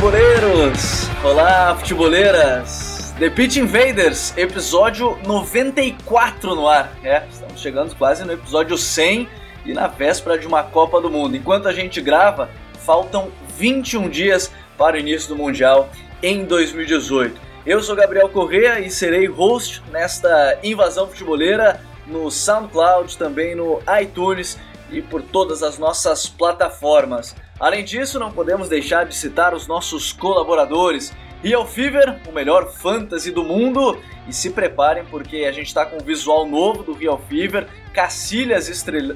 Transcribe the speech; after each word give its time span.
Futeboleiros! 0.00 1.10
Olá, 1.22 1.76
futeboleiras! 1.76 3.14
The 3.18 3.28
Pitch 3.28 3.56
Invaders, 3.56 4.34
episódio 4.34 5.18
94 5.26 6.54
no 6.54 6.66
ar. 6.66 6.90
É, 7.04 7.22
estamos 7.30 7.60
chegando 7.60 7.94
quase 7.94 8.24
no 8.24 8.32
episódio 8.32 8.78
100 8.78 9.28
e 9.66 9.74
na 9.74 9.88
véspera 9.88 10.38
de 10.38 10.46
uma 10.46 10.62
Copa 10.62 11.02
do 11.02 11.10
Mundo. 11.10 11.36
Enquanto 11.36 11.68
a 11.68 11.72
gente 11.74 12.00
grava, 12.00 12.48
faltam 12.78 13.30
21 13.58 14.08
dias 14.08 14.50
para 14.78 14.96
o 14.96 14.98
início 14.98 15.28
do 15.28 15.36
Mundial 15.36 15.90
em 16.22 16.46
2018. 16.46 17.38
Eu 17.66 17.82
sou 17.82 17.94
Gabriel 17.94 18.30
Correa 18.30 18.80
e 18.80 18.88
serei 18.88 19.26
host 19.26 19.82
nesta 19.92 20.58
invasão 20.62 21.08
futeboleira 21.08 21.78
no 22.06 22.30
SoundCloud, 22.30 23.18
também 23.18 23.54
no 23.54 23.82
iTunes 24.00 24.58
e 24.92 25.02
por 25.02 25.22
todas 25.22 25.62
as 25.62 25.78
nossas 25.78 26.26
plataformas. 26.26 27.34
Além 27.58 27.84
disso, 27.84 28.18
não 28.18 28.32
podemos 28.32 28.68
deixar 28.68 29.04
de 29.04 29.14
citar 29.14 29.54
os 29.54 29.66
nossos 29.66 30.12
colaboradores. 30.12 31.12
Real 31.42 31.66
Fever, 31.66 32.20
o 32.28 32.32
melhor 32.32 32.70
fantasy 32.70 33.30
do 33.30 33.42
mundo. 33.42 33.98
E 34.28 34.32
se 34.32 34.50
preparem 34.50 35.04
porque 35.06 35.38
a 35.38 35.52
gente 35.52 35.66
está 35.66 35.86
com 35.86 35.96
um 35.96 36.04
visual 36.04 36.46
novo 36.46 36.82
do 36.82 36.92
Real 36.92 37.20
Fever, 37.28 37.66
Cacilhas 37.92 38.68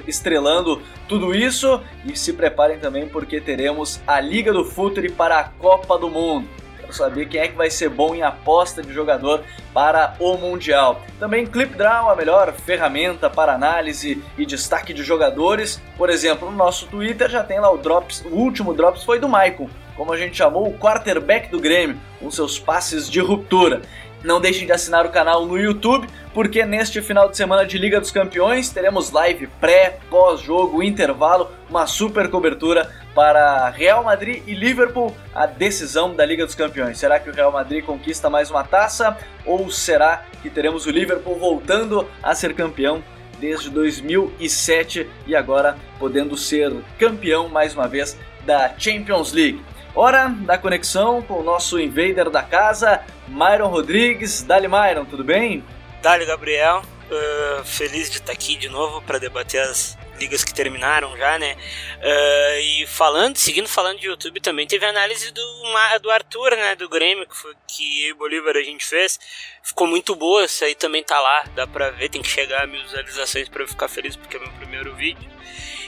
estrelando 0.07 0.83
tudo 1.09 1.35
isso. 1.35 1.81
E 2.05 2.17
se 2.17 2.33
preparem 2.33 2.79
também 2.79 3.09
porque 3.09 3.41
teremos 3.41 4.01
a 4.07 4.21
Liga 4.21 4.53
do 4.53 4.65
Futuri 4.65 5.11
para 5.11 5.39
a 5.39 5.45
Copa 5.45 5.99
do 5.99 6.09
Mundo 6.09 6.64
saber 6.95 7.27
quem 7.27 7.41
é 7.41 7.49
que 7.49 7.57
vai 7.57 7.71
ser 7.71 7.89
bom 7.89 8.15
em 8.15 8.23
aposta 8.23 8.83
de 8.83 8.93
jogador 8.93 9.43
para 9.73 10.15
o 10.19 10.37
Mundial. 10.37 11.03
Também 11.19 11.47
ClipDraw, 11.47 12.11
a 12.11 12.17
melhor 12.17 12.53
ferramenta 12.53 13.29
para 13.29 13.55
análise 13.55 14.23
e 14.39 14.47
destaque 14.47 14.93
de 14.93 15.03
jogadores. 15.03 15.83
Por 15.97 16.09
exemplo, 16.11 16.51
no 16.51 16.57
nosso 16.57 16.87
Twitter 16.87 17.29
já 17.29 17.43
tem 17.43 17.61
lá 17.61 17.71
o 17.71 17.79
Drops, 17.79 18.25
o 18.25 18.37
último 18.37 18.73
Drops 18.73 19.03
foi 19.03 19.19
do 19.19 19.29
Maicon, 19.29 19.69
como 19.97 20.13
a 20.13 20.17
gente 20.17 20.37
chamou, 20.37 20.69
o 20.69 20.79
quarterback 20.79 21.51
do 21.51 21.61
Grêmio, 21.61 21.97
com 22.21 22.31
seus 22.31 22.59
passes 22.59 23.11
de 23.11 23.21
ruptura. 23.21 23.83
Não 24.25 24.41
deixem 24.41 24.65
de 24.65 24.73
assinar 24.73 25.05
o 25.05 25.11
canal 25.11 25.45
no 25.45 25.59
YouTube, 25.59 26.09
porque 26.33 26.65
neste 26.65 27.03
final 27.03 27.29
de 27.29 27.37
semana 27.37 27.67
de 27.67 27.77
Liga 27.77 28.01
dos 28.01 28.11
Campeões 28.11 28.71
teremos 28.71 29.11
live 29.11 29.47
pré, 29.61 29.99
pós-jogo, 30.09 30.83
intervalo, 30.83 31.51
uma 31.69 31.87
super 31.87 32.31
cobertura 32.31 32.91
para 33.15 33.69
Real 33.69 34.03
Madrid 34.03 34.43
e 34.47 34.55
Liverpool, 34.55 35.15
a 35.35 35.45
decisão 35.45 36.15
da 36.15 36.25
Liga 36.25 36.47
dos 36.47 36.55
Campeões. 36.55 36.99
Será 36.99 37.21
que 37.21 37.29
o 37.29 37.35
Real 37.35 37.53
Madrid 37.53 37.85
conquista 37.85 38.31
mais 38.31 38.51
uma 38.51 38.65
taça 38.65 39.15
ou 39.45 39.71
será 39.71 40.25
que 40.41 40.49
teremos 40.49 40.87
o 40.87 40.91
Liverpool 40.91 41.39
voltando 41.39 42.09
a 42.23 42.35
ser 42.35 42.55
campeão 42.55 43.05
desde 43.39 43.69
2007 43.69 45.07
e 45.27 45.37
agora 45.37 45.77
podendo 45.99 46.35
ser 46.35 46.73
campeão 46.99 47.51
mais 47.51 47.75
uma 47.75 47.87
vez 47.87 48.19
da 48.47 48.73
Champions 48.79 49.33
League? 49.33 49.63
Hora 49.97 50.27
da 50.29 50.59
conexão 50.59 51.23
com 51.23 51.35
o 51.35 51.43
nosso 51.45 51.79
invader 51.79 52.29
da 52.29 52.43
casa, 52.43 53.05
Myron 53.29 53.69
Rodrigues. 53.69 54.43
Dali, 54.43 54.67
Myron, 54.67 55.05
tudo 55.05 55.23
bem? 55.23 55.65
Dali, 56.03 56.27
Gabriel. 56.27 56.83
Uh, 57.05 57.65
feliz 57.65 58.11
de 58.11 58.17
estar 58.17 58.33
aqui 58.33 58.57
de 58.57 58.69
novo 58.69 59.01
para 59.03 59.19
debater 59.21 59.61
as 59.61 59.97
ligas 60.19 60.43
que 60.43 60.53
terminaram 60.53 61.17
já, 61.17 61.39
né? 61.39 61.55
Uh, 61.55 62.61
e 62.61 62.87
falando, 62.89 63.37
seguindo 63.37 63.69
falando 63.69 64.01
de 64.01 64.09
YouTube, 64.09 64.41
também 64.41 64.67
teve 64.67 64.85
análise 64.85 65.31
do, 65.31 65.63
do 66.03 66.11
Arthur, 66.11 66.57
né? 66.57 66.75
Do 66.75 66.89
Grêmio, 66.89 67.27
que, 67.29 67.37
foi, 67.37 67.55
que 67.69 68.09
eu 68.09 68.17
Bolívar 68.17 68.57
a 68.57 68.63
gente 68.63 68.85
fez. 68.85 69.21
Ficou 69.63 69.87
muito 69.87 70.17
boa, 70.17 70.45
isso 70.45 70.65
aí 70.65 70.75
também 70.75 71.05
tá 71.05 71.21
lá, 71.21 71.45
dá 71.55 71.69
pra 71.69 71.91
ver, 71.91 72.09
tem 72.09 72.23
que 72.23 72.29
chegar 72.29 72.65
a 72.65 72.67
mil 72.67 72.83
visualizações 72.83 73.49
para 73.49 73.63
eu 73.63 73.69
ficar 73.69 73.87
feliz, 73.87 74.17
porque 74.17 74.39
é 74.39 74.41
meu 74.41 74.51
primeiro 74.53 74.93
vídeo. 74.95 75.31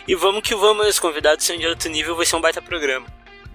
E 0.06 0.14
vamos 0.14 0.42
que 0.42 0.54
vamos, 0.54 0.86
os 0.86 1.00
convidados 1.00 1.44
são 1.44 1.56
de 1.56 1.66
outro 1.66 1.88
nível, 1.90 2.14
vai 2.14 2.24
ser 2.24 2.36
um 2.36 2.40
baita 2.40 2.62
programa. 2.62 3.06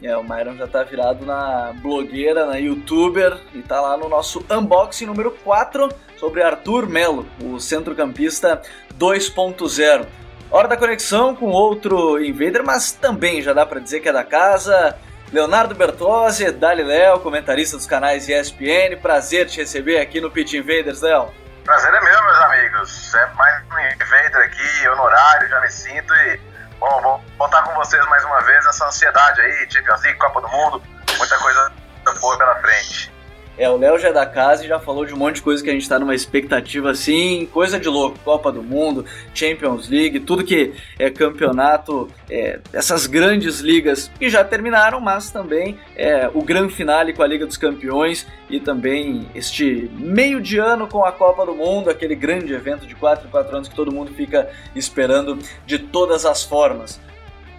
É, 0.03 0.17
o 0.17 0.23
Myron 0.23 0.55
já 0.55 0.67
tá 0.67 0.81
virado 0.83 1.25
na 1.25 1.73
blogueira, 1.75 2.47
na 2.47 2.55
youtuber 2.55 3.37
e 3.53 3.61
tá 3.61 3.79
lá 3.79 3.95
no 3.95 4.09
nosso 4.09 4.43
unboxing 4.49 5.05
número 5.05 5.29
4 5.43 5.89
sobre 6.17 6.41
Arthur 6.41 6.87
Melo, 6.87 7.27
o 7.39 7.59
centrocampista 7.59 8.61
2.0. 8.97 10.07
Hora 10.49 10.67
da 10.67 10.75
conexão 10.75 11.35
com 11.35 11.51
outro 11.51 12.21
invader, 12.23 12.63
mas 12.63 12.91
também 12.91 13.43
já 13.43 13.53
dá 13.53 13.63
para 13.63 13.79
dizer 13.79 13.99
que 13.99 14.09
é 14.09 14.11
da 14.11 14.23
casa. 14.23 14.97
Leonardo 15.31 15.75
Bertozzi, 15.75 16.51
Dali 16.51 16.83
Léo, 16.83 17.19
comentarista 17.19 17.77
dos 17.77 17.85
canais 17.85 18.27
ESPN. 18.27 18.97
Prazer 19.01 19.47
te 19.47 19.59
receber 19.59 19.99
aqui 19.99 20.19
no 20.19 20.31
Pit 20.31 20.57
Invaders, 20.57 21.01
Léo. 21.01 21.29
Prazer 21.63 21.93
é 21.93 22.01
meu, 22.01 22.23
meus 22.23 22.41
amigos. 22.41 23.13
É 23.13 23.27
mais 23.35 23.63
um 23.71 23.79
invader 23.79 24.41
aqui, 24.41 24.89
honorário, 24.89 25.47
já 25.47 25.61
me 25.61 25.69
sinto 25.69 26.13
e 26.13 26.50
Bom, 26.81 26.99
vou 26.99 27.21
voltar 27.37 27.61
com 27.61 27.75
vocês 27.75 28.03
mais 28.07 28.25
uma 28.25 28.41
vez 28.41 28.65
essa 28.65 28.87
ansiedade 28.87 29.39
aí, 29.39 29.67
Champions 29.69 30.01
League, 30.01 30.17
Copa 30.17 30.41
do 30.41 30.47
Mundo, 30.47 30.81
muita 31.15 31.37
coisa 31.37 31.71
boa 32.19 32.37
pela 32.39 32.55
frente. 32.55 33.13
É, 33.57 33.69
o 33.69 33.77
Léo 33.77 33.99
já 33.99 34.09
é 34.09 34.13
da 34.13 34.25
casa 34.25 34.63
e 34.63 34.67
já 34.67 34.79
falou 34.79 35.05
de 35.05 35.13
um 35.13 35.17
monte 35.17 35.35
de 35.35 35.41
coisa 35.41 35.63
que 35.63 35.69
a 35.69 35.73
gente 35.73 35.87
tá 35.87 35.99
numa 35.99 36.15
expectativa 36.15 36.89
assim, 36.89 37.47
coisa 37.51 37.79
de 37.79 37.89
louco. 37.89 38.17
Copa 38.23 38.51
do 38.51 38.63
Mundo, 38.63 39.05
Champions 39.33 39.89
League, 39.89 40.19
tudo 40.21 40.43
que 40.43 40.73
é 40.97 41.09
campeonato, 41.09 42.09
é, 42.29 42.59
essas 42.73 43.07
grandes 43.07 43.59
ligas 43.59 44.09
que 44.17 44.29
já 44.29 44.43
terminaram, 44.43 44.99
mas 44.99 45.29
também 45.29 45.77
é, 45.95 46.29
o 46.33 46.41
grande 46.41 46.73
finale 46.73 47.13
com 47.13 47.21
a 47.21 47.27
Liga 47.27 47.45
dos 47.45 47.57
Campeões 47.57 48.25
e 48.49 48.59
também 48.59 49.27
este 49.35 49.89
meio 49.97 50.41
de 50.41 50.57
ano 50.57 50.87
com 50.87 51.03
a 51.03 51.11
Copa 51.11 51.45
do 51.45 51.53
Mundo, 51.53 51.89
aquele 51.89 52.15
grande 52.15 52.53
evento 52.53 52.85
de 52.85 52.95
4 52.95 53.27
em 53.27 53.31
4 53.31 53.55
anos 53.55 53.67
que 53.67 53.75
todo 53.75 53.91
mundo 53.91 54.13
fica 54.13 54.49
esperando 54.75 55.37
de 55.65 55.77
todas 55.77 56.25
as 56.25 56.43
formas. 56.43 56.99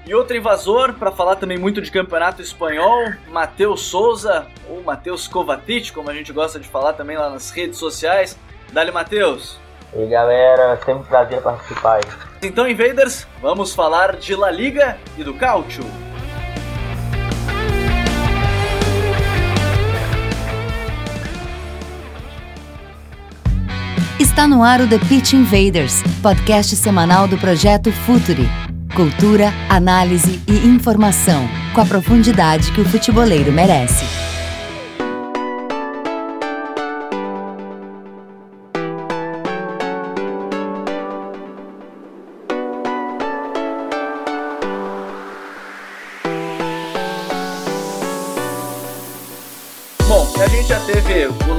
E 0.05 0.15
outro 0.17 0.37
invasor, 0.37 0.95
para 0.95 1.13
falar 1.13 1.37
também 1.37 1.57
muito 1.57 1.81
de 1.81 1.89
campeonato 1.89 2.43
espanhol, 2.43 3.13
Matheus 3.29 3.83
Souza, 3.83 4.47
ou 4.69 4.83
Matheus 4.83 5.29
Kovacic, 5.29 5.93
como 5.93 6.11
a 6.11 6.15
gente 6.15 6.33
gosta 6.33 6.59
de 6.59 6.67
falar 6.67 6.95
também 6.95 7.17
lá 7.17 7.31
nas 7.31 7.51
redes 7.51 7.79
sociais. 7.79 8.37
Dali, 8.73 8.91
Matheus. 8.91 9.61
E 9.95 10.01
aí, 10.01 10.09
galera, 10.09 10.77
sempre 10.79 10.95
um 10.95 11.05
prazer 11.05 11.41
participar 11.41 11.97
aí. 11.97 12.03
Então, 12.43 12.67
Invaders, 12.67 13.29
vamos 13.41 13.75
falar 13.75 14.17
de 14.17 14.35
La 14.35 14.51
Liga 14.51 14.99
e 15.17 15.23
do 15.23 15.35
Cautio. 15.35 15.85
Está 24.19 24.49
no 24.49 24.65
ar 24.65 24.81
o 24.81 24.89
The 24.89 24.99
Pitch 24.99 25.35
Invaders, 25.35 26.03
podcast 26.21 26.75
semanal 26.75 27.29
do 27.29 27.39
projeto 27.39 27.93
Futuri 27.93 28.49
Cultura, 28.95 29.55
análise 29.71 30.43
e 30.47 30.67
informação, 30.67 31.49
com 31.75 31.81
a 31.81 31.87
profundidade 31.87 32.71
que 32.73 32.81
o 32.83 32.85
futeboleiro 32.85 33.51
merece. 33.51 34.32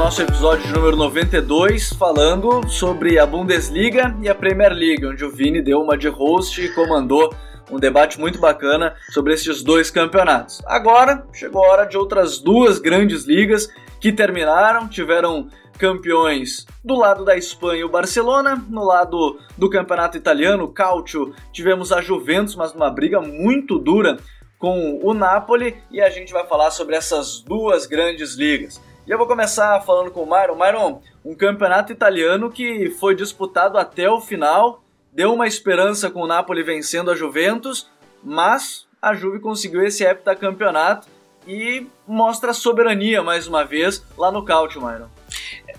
Nosso 0.03 0.21
episódio 0.21 0.69
número 0.73 0.97
92 0.97 1.93
falando 1.93 2.67
sobre 2.67 3.17
a 3.17 3.25
Bundesliga 3.25 4.13
e 4.21 4.27
a 4.27 4.35
Premier 4.35 4.73
League, 4.73 5.05
onde 5.05 5.23
o 5.23 5.31
Vini 5.31 5.61
deu 5.61 5.79
uma 5.79 5.97
de 5.97 6.09
host 6.09 6.61
e 6.61 6.67
comandou 6.73 7.33
um 7.71 7.79
debate 7.79 8.19
muito 8.19 8.37
bacana 8.37 8.97
sobre 9.13 9.33
esses 9.33 9.63
dois 9.63 9.89
campeonatos. 9.89 10.61
Agora 10.65 11.25
chegou 11.31 11.63
a 11.63 11.69
hora 11.69 11.85
de 11.85 11.97
outras 11.97 12.37
duas 12.37 12.79
grandes 12.79 13.23
ligas 13.23 13.69
que 14.01 14.11
terminaram, 14.11 14.89
tiveram 14.89 15.47
campeões 15.77 16.65
do 16.83 16.95
lado 16.95 17.23
da 17.23 17.37
Espanha 17.37 17.85
o 17.85 17.89
Barcelona, 17.89 18.61
no 18.69 18.83
lado 18.83 19.39
do 19.57 19.69
campeonato 19.69 20.17
italiano, 20.17 20.65
o 20.65 20.73
Calcio, 20.73 21.33
tivemos 21.53 21.93
a 21.93 22.01
Juventus, 22.01 22.57
mas 22.57 22.73
numa 22.73 22.89
briga 22.89 23.21
muito 23.21 23.79
dura 23.79 24.17
com 24.59 24.99
o 25.01 25.13
Napoli 25.13 25.77
e 25.89 26.01
a 26.01 26.09
gente 26.09 26.33
vai 26.33 26.45
falar 26.45 26.71
sobre 26.71 26.93
essas 26.93 27.39
duas 27.39 27.85
grandes 27.85 28.35
ligas. 28.35 28.81
E 29.05 29.11
eu 29.11 29.17
vou 29.17 29.27
começar 29.27 29.81
falando 29.81 30.11
com 30.11 30.23
o 30.23 30.25
Myron. 30.25 30.55
Myron, 30.55 31.01
um 31.25 31.35
campeonato 31.35 31.91
italiano 31.91 32.49
que 32.49 32.89
foi 32.91 33.13
disputado 33.13 33.77
até 33.77 34.09
o 34.09 34.21
final, 34.21 34.81
deu 35.11 35.33
uma 35.33 35.45
esperança 35.45 36.09
com 36.09 36.21
o 36.21 36.27
Napoli 36.27 36.63
vencendo 36.63 37.11
a 37.11 37.15
Juventus, 37.15 37.89
mas 38.23 38.87
a 39.01 39.13
Juve 39.13 39.39
conseguiu 39.39 39.83
esse 39.83 40.05
heptacampeonato 40.05 41.07
e 41.45 41.85
mostra 42.07 42.51
a 42.51 42.53
soberania 42.53 43.21
mais 43.21 43.45
uma 43.45 43.65
vez 43.65 44.01
lá 44.17 44.31
no 44.31 44.45
Cautio, 44.45 44.81
Myron. 44.81 45.09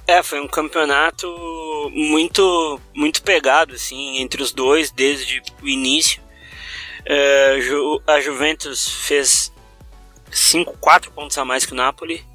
É, 0.07 0.23
foi 0.23 0.39
um 0.41 0.47
campeonato 0.47 1.27
muito 1.91 2.79
muito 2.95 3.23
pegado 3.23 3.75
assim 3.75 4.19
entre 4.19 4.43
os 4.43 4.53
dois 4.53 4.91
desde 4.91 5.43
o 5.63 5.67
início. 5.67 6.23
É, 7.07 7.59
a 8.07 8.21
Juventus 8.21 8.87
fez 9.07 9.51
5, 10.31 10.77
4 10.79 11.11
pontos 11.11 11.39
a 11.39 11.45
mais 11.45 11.65
que 11.65 11.73
o 11.73 11.77
Napoli. 11.77 12.34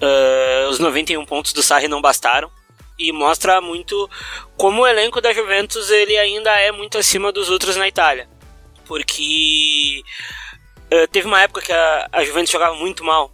Uh, 0.00 0.68
os 0.68 0.78
91 0.78 1.24
pontos 1.24 1.52
do 1.52 1.62
Sarri 1.62 1.88
não 1.88 2.02
bastaram 2.02 2.50
e 2.98 3.12
mostra 3.12 3.60
muito 3.60 4.08
como 4.56 4.82
o 4.82 4.86
elenco 4.86 5.20
da 5.20 5.32
Juventus 5.32 5.90
ele 5.90 6.16
ainda 6.16 6.50
é 6.50 6.70
muito 6.70 6.98
acima 6.98 7.32
dos 7.32 7.48
outros 7.48 7.76
na 7.76 7.88
Itália. 7.88 8.28
Porque 8.86 10.02
uh, 10.92 11.08
teve 11.08 11.26
uma 11.26 11.40
época 11.40 11.62
que 11.62 11.72
a, 11.72 12.08
a 12.12 12.24
Juventus 12.24 12.50
jogava 12.50 12.74
muito 12.74 13.04
mal, 13.04 13.32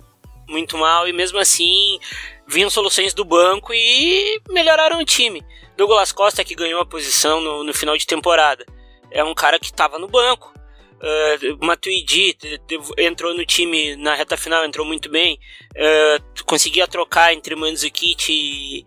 muito 0.48 0.76
mal, 0.76 1.08
e 1.08 1.12
mesmo 1.12 1.38
assim 1.38 1.98
vinham 2.46 2.70
soluções 2.70 3.14
do 3.14 3.24
banco 3.24 3.72
e 3.72 4.40
melhoraram 4.50 4.98
o 4.98 5.04
time. 5.04 5.44
Douglas 5.76 6.12
Costa, 6.12 6.44
que 6.44 6.54
ganhou 6.54 6.80
a 6.80 6.86
posição 6.86 7.40
no, 7.40 7.64
no 7.64 7.72
final 7.72 7.96
de 7.96 8.06
temporada, 8.06 8.66
é 9.10 9.24
um 9.24 9.34
cara 9.34 9.58
que 9.58 9.66
estava 9.66 9.98
no 9.98 10.08
banco. 10.08 10.52
Uh, 11.00 11.64
Matuidi 11.64 12.36
entrou 12.98 13.34
no 13.34 13.44
time 13.46 13.96
na 13.96 14.14
reta 14.14 14.36
final, 14.36 14.64
entrou 14.64 14.84
muito 14.84 15.08
bem. 15.08 15.40
Uh, 15.72 16.44
conseguia 16.44 16.86
trocar 16.86 17.32
entre 17.32 17.56
Mandzukic 17.56 18.30
e, 18.30 18.84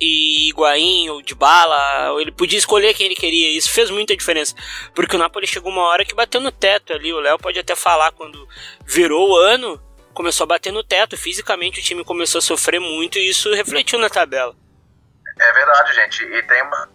e 0.00 0.48
Higuaín 0.48 1.10
ou 1.10 1.20
de 1.20 1.34
bala, 1.34 2.18
ele 2.20 2.32
podia 2.32 2.58
escolher 2.58 2.94
quem 2.94 3.06
ele 3.06 3.14
queria. 3.14 3.56
Isso 3.56 3.70
fez 3.70 3.90
muita 3.90 4.16
diferença, 4.16 4.54
porque 4.94 5.16
o 5.16 5.18
Napoli 5.18 5.46
chegou 5.46 5.70
uma 5.70 5.82
hora 5.82 6.04
que 6.04 6.14
bateu 6.14 6.40
no 6.40 6.50
teto 6.50 6.94
ali. 6.94 7.12
O 7.12 7.20
Léo 7.20 7.38
pode 7.38 7.58
até 7.58 7.76
falar 7.76 8.12
quando 8.12 8.48
virou 8.86 9.30
o 9.30 9.36
ano, 9.36 9.78
começou 10.14 10.44
a 10.44 10.48
bater 10.48 10.72
no 10.72 10.82
teto. 10.82 11.16
Fisicamente 11.16 11.80
o 11.80 11.82
time 11.82 12.04
começou 12.04 12.38
a 12.38 12.42
sofrer 12.42 12.80
muito 12.80 13.18
e 13.18 13.28
isso 13.28 13.52
refletiu 13.52 13.98
na 13.98 14.08
tabela. 14.08 14.56
É 15.38 15.52
verdade, 15.52 15.94
gente. 15.94 16.24
E 16.24 16.42
tem 16.44 16.62
uma. 16.62 16.88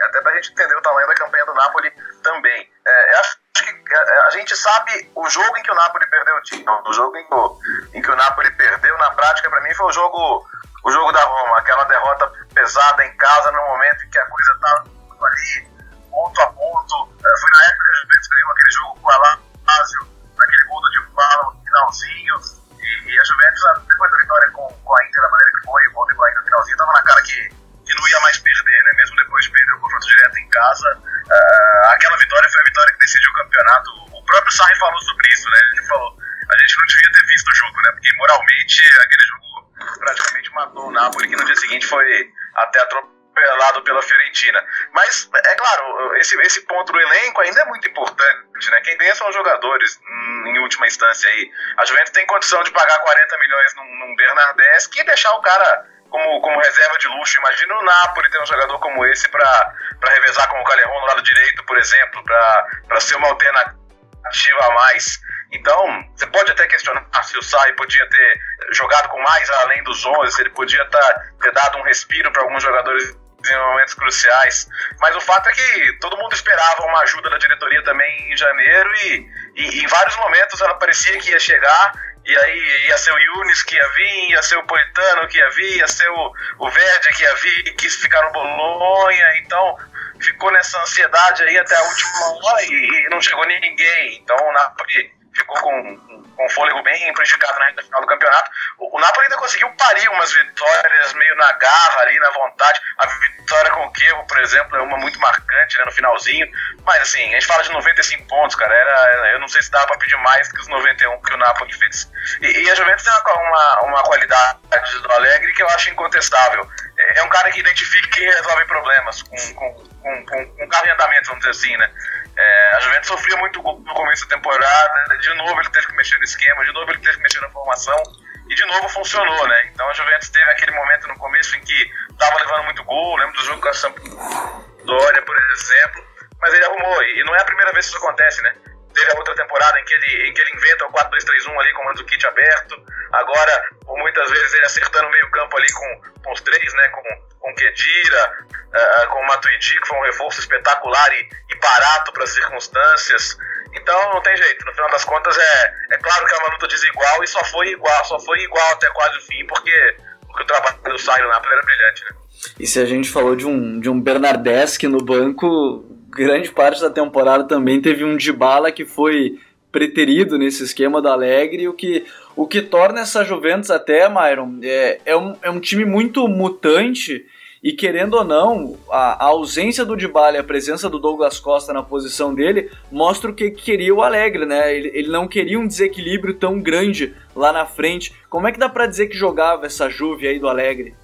É 0.00 0.04
até 0.04 0.20
pra 0.20 0.34
gente 0.34 0.52
entender 0.52 0.76
o 0.76 0.82
tamanho 0.82 1.06
da 1.06 1.14
campanha 1.14 1.44
do 1.46 1.54
Napoli 1.54 1.90
também. 2.22 2.70
É, 2.86 3.20
acho 3.20 3.38
que 3.58 3.94
é, 3.94 4.18
a 4.20 4.30
gente 4.30 4.56
sabe 4.56 5.10
o 5.14 5.28
jogo 5.28 5.56
em 5.56 5.62
que 5.62 5.70
o 5.70 5.74
Napoli 5.74 6.06
perdeu 6.08 6.36
o 6.36 6.42
time. 6.42 6.64
O 6.86 6.92
jogo 6.92 7.16
em 7.16 7.26
que 7.26 7.34
o, 7.34 7.58
em 7.94 8.02
que 8.02 8.10
o 8.10 8.16
Napoli 8.16 8.50
perdeu, 8.52 8.96
na 8.98 9.10
prática, 9.10 9.50
para 9.50 9.60
mim, 9.60 9.74
foi 9.74 9.86
o 9.86 9.92
jogo 9.92 10.46
o 10.84 10.90
jogo 10.90 11.12
da 11.12 11.22
Roma, 11.22 11.58
aquela 11.58 11.84
derrota 11.84 12.32
pesada 12.54 13.04
em 13.04 13.16
casa 13.16 13.50
no 13.50 13.60
momento 13.62 14.04
em 14.04 14.10
que 14.10 14.18
a 14.18 14.26
coisa 14.26 14.52
estava 14.52 14.84
ali, 15.22 15.68
ponto 16.10 16.40
a 16.40 16.46
ponto. 16.46 17.08
É, 17.18 17.40
foi 17.40 17.50
na 17.50 17.64
época 17.64 17.84
que 17.84 17.90
a 17.90 18.00
Juventus 18.00 18.28
ganhou 18.28 18.50
aquele 18.52 18.70
jogo 18.70 19.00
com 19.00 19.10
a 19.10 19.38
Lazio, 19.66 20.08
naquele 20.38 20.64
gol 20.64 20.80
do 20.80 20.90
Dybala 20.90 21.44
no 21.44 21.64
finalzinho, 21.64 22.34
e, 22.78 23.10
e, 23.10 23.20
a 23.20 23.24
Juventus, 23.24 23.62
depois 23.88 24.10
da 24.10 24.16
vitória 24.18 24.50
com, 24.52 24.68
com 24.68 24.96
a 24.96 25.04
Inter 25.04 25.22
da 25.22 25.28
maneira 25.28 25.52
que 25.52 25.66
foi, 25.66 25.86
o 25.88 25.92
gol 25.92 26.06
do 26.06 26.12
Inter 26.12 26.34
no 26.36 26.44
finalzinho, 26.44 26.74
estava 26.74 26.92
na 26.92 27.02
cara 27.02 27.22
que, 27.22 27.48
que 27.88 27.94
não 27.94 28.08
ia 28.08 28.20
mais 28.20 28.38
perder, 28.38 28.84
né? 28.84 28.90
mesmo 28.96 29.16
depois 29.16 29.44
de 29.46 29.50
perder 29.50 29.72
o 29.72 29.80
confronto 29.80 30.06
direto 30.06 30.38
em 30.38 30.48
casa. 30.50 31.02
Uh, 31.24 31.88
aquela 31.92 32.16
vitória 32.18 32.48
foi 32.50 32.60
a 32.60 32.64
vitória 32.64 32.92
que 32.92 33.00
decidiu 33.00 33.30
o 33.30 33.34
campeonato. 33.34 33.90
O 34.12 34.24
próprio 34.24 34.52
Sarri 34.52 34.76
falou 34.76 35.00
sobre 35.00 35.32
isso, 35.32 35.50
né? 35.50 35.58
Ele 35.72 35.86
falou, 35.86 36.18
a 36.50 36.58
gente 36.58 36.78
não 36.78 36.86
devia 36.86 37.10
ter 37.12 37.26
visto 37.26 37.48
o 37.48 37.54
jogo, 37.54 37.82
né? 37.82 37.90
Porque 37.92 38.12
moralmente 38.18 38.86
aquele 39.00 39.22
jogo 39.24 39.98
praticamente 39.98 40.52
matou 40.52 40.88
o 40.88 40.92
Napoli, 40.92 41.28
que 41.28 41.36
no 41.36 41.44
dia 41.44 41.56
seguinte 41.56 41.86
foi 41.86 42.30
até 42.56 42.80
atropelado 42.80 43.82
pela 43.82 44.02
Fiorentina. 44.02 44.62
Mas, 44.92 45.30
é 45.32 45.54
claro, 45.54 46.16
esse, 46.16 46.38
esse 46.42 46.60
ponto 46.66 46.92
do 46.92 47.00
elenco 47.00 47.40
ainda 47.40 47.60
é 47.60 47.64
muito 47.66 47.88
importante, 47.88 48.70
né? 48.70 48.80
Quem 48.82 48.98
ganha 48.98 49.14
são 49.14 49.28
os 49.28 49.34
jogadores, 49.34 49.98
em 50.46 50.58
última 50.58 50.86
instância 50.86 51.30
aí. 51.30 51.50
A 51.78 51.86
Juventus 51.86 52.12
tem 52.12 52.26
condição 52.26 52.62
de 52.62 52.70
pagar 52.70 52.98
40 52.98 53.38
milhões 53.38 53.74
num, 53.76 53.98
num 53.98 54.16
Bernardeschi 54.16 55.00
e 55.00 55.04
deixar 55.04 55.32
o 55.34 55.40
cara 55.40 55.86
como, 56.10 56.40
como 56.40 56.60
reserva 56.60 56.98
de 56.98 57.08
luxo. 57.08 57.38
Imagina 57.38 57.78
o 57.78 57.82
Napoli 57.82 58.30
ter 58.30 58.42
um 58.42 58.46
jogador 58.46 58.78
como 58.78 59.04
esse 59.06 59.28
para 59.28 59.74
revezar 60.14 60.48
com 60.48 60.60
o 60.60 60.64
Calerron 60.64 61.00
no 61.00 61.06
lado 61.06 61.22
direito, 61.22 61.64
por 61.64 61.78
exemplo, 61.78 62.22
para 62.24 63.00
ser 63.00 63.16
uma 63.16 63.28
alternativa 63.28 64.64
a 64.64 64.74
mais. 64.74 65.20
Então, 65.52 66.04
você 66.14 66.26
pode 66.26 66.50
até 66.50 66.66
questionar 66.66 67.06
se 67.22 67.38
o 67.38 67.42
Sai 67.42 67.72
podia 67.72 68.06
ter 68.08 68.40
jogado 68.72 69.08
com 69.08 69.18
mais 69.22 69.48
além 69.50 69.82
dos 69.82 70.04
11, 70.04 70.32
se 70.32 70.42
ele 70.42 70.50
podia 70.50 70.84
tá, 70.86 71.22
ter 71.40 71.52
dado 71.52 71.78
um 71.78 71.82
respiro 71.82 72.30
para 72.32 72.42
alguns 72.42 72.62
jogadores 72.62 73.16
em 73.46 73.56
momentos 73.56 73.94
cruciais. 73.94 74.68
Mas 75.00 75.16
o 75.16 75.20
fato 75.20 75.48
é 75.48 75.52
que 75.52 75.92
todo 76.00 76.16
mundo 76.18 76.32
esperava 76.34 76.82
uma 76.84 77.00
ajuda 77.02 77.30
da 77.30 77.38
diretoria 77.38 77.82
também 77.84 78.32
em 78.32 78.36
janeiro 78.36 78.92
e, 78.96 79.30
e, 79.56 79.84
em 79.84 79.86
vários 79.86 80.16
momentos 80.16 80.60
ela 80.60 80.74
parecia 80.74 81.18
que 81.18 81.30
ia 81.30 81.38
chegar 81.38 81.92
e 82.28 82.36
aí 82.36 82.86
ia 82.88 82.98
ser 82.98 83.10
o 83.10 83.18
Yunis 83.18 83.62
que 83.62 83.74
ia 83.74 83.88
vir, 83.88 84.30
ia 84.32 84.42
ser 84.42 84.58
o 84.58 84.66
Politano 84.66 85.26
que 85.28 85.38
ia 85.38 85.50
vir, 85.50 85.78
ia 85.78 85.88
ser 85.88 86.10
o, 86.10 86.32
o 86.58 86.70
Verde 86.70 87.08
que 87.16 87.22
ia 87.22 87.34
vir, 87.36 87.74
quis 87.76 87.96
ficar 87.96 88.20
no 88.20 88.32
Bolonha, 88.32 89.38
então 89.38 89.78
ficou 90.20 90.52
nessa 90.52 90.78
ansiedade 90.82 91.42
aí 91.42 91.56
até 91.56 91.74
a 91.74 91.82
última 91.82 92.44
hora 92.44 92.62
e, 92.64 93.06
e 93.06 93.08
não 93.08 93.18
chegou 93.18 93.46
ninguém. 93.46 94.18
Então 94.18 94.36
Napoli 94.52 95.10
ficou 95.38 95.60
com, 95.60 95.96
com 96.36 96.46
um 96.46 96.50
fôlego 96.50 96.82
bem 96.82 97.12
prejudicado 97.12 97.58
na 97.58 97.66
reta 97.66 97.82
final 97.82 98.00
do 98.00 98.06
campeonato. 98.06 98.50
O, 98.78 98.96
o 98.96 99.00
Napoli 99.00 99.24
ainda 99.24 99.36
conseguiu 99.36 99.70
parir 99.76 100.08
umas 100.08 100.32
vitórias 100.32 101.12
meio 101.14 101.36
na 101.36 101.52
garra 101.52 102.00
ali, 102.02 102.18
na 102.18 102.30
vontade. 102.30 102.80
A 102.98 103.06
vitória 103.06 103.70
com 103.72 103.84
o 103.84 103.92
Kievo, 103.92 104.26
por 104.26 104.38
exemplo, 104.40 104.76
é 104.76 104.82
uma 104.82 104.98
muito 104.98 105.18
marcante 105.20 105.78
né, 105.78 105.84
no 105.84 105.92
finalzinho. 105.92 106.46
Mas 106.84 107.02
assim, 107.02 107.22
a 107.28 107.32
gente 107.32 107.46
fala 107.46 107.62
de 107.62 107.70
95 107.70 108.26
pontos, 108.26 108.56
cara. 108.56 108.74
Era, 108.74 109.32
eu 109.32 109.40
não 109.40 109.48
sei 109.48 109.62
se 109.62 109.70
dava 109.70 109.86
para 109.86 109.98
pedir 109.98 110.16
mais 110.18 110.50
que 110.50 110.60
os 110.60 110.68
91 110.68 111.20
que 111.22 111.34
o 111.34 111.36
Napoli 111.38 111.72
fez. 111.72 112.10
E, 112.40 112.46
e 112.46 112.70
a 112.70 112.74
Juventus 112.74 113.02
tem 113.02 113.12
uma, 113.12 113.34
uma, 113.34 113.80
uma 113.82 114.02
qualidade 114.04 114.58
do 115.02 115.12
Alegre 115.12 115.52
que 115.52 115.62
eu 115.62 115.68
acho 115.70 115.90
incontestável. 115.90 116.68
É, 116.98 117.22
um 117.22 117.28
cara 117.28 117.50
que 117.52 117.60
identifica 117.60 118.20
e 118.20 118.24
resolve 118.24 118.64
problemas 118.64 119.22
com, 119.22 119.36
com, 119.54 119.72
com, 119.74 120.26
com, 120.26 120.46
com 120.46 120.68
carro 120.68 120.86
em 120.86 120.90
andamento, 120.90 121.28
vamos 121.28 121.38
dizer 121.44 121.50
assim, 121.50 121.76
né? 121.76 121.90
É, 122.36 122.76
a 122.76 122.80
Juventus 122.80 123.08
sofria 123.08 123.36
muito 123.36 123.62
no 123.62 123.94
começo 123.94 124.28
da 124.28 124.36
temporada, 124.36 125.18
de 125.18 125.34
novo 125.34 125.60
ele 125.60 125.70
teve 125.70 125.86
que 125.86 125.96
mexer 125.96 126.18
no 126.18 126.24
esquema, 126.24 126.64
de 126.64 126.72
novo 126.72 126.90
ele 126.90 127.00
teve 127.00 127.16
que 127.16 127.22
mexer 127.22 127.40
na 127.40 127.50
formação, 127.50 128.02
e 128.48 128.54
de 128.54 128.64
novo 128.64 128.88
funcionou, 128.88 129.48
né? 129.48 129.70
Então 129.72 129.88
a 129.88 129.92
Juventus 129.92 130.28
teve 130.28 130.50
aquele 130.50 130.72
momento 130.72 131.08
no 131.08 131.16
começo 131.18 131.56
em 131.56 131.60
que 131.60 131.90
estava 132.10 132.36
levando 132.38 132.64
muito 132.64 132.82
gol, 132.84 133.16
lembro 133.16 133.36
do 133.36 133.44
jogo 133.44 133.60
com 133.60 133.68
a 133.68 133.74
Sampdoria, 133.74 135.22
por 135.22 135.36
exemplo, 135.52 136.04
mas 136.40 136.54
ele 136.54 136.64
arrumou, 136.64 137.02
e 137.02 137.24
não 137.24 137.34
é 137.34 137.40
a 137.40 137.44
primeira 137.44 137.72
vez 137.72 137.86
que 137.86 137.96
isso 137.96 138.04
acontece, 138.04 138.42
né? 138.42 138.54
Teve 138.94 139.12
a 139.12 139.18
outra 139.18 139.34
temporada 139.34 139.78
em 139.78 139.84
que 139.84 139.94
ele, 139.94 140.28
em 140.28 140.32
que 140.32 140.40
ele 140.40 140.50
inventa 140.54 140.86
o 140.86 140.92
4-2-3-1 140.92 141.60
ali 141.60 141.72
com 141.72 141.82
o 141.82 141.84
Mandzukic 141.86 142.26
aberto, 142.26 142.82
agora, 143.12 143.62
por 143.84 143.98
muitas 143.98 144.30
vezes, 144.30 144.54
ele 144.54 144.64
acertando 144.64 145.06
o 145.06 145.10
meio 145.10 145.30
campo 145.30 145.56
ali 145.56 145.72
com, 145.72 146.00
com 146.24 146.32
os 146.32 146.40
três, 146.40 146.74
né? 146.74 146.88
Com, 146.88 147.02
com 147.40 147.54
Kedira, 147.54 148.32
uh, 148.50 149.08
com 149.10 149.20
o 149.20 149.26
Matuidi, 149.26 149.80
que 149.80 149.88
foi 149.88 149.98
um 149.98 150.02
reforço 150.02 150.40
espetacular 150.40 151.12
e, 151.12 151.28
e 151.50 151.58
barato 151.58 152.12
para 152.12 152.24
as 152.24 152.30
circunstâncias. 152.30 153.38
Então 153.74 154.14
não 154.14 154.22
tem 154.22 154.36
jeito, 154.36 154.64
no 154.64 154.72
final 154.72 154.90
das 154.90 155.04
contas 155.04 155.36
é, 155.36 155.74
é 155.90 155.98
claro 155.98 156.26
que 156.26 156.34
é 156.34 156.38
uma 156.38 156.52
luta 156.52 156.66
desigual 156.66 157.22
e 157.22 157.26
só 157.26 157.44
foi 157.44 157.68
igual, 157.68 158.04
só 158.04 158.18
foi 158.18 158.38
igual 158.40 158.72
até 158.72 158.88
quase 158.90 159.18
o 159.18 159.22
fim, 159.22 159.46
porque, 159.46 159.96
porque 160.26 160.42
o 160.42 160.46
trabalho 160.46 160.76
do 160.82 160.98
Saio 160.98 161.28
na 161.28 161.36
era 161.36 161.62
brilhante, 161.62 162.04
né? 162.04 162.10
E 162.58 162.66
se 162.66 162.80
a 162.80 162.86
gente 162.86 163.10
falou 163.10 163.36
de 163.36 163.46
um, 163.46 163.80
de 163.80 163.88
um 163.88 164.00
Bernardeschi 164.00 164.86
no 164.86 164.98
banco, 164.98 165.84
grande 166.08 166.50
parte 166.50 166.80
da 166.80 166.90
temporada 166.90 167.44
também 167.44 167.80
teve 167.80 168.04
um 168.04 168.16
Dybala 168.16 168.72
que 168.72 168.84
foi 168.84 169.38
preterido 169.70 170.38
nesse 170.38 170.64
esquema 170.64 171.00
do 171.00 171.08
Alegre, 171.08 171.68
o 171.68 171.72
que, 171.72 172.04
o 172.34 172.46
que 172.46 172.62
torna 172.62 173.00
essa 173.00 173.24
Juventus 173.24 173.70
até, 173.70 174.08
Myron, 174.08 174.58
é, 174.62 175.00
é, 175.04 175.16
um, 175.16 175.36
é 175.42 175.50
um 175.50 175.60
time 175.60 175.84
muito 175.84 176.26
mutante 176.26 177.26
e 177.62 177.72
querendo 177.72 178.14
ou 178.14 178.24
não, 178.24 178.76
a, 178.90 179.24
a 179.24 179.28
ausência 179.28 179.84
do 179.84 179.96
Dybala 179.96 180.36
e 180.36 180.40
a 180.40 180.44
presença 180.44 180.88
do 180.88 180.98
Douglas 180.98 181.40
Costa 181.40 181.72
na 181.72 181.82
posição 181.82 182.32
dele 182.34 182.70
mostra 182.90 183.30
o 183.30 183.34
que 183.34 183.50
queria 183.50 183.94
o 183.94 184.02
Alegre, 184.02 184.46
né? 184.46 184.74
Ele, 184.74 184.90
ele 184.94 185.08
não 185.08 185.26
queria 185.26 185.58
um 185.58 185.66
desequilíbrio 185.66 186.34
tão 186.34 186.60
grande 186.60 187.14
lá 187.34 187.52
na 187.52 187.66
frente. 187.66 188.14
Como 188.30 188.46
é 188.46 188.52
que 188.52 188.58
dá 188.58 188.68
para 188.68 188.86
dizer 188.86 189.08
que 189.08 189.16
jogava 189.16 189.66
essa 189.66 189.88
Juve 189.88 190.28
aí 190.28 190.38
do 190.38 190.48
Alegre? 190.48 190.94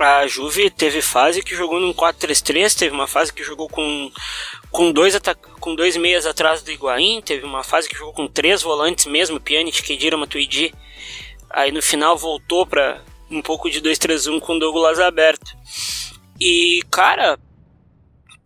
A 0.00 0.26
Juve 0.26 0.70
teve 0.70 1.02
fase 1.02 1.42
que 1.42 1.54
jogou 1.54 1.78
num 1.78 1.92
4-3-3, 1.92 2.74
teve 2.76 2.94
uma 2.94 3.06
fase 3.06 3.32
que 3.32 3.44
jogou 3.44 3.68
com, 3.68 4.10
com, 4.70 4.92
dois 4.92 5.14
com 5.60 5.74
dois 5.74 5.96
meias 5.96 6.24
atrás 6.24 6.62
do 6.62 6.70
Higuaín, 6.70 7.20
teve 7.20 7.44
uma 7.44 7.62
fase 7.62 7.88
que 7.88 7.96
jogou 7.96 8.14
com 8.14 8.26
três 8.26 8.62
volantes 8.62 9.06
mesmo, 9.06 9.38
Pjanic, 9.38 9.82
Kedira, 9.82 10.16
Matuidi. 10.16 10.74
Aí 11.50 11.70
no 11.70 11.82
final 11.82 12.16
voltou 12.16 12.66
para 12.66 13.02
um 13.30 13.42
pouco 13.42 13.70
de 13.70 13.80
2-3-1 13.80 14.40
com 14.40 14.58
Douglas 14.58 14.98
aberto. 14.98 15.54
E, 16.40 16.82
cara, 16.90 17.38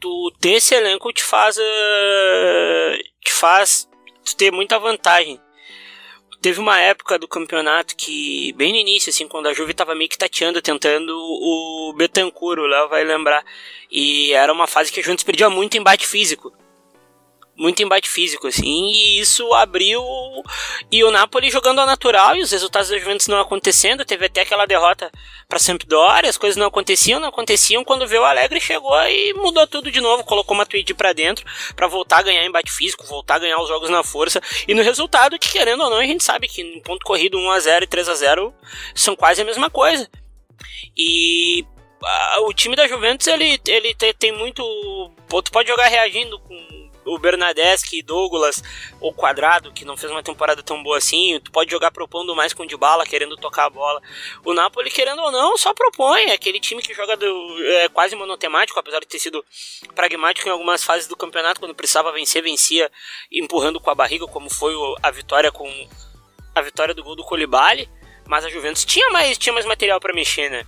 tu 0.00 0.32
ter 0.40 0.54
esse 0.54 0.74
elenco 0.74 1.12
te 1.12 1.22
faz. 1.22 1.56
Uh, 1.56 2.98
te 3.24 3.32
faz 3.32 3.88
ter 4.36 4.50
muita 4.50 4.78
vantagem. 4.78 5.40
Teve 6.44 6.60
uma 6.60 6.78
época 6.78 7.18
do 7.18 7.26
campeonato 7.26 7.96
que, 7.96 8.52
bem 8.52 8.70
no 8.70 8.78
início, 8.78 9.08
assim, 9.08 9.26
quando 9.26 9.46
a 9.46 9.54
Juve 9.54 9.72
tava 9.72 9.94
meio 9.94 10.10
que 10.10 10.18
tateando, 10.18 10.60
tentando 10.60 11.10
o 11.10 11.94
Betancur, 11.96 12.58
o 12.58 12.66
Léo 12.66 12.86
vai 12.86 13.02
lembrar. 13.02 13.42
E 13.90 14.30
era 14.34 14.52
uma 14.52 14.66
fase 14.66 14.92
que 14.92 15.00
a 15.00 15.02
Juventus 15.02 15.24
perdia 15.24 15.48
muito 15.48 15.78
embate 15.78 16.06
físico. 16.06 16.52
Muito 17.56 17.82
embate 17.82 18.08
físico, 18.08 18.48
assim, 18.48 18.90
e 18.90 19.20
isso 19.20 19.52
abriu. 19.54 20.02
E 20.90 21.04
o 21.04 21.10
Napoli 21.10 21.50
jogando 21.50 21.80
ao 21.80 21.86
natural 21.86 22.36
e 22.36 22.42
os 22.42 22.50
resultados 22.50 22.88
da 22.88 22.98
Juventus 22.98 23.28
não 23.28 23.38
acontecendo. 23.40 24.04
Teve 24.04 24.26
até 24.26 24.42
aquela 24.42 24.66
derrota 24.66 25.10
para 25.48 25.58
Sampdoria, 25.58 26.28
as 26.28 26.36
coisas 26.36 26.56
não 26.56 26.66
aconteciam, 26.66 27.20
não 27.20 27.28
aconteciam. 27.28 27.84
Quando 27.84 28.06
veio 28.06 28.22
o 28.22 28.24
Alegre 28.24 28.60
chegou 28.60 28.96
e 29.02 29.34
mudou 29.34 29.66
tudo 29.66 29.90
de 29.90 30.00
novo, 30.00 30.24
colocou 30.24 30.54
uma 30.54 30.66
tweet 30.66 30.92
para 30.94 31.12
dentro 31.12 31.44
para 31.76 31.86
voltar 31.86 32.18
a 32.18 32.22
ganhar 32.22 32.44
embate 32.44 32.72
físico, 32.72 33.06
voltar 33.06 33.36
a 33.36 33.40
ganhar 33.40 33.60
os 33.60 33.68
jogos 33.68 33.88
na 33.88 34.02
força. 34.02 34.40
E 34.66 34.74
no 34.74 34.82
resultado, 34.82 35.38
que 35.38 35.52
querendo 35.52 35.82
ou 35.82 35.90
não, 35.90 35.98
a 35.98 36.06
gente 36.06 36.24
sabe 36.24 36.48
que 36.48 36.60
em 36.60 36.80
ponto 36.80 37.04
corrido 37.04 37.38
1 37.38 37.50
a 37.50 37.60
0 37.60 37.84
e 37.84 37.88
3 37.88 38.08
a 38.08 38.14
0 38.14 38.54
são 38.94 39.14
quase 39.14 39.42
a 39.42 39.44
mesma 39.44 39.70
coisa. 39.70 40.10
E 40.96 41.64
o 42.42 42.52
time 42.52 42.76
da 42.76 42.86
Juventus 42.86 43.26
ele, 43.26 43.60
ele 43.66 43.94
tem 43.94 44.32
muito. 44.32 44.62
Tu 45.28 45.50
pode 45.50 45.68
jogar 45.68 45.86
reagindo 45.86 46.38
com 46.40 46.83
o 47.04 47.18
Bernadeschi, 47.18 48.02
Douglas 48.02 48.62
ou 49.00 49.12
Quadrado, 49.12 49.72
que 49.72 49.84
não 49.84 49.96
fez 49.96 50.10
uma 50.10 50.22
temporada 50.22 50.62
tão 50.62 50.82
boa 50.82 50.98
assim, 50.98 51.40
tu 51.42 51.50
pode 51.50 51.70
jogar 51.70 51.90
propondo 51.90 52.34
mais 52.34 52.52
com 52.52 52.62
o 52.62 52.66
Dybala, 52.66 53.06
querendo 53.06 53.36
tocar 53.36 53.66
a 53.66 53.70
bola. 53.70 54.00
O 54.44 54.52
Napoli, 54.52 54.90
querendo 54.90 55.20
ou 55.22 55.30
não, 55.30 55.56
só 55.56 55.72
propõe. 55.74 56.22
É 56.24 56.32
aquele 56.32 56.60
time 56.60 56.82
que 56.82 56.94
joga 56.94 57.16
do, 57.16 57.56
é, 57.62 57.88
quase 57.88 58.16
monotemático, 58.16 58.78
apesar 58.78 59.00
de 59.00 59.06
ter 59.06 59.18
sido 59.18 59.44
pragmático 59.94 60.48
em 60.48 60.52
algumas 60.52 60.82
fases 60.82 61.06
do 61.06 61.16
campeonato, 61.16 61.60
quando 61.60 61.74
precisava 61.74 62.12
vencer, 62.12 62.42
vencia 62.42 62.90
empurrando 63.30 63.80
com 63.80 63.90
a 63.90 63.94
barriga, 63.94 64.26
como 64.26 64.50
foi 64.50 64.74
a 65.02 65.10
vitória 65.10 65.50
com 65.52 65.68
a 66.54 66.60
vitória 66.60 66.94
do 66.94 67.02
gol 67.02 67.16
do 67.16 67.24
Colibali. 67.24 67.88
Mas 68.26 68.44
a 68.44 68.48
Juventus 68.48 68.84
tinha 68.84 69.10
mais, 69.10 69.36
tinha 69.36 69.52
mais 69.52 69.66
material 69.66 70.00
para 70.00 70.14
mexer, 70.14 70.50
né? 70.50 70.64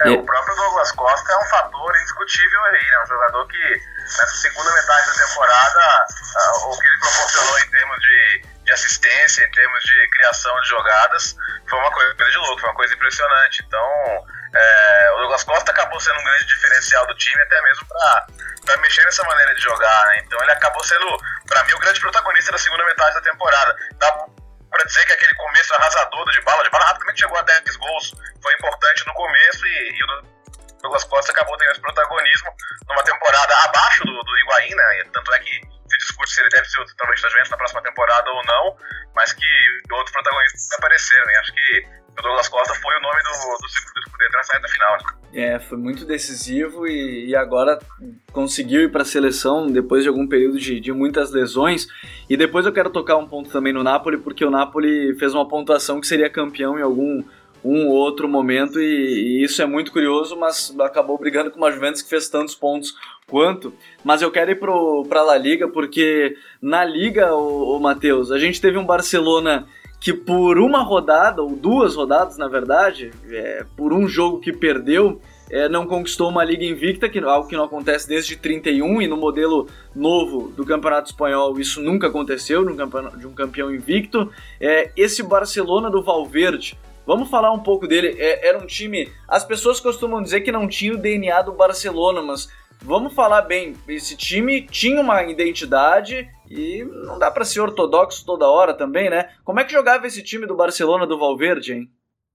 É, 0.00 0.10
o 0.10 0.24
próprio 0.24 0.56
Douglas 0.56 0.92
Costa 0.92 1.32
é 1.32 1.36
um 1.36 1.44
fator 1.44 1.96
indiscutível 1.96 2.64
aí, 2.72 2.84
né? 2.84 3.02
Um 3.04 3.08
jogador 3.08 3.48
que 3.48 3.80
nessa 3.98 4.36
segunda 4.36 4.72
metade 4.72 5.06
da 5.06 5.26
temporada, 5.26 6.06
uh, 6.10 6.70
o 6.70 6.78
que 6.78 6.86
ele 6.86 6.98
proporcionou 6.98 7.58
em 7.60 7.70
termos 7.70 8.00
de, 8.00 8.42
de, 8.64 8.72
assistência, 8.72 9.44
em 9.44 9.50
termos 9.52 9.82
de 9.84 10.10
criação 10.10 10.60
de 10.60 10.68
jogadas, 10.68 11.36
foi 11.68 11.78
uma 11.78 11.90
coisa 11.90 12.14
de 12.14 12.38
louco, 12.38 12.60
foi 12.60 12.68
uma 12.68 12.76
coisa 12.76 12.94
impressionante. 12.94 13.64
Então, 13.66 14.26
é, 14.52 15.12
o 15.14 15.18
Douglas 15.18 15.44
Costa 15.44 15.70
acabou 15.70 16.00
sendo 16.00 16.18
um 16.18 16.24
grande 16.24 16.46
diferencial 16.46 17.06
do 17.06 17.14
time, 17.14 17.40
até 17.42 17.62
mesmo 17.62 17.86
para 17.86 18.76
mexer 18.78 19.04
nessa 19.04 19.22
maneira 19.22 19.54
de 19.54 19.60
jogar, 19.60 20.06
né? 20.06 20.22
Então, 20.24 20.42
ele 20.42 20.52
acabou 20.52 20.82
sendo, 20.84 21.06
para 21.46 21.62
mim, 21.64 21.74
o 21.74 21.78
grande 21.78 22.00
protagonista 22.00 22.50
da 22.50 22.58
segunda 22.58 22.84
metade 22.84 23.14
da 23.14 23.20
temporada. 23.20 23.76
Dá 23.98 24.26
para 24.80 24.86
dizer 24.86 25.04
que 25.04 25.12
aquele 25.12 25.34
começo 25.34 25.74
arrasador 25.74 26.30
de 26.30 26.40
bala, 26.40 26.62
de 26.64 26.70
bala 26.70 26.84
rapidamente 26.86 27.20
chegou 27.20 27.36
a 27.36 27.42
10 27.42 27.76
gols, 27.76 28.14
foi 28.42 28.54
importante 28.54 29.06
no 29.06 29.12
começo 29.12 29.66
e, 29.66 29.90
e 29.92 30.04
o 30.04 30.06
Douglas 30.80 31.04
Costa 31.04 31.32
acabou 31.32 31.56
tendo 31.58 31.72
esse 31.72 31.80
protagonismo 31.82 32.48
numa 32.88 33.02
temporada 33.02 33.54
abaixo 33.64 34.02
do, 34.04 34.22
do 34.22 34.38
Higuaín, 34.38 34.74
né? 34.74 35.04
Tanto 35.12 35.34
é 35.34 35.38
que 35.40 35.60
se 35.90 35.98
discute 35.98 36.32
se 36.32 36.40
ele 36.40 36.48
deve 36.48 36.64
ser 36.66 36.80
o 36.80 36.88
centroavante 36.88 37.22
da 37.22 37.28
Juventus 37.28 37.50
na 37.50 37.56
próxima 37.58 37.82
temporada 37.82 38.30
ou 38.30 38.44
não, 38.44 38.76
mas 39.14 39.32
que 39.34 39.44
outros 39.92 40.12
protagonistas 40.12 40.72
apareceram, 40.78 41.26
né? 41.26 41.36
Acho 41.36 41.52
que 41.52 41.86
o 42.18 42.22
Douglas 42.22 42.48
Costa 42.48 42.74
foi 42.74 42.96
o 42.96 43.00
nome 43.00 43.22
do, 43.22 43.62
do 43.62 43.68
ciclo 43.68 43.92
do 43.94 44.02
Scudetto 44.02 44.36
na 44.36 44.42
saída 44.42 44.68
final. 44.68 44.92
Né? 44.92 45.20
É, 45.32 45.58
foi 45.60 45.78
muito 45.78 46.04
decisivo 46.04 46.86
e, 46.86 47.28
e 47.28 47.36
agora 47.36 47.78
conseguiu 48.32 48.82
ir 48.82 48.90
para 48.90 49.02
a 49.02 49.06
seleção 49.06 49.66
depois 49.66 50.02
de 50.02 50.08
algum 50.08 50.26
período 50.26 50.58
de, 50.58 50.80
de 50.80 50.92
muitas 50.92 51.30
lesões. 51.30 51.86
E 52.28 52.36
depois 52.36 52.66
eu 52.66 52.72
quero 52.72 52.90
tocar 52.90 53.16
um 53.16 53.26
ponto 53.26 53.50
também 53.50 53.72
no 53.72 53.82
Napoli, 53.82 54.18
porque 54.18 54.44
o 54.44 54.50
Napoli 54.50 55.14
fez 55.18 55.34
uma 55.34 55.46
pontuação 55.46 56.00
que 56.00 56.06
seria 56.06 56.28
campeão 56.28 56.78
em 56.78 56.82
algum 56.82 57.22
um 57.62 57.88
ou 57.88 57.94
outro 57.94 58.26
momento 58.26 58.80
e, 58.80 58.84
e, 58.84 59.44
isso 59.44 59.60
é 59.60 59.66
muito 59.66 59.92
curioso, 59.92 60.34
mas 60.34 60.74
acabou 60.80 61.18
brigando 61.18 61.50
com 61.50 61.58
uma 61.58 61.70
Juventus 61.70 62.00
que 62.00 62.08
fez 62.08 62.28
tantos 62.28 62.54
pontos 62.54 62.96
quanto. 63.26 63.72
Mas 64.02 64.22
eu 64.22 64.30
quero 64.30 64.50
ir 64.50 64.58
para 64.58 65.20
a 65.20 65.24
La 65.24 65.36
Liga 65.36 65.68
porque 65.68 66.36
na 66.60 66.84
Liga, 66.84 67.34
o, 67.34 67.76
o 67.76 67.80
Matheus, 67.80 68.32
a 68.32 68.38
gente 68.38 68.60
teve 68.60 68.78
um 68.78 68.86
Barcelona 68.86 69.66
que 70.00 70.14
por 70.14 70.58
uma 70.58 70.82
rodada, 70.82 71.42
ou 71.42 71.54
duas 71.54 71.94
rodadas 71.94 72.38
na 72.38 72.48
verdade, 72.48 73.10
é, 73.30 73.66
por 73.76 73.92
um 73.92 74.08
jogo 74.08 74.40
que 74.40 74.52
perdeu, 74.52 75.20
é, 75.50 75.68
não 75.68 75.86
conquistou 75.86 76.30
uma 76.30 76.42
liga 76.42 76.64
invicta, 76.64 77.08
que, 77.08 77.18
algo 77.18 77.48
que 77.48 77.56
não 77.56 77.64
acontece 77.64 78.08
desde 78.08 78.36
31 78.36 79.02
e 79.02 79.06
no 79.06 79.16
modelo 79.16 79.68
novo 79.94 80.48
do 80.48 80.64
Campeonato 80.64 81.10
Espanhol 81.10 81.58
isso 81.60 81.82
nunca 81.82 82.06
aconteceu, 82.06 82.64
de 82.64 83.26
um 83.26 83.32
campeão 83.32 83.74
invicto. 83.74 84.30
É, 84.60 84.90
esse 84.96 85.22
Barcelona 85.22 85.90
do 85.90 86.02
Valverde, 86.02 86.78
Vamos 87.06 87.28
falar 87.28 87.50
um 87.50 87.58
pouco 87.58 87.88
dele. 87.88 88.14
É, 88.18 88.46
era 88.46 88.58
um 88.58 88.66
time. 88.66 89.10
As 89.26 89.44
pessoas 89.44 89.80
costumam 89.80 90.22
dizer 90.22 90.42
que 90.42 90.52
não 90.52 90.68
tinha 90.68 90.94
o 90.94 90.96
DNA 90.96 91.42
do 91.42 91.50
Barcelona, 91.50 92.22
mas 92.22 92.48
vamos 92.82 93.14
falar 93.14 93.42
bem. 93.42 93.74
Esse 93.88 94.16
time 94.16 94.62
tinha 94.66 95.00
uma 95.00 95.22
identidade 95.22 96.28
e 96.50 96.84
não 96.84 97.18
dá 97.18 97.30
para 97.30 97.44
ser 97.44 97.60
ortodoxo 97.60 98.24
toda 98.24 98.48
hora 98.48 98.74
também, 98.74 99.08
né? 99.08 99.30
Como 99.44 99.60
é 99.60 99.64
que 99.64 99.72
jogava 99.72 100.06
esse 100.06 100.22
time 100.22 100.46
do 100.46 100.56
Barcelona 100.56 101.06
do 101.06 101.18
Valverde, 101.18 101.74
hein? 101.74 101.88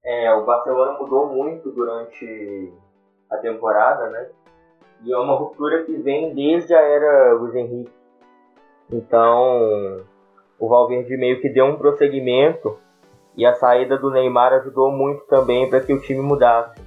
É, 0.03 0.31
o 0.33 0.45
Barcelona 0.45 0.97
mudou 0.99 1.27
muito 1.27 1.71
durante 1.71 2.71
a 3.29 3.37
temporada, 3.37 4.09
né? 4.09 4.29
E 5.03 5.11
é 5.11 5.17
uma 5.17 5.35
ruptura 5.35 5.83
que 5.83 5.93
vem 5.97 6.33
desde 6.33 6.73
a 6.73 6.79
era 6.79 7.33
Luiz 7.33 7.55
Henrique. 7.55 7.91
Então, 8.91 10.05
o 10.59 10.69
Valverde 10.69 11.17
meio 11.17 11.41
que 11.41 11.49
deu 11.49 11.65
um 11.65 11.75
prosseguimento 11.75 12.77
e 13.35 13.45
a 13.45 13.53
saída 13.55 13.97
do 13.97 14.11
Neymar 14.11 14.53
ajudou 14.53 14.91
muito 14.91 15.25
também 15.25 15.69
para 15.69 15.81
que 15.81 15.93
o 15.93 16.01
time 16.01 16.21
mudasse. 16.21 16.79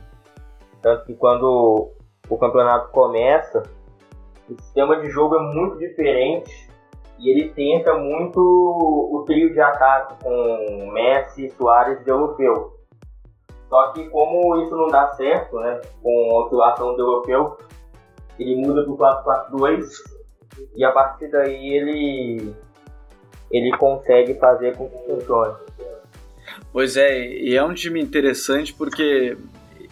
Tanto 0.80 1.04
que 1.04 1.14
quando 1.14 1.90
o 2.28 2.36
campeonato 2.36 2.90
começa, 2.90 3.62
o 4.48 4.54
sistema 4.62 5.00
de 5.00 5.08
jogo 5.10 5.36
é 5.36 5.40
muito 5.54 5.78
diferente 5.78 6.68
e 7.18 7.30
ele 7.30 7.50
tenta 7.50 7.94
muito 7.94 8.38
o 8.38 9.24
trio 9.26 9.52
de 9.52 9.60
ataque 9.60 10.22
com 10.22 10.90
Messi, 10.92 11.50
Soares 11.50 12.06
e 12.06 12.10
Europeu. 12.10 12.78
Só 13.68 13.92
que 13.92 14.08
como 14.08 14.62
isso 14.62 14.74
não 14.74 14.88
dá 14.88 15.08
certo, 15.08 15.58
né, 15.58 15.80
com 16.02 16.30
a 16.30 16.44
oscilação 16.44 16.94
do 16.96 17.02
Europeu, 17.02 17.58
ele 18.38 18.56
muda 18.56 18.84
para 18.84 19.50
o 19.50 19.58
4-4-2 19.58 19.84
e 20.74 20.84
a 20.84 20.92
partir 20.92 21.28
daí 21.28 21.74
ele 21.74 22.54
ele 23.50 23.76
consegue 23.78 24.34
fazer 24.34 24.76
com 24.76 24.88
que 24.88 24.98
funcione. 25.06 25.54
Pois 26.72 26.96
é, 26.96 27.26
e 27.26 27.56
é 27.56 27.64
um 27.64 27.72
time 27.72 28.00
interessante 28.00 28.74
porque 28.74 29.36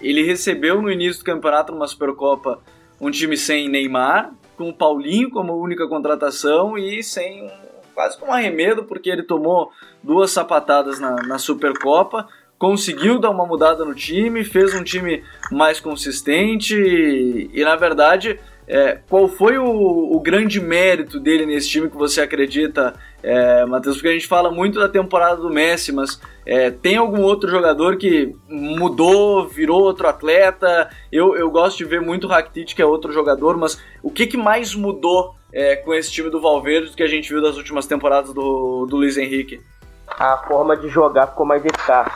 ele 0.01 0.23
recebeu 0.23 0.81
no 0.81 0.91
início 0.91 1.23
do 1.23 1.27
campeonato 1.27 1.73
numa 1.73 1.87
Supercopa 1.87 2.61
um 3.01 3.11
time 3.11 3.37
sem 3.37 3.69
Neymar, 3.69 4.33
com 4.57 4.69
o 4.69 4.75
Paulinho 4.75 5.31
como 5.31 5.55
única 5.55 5.87
contratação 5.87 6.79
e 6.79 7.03
sem 7.03 7.51
quase 7.95 8.19
com 8.19 8.27
um 8.27 8.33
arremedo, 8.33 8.85
porque 8.85 9.09
ele 9.09 9.23
tomou 9.23 9.71
duas 10.03 10.31
sapatadas 10.31 11.01
na, 11.01 11.17
na 11.23 11.39
Supercopa, 11.39 12.29
conseguiu 12.59 13.19
dar 13.19 13.31
uma 13.31 13.47
mudada 13.47 13.85
no 13.85 13.95
time, 13.95 14.45
fez 14.45 14.75
um 14.75 14.85
time 14.85 15.25
mais 15.51 15.81
consistente 15.81 16.75
e, 16.75 17.51
e 17.53 17.65
na 17.65 17.75
verdade, 17.77 18.39
é, 18.69 18.99
qual 19.09 19.29
foi 19.29 19.59
o, 19.59 19.65
o, 19.65 20.19
grande 20.21 20.61
mérito 20.61 21.21
dele 21.21 21.47
nesse 21.47 21.69
time 21.69 21.89
que 21.89 21.97
você 21.97 22.21
acredita 22.21 22.95
é, 23.23 23.65
Matheus, 23.65 23.97
porque 23.97 24.09
a 24.09 24.13
gente 24.13 24.27
fala 24.27 24.51
muito 24.51 24.79
da 24.79 24.89
temporada 24.89 25.37
do 25.37 25.51
Messi, 25.51 25.93
mas 25.93 26.21
é, 26.45 26.71
tem 26.71 26.97
algum 26.97 27.23
outro 27.23 27.49
jogador 27.49 27.97
que 27.97 28.35
mudou, 28.49 29.47
virou 29.47 29.81
outro 29.83 30.09
atleta? 30.09 30.91
Eu, 31.13 31.37
eu 31.37 31.51
gosto 31.51 31.79
de 31.79 31.85
ver 31.85 32.01
muito 32.01 32.27
o 32.27 32.31
Rakitic, 32.31 32.75
que 32.75 32.83
é 32.83 32.87
outro 32.87 33.13
jogador, 33.13 33.57
mas 33.57 33.81
o 34.03 34.11
que, 34.11 34.27
que 34.27 34.37
mais 34.37 34.75
mudou 34.75 35.35
é, 35.53 35.77
com 35.77 35.95
esse 35.95 36.11
time 36.11 36.29
do 36.29 36.41
Valverde 36.41 36.95
que 36.95 37.03
a 37.03 37.09
gente 37.09 37.29
viu 37.29 37.41
das 37.41 37.57
últimas 37.57 37.87
temporadas 37.87 38.33
do, 38.33 38.87
do 38.87 38.97
Luiz 38.97 39.17
Henrique? 39.17 39.61
A 40.09 40.39
forma 40.39 40.77
de 40.77 40.89
jogar 40.89 41.29
ficou 41.29 41.47
mais 41.47 41.65
eficaz. 41.65 42.13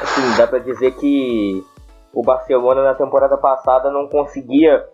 Assim, 0.00 0.36
dá 0.36 0.46
para 0.46 0.58
dizer 0.58 0.92
que 0.96 1.62
o 2.12 2.22
Barcelona 2.22 2.82
na 2.82 2.94
temporada 2.94 3.36
passada 3.36 3.90
não 3.90 4.06
conseguia 4.06 4.84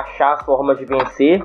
achar 0.00 0.34
as 0.34 0.44
formas 0.44 0.78
de 0.78 0.84
vencer 0.84 1.44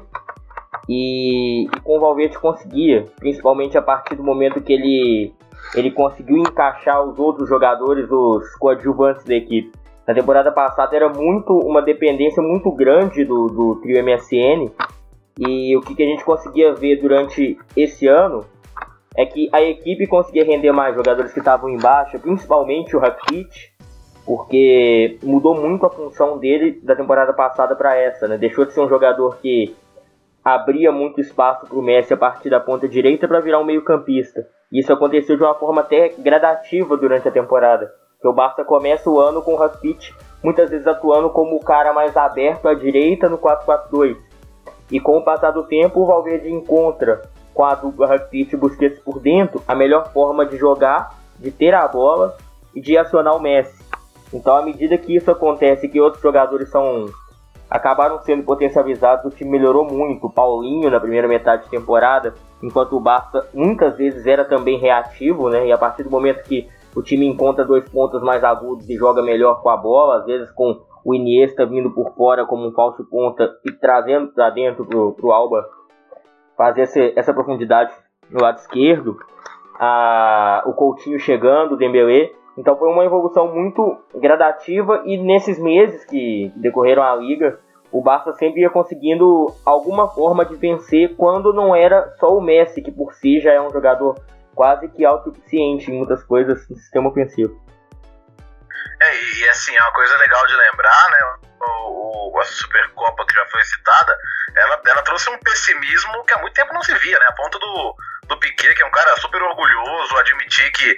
e, 0.87 1.65
e 1.65 1.79
com 1.81 1.97
o 1.97 1.99
Valverde 1.99 2.37
conseguia, 2.39 3.05
principalmente 3.17 3.77
a 3.77 3.81
partir 3.81 4.15
do 4.15 4.23
momento 4.23 4.61
que 4.61 4.73
ele, 4.73 5.33
ele 5.75 5.91
conseguiu 5.91 6.37
encaixar 6.37 7.03
os 7.03 7.19
outros 7.19 7.47
jogadores, 7.47 8.09
os 8.09 8.55
coadjuvantes 8.55 9.23
da 9.23 9.35
equipe. 9.35 9.71
Na 10.07 10.13
temporada 10.13 10.51
passada 10.51 10.95
era 10.95 11.07
muito 11.07 11.53
uma 11.59 11.81
dependência 11.81 12.41
muito 12.41 12.71
grande 12.71 13.23
do, 13.23 13.47
do 13.47 13.75
trio 13.81 14.03
MSN 14.03 14.71
e 15.37 15.77
o 15.77 15.81
que, 15.81 15.93
que 15.93 16.03
a 16.03 16.07
gente 16.07 16.25
conseguia 16.25 16.73
ver 16.73 16.99
durante 16.99 17.57
esse 17.77 18.07
ano 18.07 18.43
é 19.15 19.25
que 19.25 19.49
a 19.53 19.61
equipe 19.61 20.07
conseguia 20.07 20.43
render 20.43 20.71
mais 20.71 20.95
jogadores 20.95 21.31
que 21.31 21.39
estavam 21.39 21.69
embaixo, 21.69 22.19
principalmente 22.19 22.95
o 22.95 22.99
Rakitic, 22.99 23.68
porque 24.29 25.17
mudou 25.23 25.59
muito 25.59 25.87
a 25.87 25.89
função 25.89 26.37
dele 26.37 26.79
da 26.83 26.95
temporada 26.95 27.33
passada 27.33 27.75
para 27.75 27.95
essa, 27.97 28.27
né? 28.27 28.37
Deixou 28.37 28.63
de 28.63 28.73
ser 28.73 28.81
um 28.81 28.87
jogador 28.87 29.37
que 29.37 29.75
abria 30.45 30.91
muito 30.91 31.19
espaço 31.19 31.65
para 31.65 31.75
o 31.75 31.81
Messi 31.81 32.13
a 32.13 32.17
partir 32.17 32.47
da 32.47 32.59
ponta 32.59 32.87
direita 32.87 33.27
para 33.27 33.39
virar 33.39 33.57
um 33.57 33.65
meio-campista. 33.65 34.45
Isso 34.71 34.93
aconteceu 34.93 35.35
de 35.35 35.41
uma 35.41 35.55
forma 35.55 35.81
até 35.81 36.09
gradativa 36.09 36.95
durante 36.95 37.27
a 37.27 37.31
temporada. 37.31 37.91
Que 38.21 38.27
o 38.27 38.31
Barça 38.31 38.63
começa 38.63 39.09
o 39.09 39.19
ano 39.19 39.41
com 39.41 39.53
o 39.53 39.57
Rakitic 39.57 40.13
muitas 40.43 40.69
vezes 40.69 40.85
atuando 40.85 41.31
como 41.31 41.55
o 41.55 41.63
cara 41.63 41.91
mais 41.91 42.15
aberto 42.15 42.67
à 42.67 42.75
direita 42.75 43.27
no 43.27 43.39
4-4-2. 43.39 44.15
E 44.91 44.99
com 44.99 45.17
o 45.17 45.23
passar 45.23 45.49
do 45.49 45.63
tempo, 45.63 46.01
o 46.01 46.05
Valverde 46.05 46.51
encontra 46.51 47.23
com 47.51 47.65
a 47.65 47.73
dupla 47.73 48.05
Rakitic 48.05 48.53
e 48.53 48.57
Busquets 48.57 48.99
por 48.99 49.19
dentro 49.19 49.59
a 49.67 49.73
melhor 49.73 50.13
forma 50.13 50.45
de 50.45 50.55
jogar, 50.55 51.15
de 51.39 51.49
ter 51.49 51.73
a 51.73 51.87
bola 51.87 52.37
e 52.75 52.79
de 52.79 52.95
acionar 52.95 53.35
o 53.35 53.41
Messi. 53.41 53.78
Então, 54.33 54.57
à 54.57 54.61
medida 54.61 54.97
que 54.97 55.15
isso 55.15 55.29
acontece, 55.31 55.87
que 55.87 55.99
outros 55.99 56.21
jogadores 56.21 56.69
são 56.69 57.05
acabaram 57.69 58.19
sendo 58.21 58.43
potencializados, 58.43 59.25
o 59.25 59.35
time 59.35 59.51
melhorou 59.51 59.85
muito. 59.85 60.25
O 60.25 60.31
Paulinho 60.31 60.89
na 60.89 60.99
primeira 60.99 61.27
metade 61.27 61.65
de 61.65 61.69
temporada, 61.69 62.33
enquanto 62.63 62.95
o 62.95 62.99
Barça 62.99 63.47
muitas 63.53 63.95
vezes 63.95 64.25
era 64.25 64.43
também 64.43 64.79
reativo, 64.79 65.49
né? 65.49 65.67
E 65.67 65.71
a 65.71 65.77
partir 65.77 66.03
do 66.03 66.09
momento 66.09 66.43
que 66.43 66.67
o 66.95 67.03
time 67.03 67.27
encontra 67.27 67.63
dois 67.63 67.87
pontos 67.87 68.21
mais 68.23 68.43
agudos 68.43 68.89
e 68.89 68.95
joga 68.95 69.21
melhor 69.21 69.61
com 69.61 69.69
a 69.69 69.77
bola, 69.77 70.17
às 70.17 70.25
vezes 70.25 70.51
com 70.51 70.81
o 71.05 71.13
Iniesta 71.13 71.65
vindo 71.65 71.91
por 71.91 72.13
fora 72.15 72.45
como 72.45 72.67
um 72.67 72.71
falso 72.73 73.03
ponta 73.05 73.49
e 73.65 73.71
trazendo 73.71 74.33
para 74.33 74.49
dentro 74.49 74.85
pro, 74.85 75.13
pro 75.13 75.31
Alba 75.31 75.63
fazer 76.57 76.81
essa, 76.81 76.99
essa 77.15 77.33
profundidade 77.33 77.93
no 78.29 78.41
lado 78.41 78.57
esquerdo. 78.57 79.17
A, 79.79 80.63
o 80.65 80.73
Coutinho 80.73 81.19
chegando, 81.19 81.73
o 81.73 81.77
Dembélé. 81.77 82.31
Então 82.59 82.77
foi 82.77 82.89
uma 82.89 83.05
evolução 83.05 83.47
muito 83.47 83.97
gradativa 84.13 85.01
e 85.05 85.17
nesses 85.17 85.57
meses 85.57 86.03
que 86.03 86.51
decorreram 86.57 87.01
a 87.01 87.15
liga, 87.15 87.57
o 87.89 88.01
Barça 88.01 88.33
sempre 88.33 88.61
ia 88.61 88.69
conseguindo 88.69 89.55
alguma 89.65 90.09
forma 90.09 90.43
de 90.43 90.57
vencer 90.57 91.15
quando 91.15 91.53
não 91.53 91.73
era 91.73 92.13
só 92.19 92.37
o 92.37 92.41
Messi, 92.41 92.81
que 92.81 92.91
por 92.91 93.13
si 93.13 93.39
já 93.39 93.53
é 93.53 93.61
um 93.61 93.71
jogador 93.71 94.19
quase 94.53 94.89
que 94.89 95.05
autossuficiente 95.05 95.89
em 95.89 95.97
muitas 95.99 96.21
coisas 96.21 96.67
no 96.69 96.75
sistema 96.75 97.09
ofensivo. 97.09 97.57
É, 99.01 99.39
e 99.39 99.47
assim, 99.47 99.73
é 99.73 99.81
uma 99.81 99.93
coisa 99.93 100.17
legal 100.17 100.45
de 100.45 100.53
lembrar, 100.57 101.09
né? 101.11 101.48
O, 101.61 102.35
o, 102.35 102.39
a 102.39 102.45
Supercopa 102.45 103.25
que 103.25 103.33
já 103.33 103.45
foi 103.47 103.63
citada, 103.63 104.17
ela, 104.55 104.81
ela 104.85 105.01
trouxe 105.03 105.29
um 105.29 105.37
pessimismo 105.39 106.23
que 106.25 106.33
há 106.33 106.37
muito 106.39 106.53
tempo 106.53 106.73
não 106.73 106.83
se 106.83 106.93
via, 106.95 107.19
né? 107.19 107.25
A 107.27 107.33
ponto 107.33 107.59
do, 107.59 107.95
do 108.27 108.39
Piquet, 108.39 108.75
que 108.75 108.81
é 108.81 108.85
um 108.85 108.91
cara 108.91 109.15
super 109.17 109.41
orgulhoso, 109.41 110.17
admitir 110.17 110.71
que, 110.71 110.97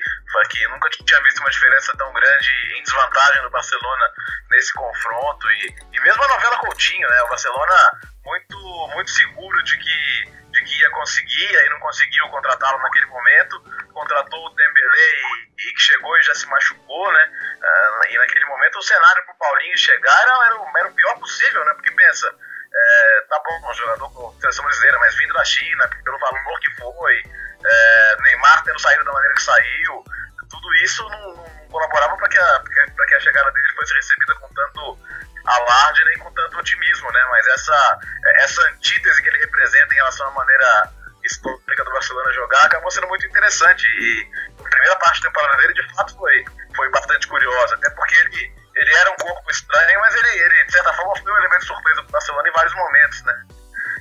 que 0.49 0.67
nunca 0.67 0.89
tinha 0.89 1.21
visto 1.21 1.39
uma 1.39 1.49
diferença 1.49 1.95
tão 1.97 2.13
grande 2.13 2.49
em 2.77 2.83
desvantagem 2.83 3.41
do 3.41 3.49
Barcelona 3.49 4.05
nesse 4.51 4.73
confronto. 4.73 5.49
E, 5.51 5.75
e 5.93 6.01
mesmo 6.01 6.23
a 6.23 6.27
novela 6.27 6.57
Coutinho, 6.57 7.09
né? 7.09 7.21
O 7.23 7.29
Barcelona 7.29 7.75
muito, 8.23 8.87
muito 8.93 9.09
seguro 9.09 9.63
de 9.63 9.77
que 9.77 10.41
de 10.51 10.63
que 10.63 10.81
ia 10.81 10.89
conseguir, 10.91 11.57
aí 11.57 11.69
não 11.69 11.79
conseguiu 11.79 12.27
contratá-lo 12.29 12.77
naquele 12.79 13.05
momento, 13.05 13.63
contratou 13.93 14.45
o 14.45 14.49
Dembélé 14.49 14.97
e, 14.97 15.69
e 15.69 15.73
que 15.73 15.81
chegou 15.81 16.17
e 16.17 16.23
já 16.23 16.35
se 16.35 16.47
machucou, 16.47 17.11
né? 17.13 17.31
Naquele 18.21 18.45
momento 18.45 18.77
o 18.77 18.83
cenário 18.83 19.25
para 19.25 19.33
o 19.33 19.37
Paulinho 19.37 19.77
chegar 19.77 20.21
era, 20.21 20.45
era, 20.45 20.55
o, 20.61 20.77
era, 20.77 20.87
o, 20.87 20.93
pior 20.93 21.17
possível, 21.19 21.65
né? 21.65 21.73
Porque 21.73 21.89
pensa, 21.89 22.27
é, 22.71 23.25
tá 23.27 23.41
bom, 23.43 23.69
um 23.69 23.73
jogador 23.73 24.13
com 24.13 24.39
seleção 24.39 24.63
brasileira, 24.63 24.99
mas 24.99 25.15
vindo 25.15 25.33
da 25.33 25.43
China, 25.43 25.89
pelo 26.03 26.19
valor 26.19 26.59
que 26.59 26.75
foi, 26.75 27.23
é, 27.65 28.17
Neymar 28.21 28.63
tendo 28.63 28.79
saído 28.79 29.03
da 29.03 29.11
maneira 29.11 29.35
que 29.35 29.41
saiu, 29.41 30.03
tudo 30.51 30.73
isso 30.83 31.03
não, 31.09 31.35
não 31.35 31.69
colaborava 31.71 32.15
para 32.17 32.29
que, 32.29 32.37
a, 32.37 32.63
que 33.07 33.15
a 33.15 33.19
chegada 33.19 33.51
dele 33.51 33.73
fosse 33.75 33.93
recebida 33.95 34.35
com 34.35 34.53
tanto 34.53 34.99
alarde 35.45 36.05
nem 36.05 36.19
com 36.19 36.31
tanto 36.33 36.59
otimismo, 36.59 37.11
né? 37.11 37.25
Mas 37.31 37.47
essa, 37.47 37.99
essa 38.35 38.61
antítese 38.69 39.21
que 39.23 39.29
ele 39.29 39.39
representa 39.39 39.93
em 39.93 39.97
relação 39.97 40.27
à 40.27 40.31
maneira 40.31 40.91
histórica 41.23 41.83
do 41.83 41.91
Barcelona 41.91 42.33
jogar 42.33 42.65
acabou 42.65 42.91
sendo 42.91 43.07
muito 43.07 43.25
interessante. 43.25 43.83
E 43.87 44.29
a 44.59 44.69
primeira 44.69 44.95
parte 44.97 45.21
da 45.21 45.29
temporada 45.29 45.57
dele, 45.57 45.73
de 45.73 45.95
fato, 45.95 46.15
foi, 46.15 46.45
foi 46.75 46.89
bastante 46.89 47.27
curiosa, 47.27 47.75
até 47.75 47.89
porque 47.91 48.15
ele, 48.15 48.53
ele 48.75 48.93
era 48.95 49.11
um 49.11 49.15
corpo 49.15 49.51
estranho, 49.51 49.99
mas 49.99 50.15
ele, 50.15 50.29
ele 50.43 50.63
de 50.65 50.71
certa 50.71 50.93
forma, 50.93 51.15
foi 51.15 51.31
um 51.31 51.37
elemento 51.37 51.65
surpresa 51.65 52.01
para 52.01 52.09
o 52.09 52.11
Barcelona 52.11 52.49
em 52.49 52.53
vários 52.53 52.73
momentos, 52.75 53.23
né? 53.23 53.43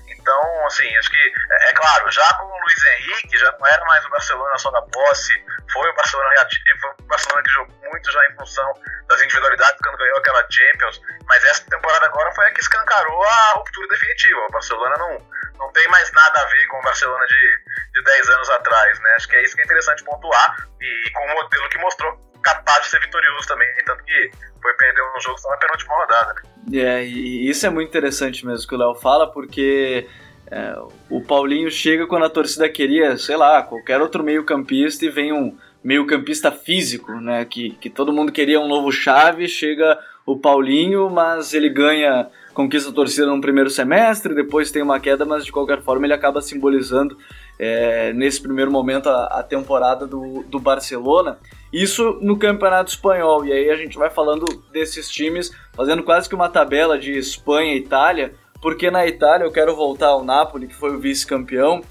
Então, 0.09 0.67
assim, 0.67 0.97
acho 0.99 1.11
que, 1.11 1.33
é, 1.51 1.71
é, 1.71 1.73
claro, 1.73 2.11
já 2.11 2.35
com 2.35 2.45
o 2.45 2.61
Luiz 2.61 2.85
Henrique, 2.85 3.39
já 3.39 3.53
não 3.59 3.67
era 3.67 3.85
mais 3.87 4.05
o 4.05 4.11
Barcelona 4.11 4.59
só 4.59 4.71
da 4.71 4.83
posse, 4.83 5.33
foi 5.73 5.89
o 5.89 5.95
Barcelona 5.95 6.31
reativo, 6.31 6.81
foi 6.81 6.91
o 6.91 7.03
Barcelona 7.05 7.43
que 7.43 7.51
jogou 7.51 7.91
muito 7.91 8.13
já 8.13 8.27
em 8.27 8.37
função 8.37 8.73
das 9.09 9.21
individualidades 9.23 9.81
quando 9.83 9.97
ganhou 9.97 10.19
aquela 10.19 10.47
Champions, 10.51 11.01
mas 11.25 11.45
essa 11.45 11.65
temporada 11.71 12.07
agora 12.07 12.33
foi 12.35 12.47
a 12.47 12.51
que 12.51 12.61
escancarou 12.61 13.25
a 13.25 13.53
ruptura 13.57 13.89
definitiva. 13.89 14.41
O 14.41 14.51
Barcelona 14.51 14.97
não, 14.99 15.27
não 15.59 15.73
tem 15.73 15.89
mais 15.89 16.13
nada 16.13 16.43
a 16.43 16.45
ver 16.45 16.67
com 16.67 16.79
o 16.79 16.83
Barcelona 16.83 17.27
de, 17.27 17.59
de 17.95 18.03
10 18.05 18.29
anos 18.29 18.51
atrás, 18.51 19.01
né? 19.01 19.15
Acho 19.17 19.29
que 19.29 19.37
é 19.37 19.43
isso 19.43 19.57
que 19.57 19.63
é 19.63 19.65
interessante 19.65 20.05
pontuar 20.05 20.57
e 20.81 21.11
com 21.13 21.25
o 21.25 21.35
modelo 21.35 21.69
que 21.71 21.79
mostrou 21.79 22.30
capaz 22.43 22.85
de 22.85 22.91
ser 22.91 23.01
vitorioso 23.01 23.47
também, 23.47 23.69
tanto 23.87 24.05
que 24.05 24.31
foi 24.63 24.73
perder 24.75 25.03
um 25.17 25.21
jogo 25.21 25.39
só 25.39 25.51
na 25.51 25.57
penúltima 25.57 25.95
rodada. 25.95 26.35
Né? 26.35 26.79
É, 26.81 27.05
e 27.05 27.49
isso 27.49 27.67
é 27.67 27.71
muito 27.71 27.89
interessante 27.89 28.47
mesmo 28.47 28.69
que 28.69 28.75
o 28.75 28.79
Léo 28.79 28.95
fala, 28.95 29.31
porque 29.31 30.07
é, 30.51 30.77
o 31.09 31.21
Paulinho 31.21 31.71
chega 31.71 32.07
quando 32.07 32.25
a 32.25 32.31
torcida 32.31 32.69
queria, 32.69 33.17
sei 33.17 33.37
lá, 33.37 33.63
qualquer 33.63 34.01
outro 34.01 34.23
meio-campista 34.23 35.05
e 35.05 35.11
vem 35.11 35.33
um 35.33 35.57
meio-campista 35.83 36.51
físico, 36.53 37.13
né? 37.13 37.45
Que, 37.45 37.71
que 37.71 37.89
todo 37.89 38.13
mundo 38.13 38.33
queria 38.33 38.61
um 38.61 38.69
novo 38.69 38.93
chave, 38.93 39.49
chega 39.49 39.99
o 40.27 40.39
Paulinho, 40.39 41.09
mas 41.09 41.55
ele 41.55 41.69
ganha, 41.69 42.29
conquista 42.53 42.91
a 42.91 42.93
torcida 42.93 43.27
no 43.27 43.41
primeiro 43.41 43.71
semestre, 43.71 44.35
depois 44.35 44.71
tem 44.71 44.83
uma 44.83 45.01
queda, 45.01 45.25
mas 45.25 45.45
de 45.45 45.53
qualquer 45.53 45.83
forma 45.83 46.07
ele 46.07 46.13
acaba 46.13 46.41
simbolizando 46.41 47.17
é, 47.59 48.13
nesse 48.13 48.41
primeiro 48.43 48.71
momento 48.71 49.09
a, 49.09 49.41
a 49.41 49.43
temporada 49.43 50.07
do, 50.07 50.43
do 50.45 50.59
Barcelona. 50.59 51.39
Isso 51.73 52.19
no 52.21 52.39
Campeonato 52.39 52.91
Espanhol. 52.91 53.45
E 53.45 53.53
aí 53.53 53.71
a 53.71 53.77
gente 53.77 53.97
vai 53.97 54.11
falando 54.11 54.45
desses 54.73 55.09
times, 55.09 55.51
fazendo 55.73 56.03
quase 56.03 56.29
que 56.29 56.35
uma 56.35 56.49
tabela 56.49 56.99
de 56.99 57.17
Espanha 57.17 57.75
e 57.75 57.79
Itália, 57.79 58.35
porque 58.61 58.91
na 58.91 59.07
Itália 59.07 59.45
eu 59.45 59.53
quero 59.53 59.75
voltar 59.75 60.09
ao 60.09 60.25
Napoli, 60.25 60.67
que 60.67 60.75
foi 60.75 60.95
o 60.95 60.99
vice-campeão. 60.99 61.83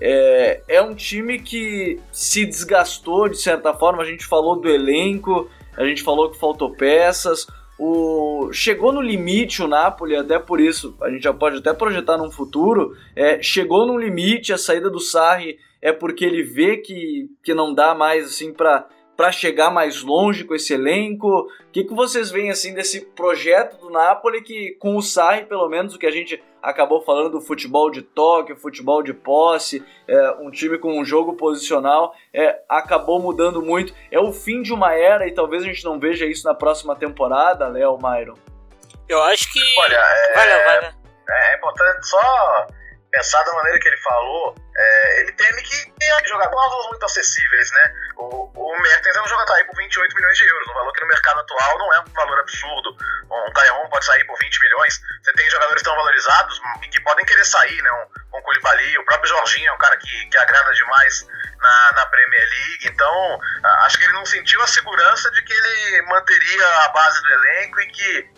É, 0.00 0.62
é 0.68 0.82
um 0.82 0.94
time 0.94 1.38
que 1.38 1.98
se 2.12 2.44
desgastou 2.44 3.28
de 3.28 3.38
certa 3.38 3.72
forma. 3.72 4.02
A 4.02 4.06
gente 4.06 4.26
falou 4.26 4.60
do 4.60 4.68
elenco, 4.68 5.48
a 5.76 5.84
gente 5.84 6.02
falou 6.02 6.30
que 6.30 6.38
faltou 6.38 6.72
peças. 6.72 7.46
O, 7.78 8.50
chegou 8.52 8.92
no 8.92 9.00
limite 9.00 9.62
o 9.62 9.68
Napoli, 9.68 10.16
até 10.16 10.36
por 10.36 10.60
isso 10.60 10.96
a 11.00 11.08
gente 11.08 11.22
já 11.22 11.32
pode 11.32 11.58
até 11.58 11.72
projetar 11.72 12.18
num 12.18 12.30
futuro. 12.30 12.96
É, 13.14 13.40
chegou 13.40 13.86
no 13.86 13.96
limite, 13.96 14.52
a 14.52 14.58
saída 14.58 14.90
do 14.90 14.98
Sarri 14.98 15.58
é 15.80 15.92
porque 15.92 16.24
ele 16.24 16.42
vê 16.42 16.78
que, 16.78 17.28
que 17.42 17.54
não 17.54 17.72
dá 17.72 17.94
mais 17.94 18.26
assim 18.26 18.52
para 18.52 18.86
para 19.18 19.32
chegar 19.32 19.68
mais 19.68 20.00
longe 20.00 20.44
com 20.44 20.54
esse 20.54 20.72
elenco? 20.72 21.26
O 21.28 21.72
que, 21.72 21.82
que 21.82 21.92
vocês 21.92 22.30
veem 22.30 22.50
assim 22.50 22.72
desse 22.72 23.00
projeto 23.00 23.76
do 23.80 23.90
Napoli 23.90 24.40
que 24.40 24.76
com 24.78 24.94
o 24.94 25.02
Sarri, 25.02 25.44
pelo 25.44 25.68
menos 25.68 25.92
o 25.92 25.98
que 25.98 26.06
a 26.06 26.10
gente 26.12 26.40
acabou 26.62 27.02
falando 27.02 27.30
do 27.30 27.40
futebol 27.40 27.90
de 27.90 28.00
toque, 28.00 28.54
futebol 28.54 29.02
de 29.02 29.12
posse, 29.12 29.84
é, 30.06 30.30
um 30.38 30.52
time 30.52 30.78
com 30.78 30.96
um 30.96 31.04
jogo 31.04 31.34
posicional, 31.34 32.14
é, 32.32 32.60
acabou 32.68 33.20
mudando 33.20 33.60
muito. 33.60 33.92
É 34.08 34.20
o 34.20 34.32
fim 34.32 34.62
de 34.62 34.72
uma 34.72 34.94
era 34.94 35.26
e 35.26 35.34
talvez 35.34 35.64
a 35.64 35.66
gente 35.66 35.84
não 35.84 35.98
veja 35.98 36.24
isso 36.24 36.46
na 36.46 36.54
próxima 36.54 36.94
temporada, 36.94 37.66
Léo 37.66 37.98
Myron. 38.00 38.34
Eu 39.08 39.20
acho 39.24 39.52
que. 39.52 39.58
Olha, 39.80 39.96
é, 39.96 40.34
vai 40.34 40.48
vai 40.48 40.80
lá. 40.82 40.94
É 41.28 41.56
importante 41.56 42.06
só 42.06 42.66
pensar 43.10 43.42
da 43.44 43.52
maneira 43.52 43.78
que 43.78 43.88
ele 43.88 43.96
falou, 43.98 44.54
é, 44.76 45.20
ele 45.20 45.32
teme 45.32 45.62
que 45.62 45.92
jogar 46.28 46.48
valores 46.48 46.88
muito 46.88 47.04
acessíveis, 47.04 47.72
né? 47.72 47.94
O, 48.16 48.50
o 48.54 48.82
Mertens 48.82 49.16
é 49.16 49.22
um 49.22 49.28
jogador 49.28 49.54
aí 49.54 49.64
por 49.64 49.76
28 49.76 50.14
milhões 50.14 50.38
de 50.38 50.46
euros, 50.46 50.68
um 50.68 50.74
valor 50.74 50.92
que 50.92 51.00
no 51.00 51.08
mercado 51.08 51.40
atual 51.40 51.78
não 51.78 51.94
é 51.94 52.00
um 52.00 52.12
valor 52.12 52.38
absurdo. 52.40 52.96
Um 53.30 53.52
Calhão 53.52 53.88
pode 53.90 54.04
sair 54.04 54.24
por 54.24 54.38
20 54.38 54.60
milhões. 54.60 55.00
Você 55.22 55.32
tem 55.32 55.50
jogadores 55.50 55.82
tão 55.82 55.94
valorizados 55.96 56.60
que 56.90 57.00
podem 57.02 57.24
querer 57.24 57.44
sair, 57.44 57.80
né? 57.82 57.90
Um, 57.92 58.38
um 58.38 58.42
Koulibaly, 58.42 58.98
o 58.98 59.04
próprio 59.04 59.28
Jorginho 59.28 59.68
é 59.68 59.72
um 59.72 59.78
cara 59.78 59.96
que, 59.96 60.26
que 60.26 60.38
agrada 60.38 60.72
demais 60.74 61.26
na, 61.60 61.92
na 61.92 62.06
Premier 62.06 62.48
League. 62.48 62.88
Então, 62.88 63.40
acho 63.84 63.98
que 63.98 64.04
ele 64.04 64.12
não 64.12 64.26
sentiu 64.26 64.62
a 64.62 64.66
segurança 64.66 65.30
de 65.30 65.42
que 65.42 65.52
ele 65.52 66.02
manteria 66.02 66.66
a 66.84 66.88
base 66.88 67.22
do 67.22 67.32
elenco 67.32 67.80
e 67.80 67.86
que 67.88 68.37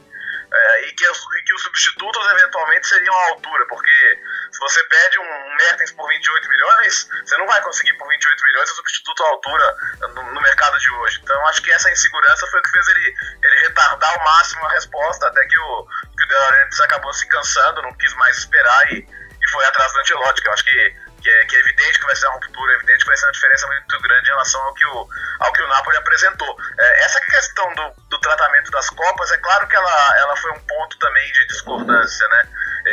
é, 0.53 0.87
e, 0.87 0.93
que, 0.93 1.05
e 1.05 1.43
que 1.45 1.55
os 1.55 1.63
substitutos 1.63 2.31
eventualmente 2.33 2.87
seriam 2.87 3.15
à 3.15 3.29
altura, 3.29 3.67
porque 3.67 4.19
se 4.51 4.59
você 4.59 4.83
pede 4.85 5.19
um 5.21 5.57
Mertens 5.57 5.93
por 5.93 6.09
28 6.09 6.49
milhões, 6.49 7.09
você 7.25 7.37
não 7.37 7.47
vai 7.47 7.61
conseguir 7.63 7.93
por 7.95 8.09
28 8.09 8.45
milhões 8.45 8.71
o 8.71 8.75
substituto 8.75 9.23
à 9.23 9.29
altura 9.29 9.77
no, 10.01 10.35
no, 10.35 10.41
mercado 10.41 10.79
de 10.79 10.91
hoje. 10.91 11.21
Então 11.23 11.47
acho 11.47 11.63
que 11.63 11.71
essa 11.71 11.91
insegurança 11.91 12.47
foi 12.49 12.61
o 12.61 12.63
que 12.63 12.71
fez 12.71 12.89
ele, 12.89 13.15
ele 13.43 13.61
retardar 13.69 14.13
ao 14.13 14.25
máximo 14.25 14.65
a 14.67 14.73
resposta, 14.73 15.29
até 15.29 15.47
que 15.47 15.59
o, 15.59 15.87
que 16.19 16.35
o 16.35 16.85
acabou 16.85 17.13
se 17.13 17.27
cansando, 17.29 17.83
não 17.83 17.95
quis 17.95 18.13
mais 18.15 18.39
esperar 18.39 18.93
e, 18.93 18.99
e 18.99 19.49
foi 19.51 19.65
atrás 19.67 19.93
do 19.93 20.01
Ancelotti, 20.01 20.43
que 20.43 20.49
eu 20.49 20.53
acho 20.53 20.65
que, 20.65 20.97
que, 21.20 21.30
é, 21.30 21.44
que 21.44 21.56
é 21.56 21.61
evidente 21.61 21.98
que 21.98 22.06
vai 22.06 22.16
ser 22.16 22.26
uma 22.26 22.35
ruptura, 22.35 22.72
é 22.72 22.76
evidente 22.76 23.00
que 23.00 23.06
vai 23.06 23.16
ser 23.16 23.26
uma 23.26 23.33
diferença 23.33 23.66
muito 23.66 24.00
grande 24.00 24.26
em 24.26 24.30
relação 24.30 24.62
ao 24.62 24.74
que 24.74 24.87
o, 24.87 25.09
ao 25.40 25.52
que 25.52 25.62
o 25.62 25.68
Napoli 25.68 25.96
apresentou. 25.96 26.56
É, 26.78 27.04
essa 27.04 27.20
questão 27.20 27.74
do, 27.74 27.94
do 28.09 28.18
tratamento 28.20 28.70
das 28.70 28.88
Copas, 28.90 29.30
é 29.30 29.38
claro 29.38 29.68
que 29.68 29.76
ela, 29.76 30.18
ela 30.18 30.37
foi 30.37 30.50
um 30.52 30.61
ponto 30.61 30.98
também 30.98 31.33
de 31.33 31.46
discordância, 31.46 32.28
né? 32.28 32.48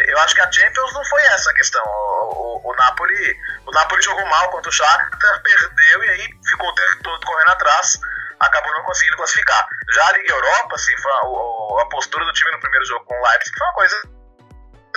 Eu 0.07 0.19
acho 0.19 0.35
que 0.35 0.41
a 0.41 0.51
Champions 0.51 0.93
não 0.93 1.05
foi 1.05 1.21
essa 1.23 1.49
a 1.49 1.53
questão. 1.53 1.83
O, 1.85 2.61
o, 2.63 2.71
o, 2.71 2.75
Napoli, 2.75 3.39
o 3.65 3.71
Napoli 3.71 4.01
jogou 4.01 4.25
mal 4.25 4.49
contra 4.49 4.69
o 4.69 4.73
Shakhtar, 4.73 5.41
perdeu 5.41 6.03
e 6.03 6.09
aí 6.09 6.29
ficou 6.49 6.69
o 6.69 6.75
tempo 6.75 7.03
todo 7.03 7.25
correndo 7.25 7.51
atrás, 7.51 7.97
acabou 8.39 8.73
não 8.73 8.83
conseguindo 8.83 9.17
classificar. 9.17 9.67
Já 9.93 10.09
a 10.09 10.11
Liga 10.13 10.33
Europa, 10.33 10.75
assim, 10.75 10.93
a, 10.93 11.81
a, 11.81 11.85
postura 11.89 12.25
do 12.25 12.33
time 12.33 12.51
no 12.51 12.59
primeiro 12.59 12.85
jogo 12.85 13.05
com 13.05 13.17
o 13.17 13.23
Leipzig 13.23 13.57
foi 13.57 13.67
uma 13.67 13.73
coisa 13.73 14.01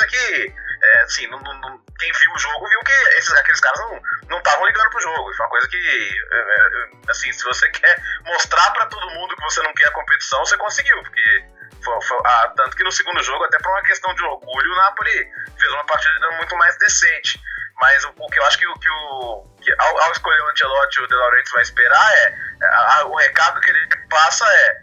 que, 0.09 0.55
é, 0.83 1.01
assim, 1.03 1.27
não, 1.27 1.39
não, 1.39 1.85
quem 1.99 2.13
viu 2.13 2.33
o 2.35 2.39
jogo 2.39 2.69
viu 2.69 2.81
que 2.81 2.93
esses, 3.19 3.33
aqueles 3.33 3.61
caras 3.61 3.81
não 4.29 4.39
estavam 4.39 4.67
ligando 4.67 4.91
pro 4.91 5.01
jogo. 5.01 5.35
Foi 5.35 5.47
uma 5.47 5.51
coisa 5.51 5.69
que, 5.69 5.77
é, 5.77 6.37
é, 6.37 7.11
assim, 7.11 7.33
se 7.33 7.45
você 7.45 7.69
quer 7.71 8.03
mostrar 8.25 8.71
para 8.73 8.87
todo 8.87 9.11
mundo 9.11 9.37
que 9.37 9.43
você 9.43 9.63
não 9.63 9.75
quer 9.75 9.89
a 9.89 9.93
competição, 9.93 10.45
você 10.45 10.57
conseguiu, 10.57 11.03
porque 11.03 11.45
foi, 11.85 12.01
foi, 12.03 12.19
ah, 12.25 12.53
tanto 12.57 12.77
que 12.77 12.85
no 12.85 12.93
segundo 12.93 13.23
jogo, 13.23 13.45
até 13.45 13.59
por 13.59 13.71
uma 13.71 13.83
questão 13.83 14.15
de 14.15 14.23
orgulho, 14.23 14.73
o 14.73 14.77
Napoli 14.77 15.29
fez 15.59 15.73
uma 15.73 15.85
partida 15.85 16.31
muito 16.33 16.57
mais 16.57 16.77
decente. 16.79 17.41
Mas 17.81 18.05
o, 18.05 18.13
o 18.17 18.27
que 18.29 18.39
eu 18.39 18.45
acho 18.45 18.59
que, 18.59 18.67
que, 18.67 18.91
o, 18.91 19.57
que 19.63 19.75
ao, 19.79 19.99
ao, 20.03 20.13
escolher 20.13 20.41
o 20.43 20.51
Ancelotti, 20.51 21.03
o 21.03 21.07
De 21.07 21.15
Laurentiis 21.15 21.53
vai 21.53 21.63
esperar 21.63 22.13
é, 22.15 22.39
é 22.63 22.67
a, 22.67 23.05
o 23.07 23.17
recado 23.17 23.61
que 23.61 23.71
ele 23.71 23.89
passa 24.09 24.45
é, 24.47 24.83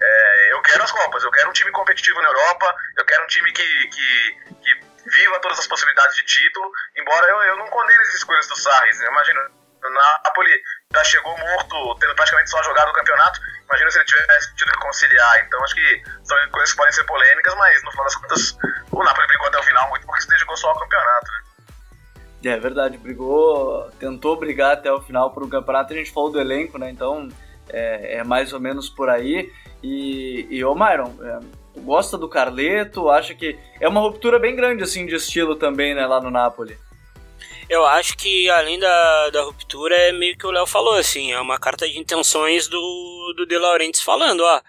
é, 0.00 0.52
eu 0.52 0.62
quero 0.62 0.82
as 0.82 0.92
Copas, 0.92 1.24
eu 1.24 1.30
quero 1.30 1.50
um 1.50 1.52
time 1.52 1.70
competitivo 1.72 2.20
na 2.20 2.28
Europa, 2.28 2.74
eu 2.98 3.04
quero 3.04 3.24
um 3.24 3.26
time 3.26 3.52
que, 3.52 3.88
que, 3.88 4.36
que 4.62 4.83
viva 5.06 5.40
todas 5.40 5.58
as 5.58 5.66
possibilidades 5.66 6.16
de 6.16 6.24
título, 6.24 6.70
embora 6.96 7.26
eu, 7.28 7.42
eu 7.42 7.56
não 7.56 7.66
condene 7.68 8.02
as 8.02 8.14
escolhas 8.14 8.46
do 8.48 8.56
Sarri. 8.56 8.96
Né? 8.98 9.06
Imagina, 9.06 9.40
o 9.84 9.90
Napoli 9.90 10.62
já 10.92 11.04
chegou 11.04 11.36
morto, 11.36 11.96
tendo 12.00 12.14
praticamente 12.14 12.50
só 12.50 12.62
jogado 12.62 12.88
o 12.88 12.92
campeonato. 12.92 13.40
Imagina 13.64 13.90
se 13.90 13.98
ele 13.98 14.06
tivesse 14.06 14.54
tido 14.56 14.72
que 14.72 14.78
conciliar. 14.78 15.44
Então 15.46 15.62
acho 15.64 15.74
que 15.74 16.02
são 16.22 16.36
coisas 16.50 16.70
que 16.70 16.76
podem 16.76 16.92
ser 16.92 17.04
polêmicas, 17.04 17.54
mas 17.56 17.82
no 17.82 17.90
final 17.90 18.04
das 18.04 18.16
contas 18.16 18.58
o 18.90 19.02
Napoli 19.02 19.26
brigou 19.26 19.46
até 19.48 19.58
o 19.58 19.62
final 19.62 19.88
muito 19.90 20.06
porque 20.06 20.22
se 20.22 20.28
dedicou 20.28 20.56
só 20.56 20.68
ao 20.68 20.78
campeonato. 20.78 21.30
Né? 21.32 22.50
É 22.52 22.58
verdade, 22.58 22.98
brigou, 22.98 23.90
tentou 23.98 24.36
brigar 24.38 24.72
até 24.74 24.92
o 24.92 25.00
final 25.00 25.32
por 25.32 25.42
um 25.42 25.48
campeonato. 25.48 25.92
A 25.92 25.96
gente 25.96 26.12
falou 26.12 26.30
do 26.30 26.40
elenco, 26.40 26.78
né? 26.78 26.90
Então 26.90 27.28
é, 27.68 28.18
é 28.18 28.24
mais 28.24 28.52
ou 28.52 28.60
menos 28.60 28.88
por 28.88 29.08
aí. 29.08 29.52
E, 29.82 30.46
e 30.50 30.64
ô 30.64 30.74
Myron, 30.74 31.14
é, 31.22 31.63
gosta 31.76 32.16
do 32.16 32.28
Carleto? 32.28 33.08
Acha 33.08 33.34
que 33.34 33.58
é 33.80 33.88
uma 33.88 34.00
ruptura 34.00 34.38
bem 34.38 34.54
grande 34.54 34.82
assim 34.82 35.06
de 35.06 35.14
estilo 35.14 35.56
também, 35.56 35.94
né, 35.94 36.06
lá 36.06 36.20
no 36.20 36.30
Napoli? 36.30 36.78
Eu 37.68 37.84
acho 37.86 38.16
que 38.16 38.48
além 38.50 38.78
da, 38.78 39.30
da 39.30 39.42
ruptura 39.42 39.94
é 39.94 40.12
meio 40.12 40.36
que 40.36 40.46
o 40.46 40.50
Léo 40.50 40.66
falou, 40.66 40.94
assim, 40.94 41.32
é 41.32 41.40
uma 41.40 41.58
carta 41.58 41.88
de 41.88 41.98
intenções 41.98 42.68
do, 42.68 43.34
do 43.36 43.46
De 43.46 43.58
Laurentiis 43.58 44.02
falando, 44.02 44.40
ó, 44.40 44.60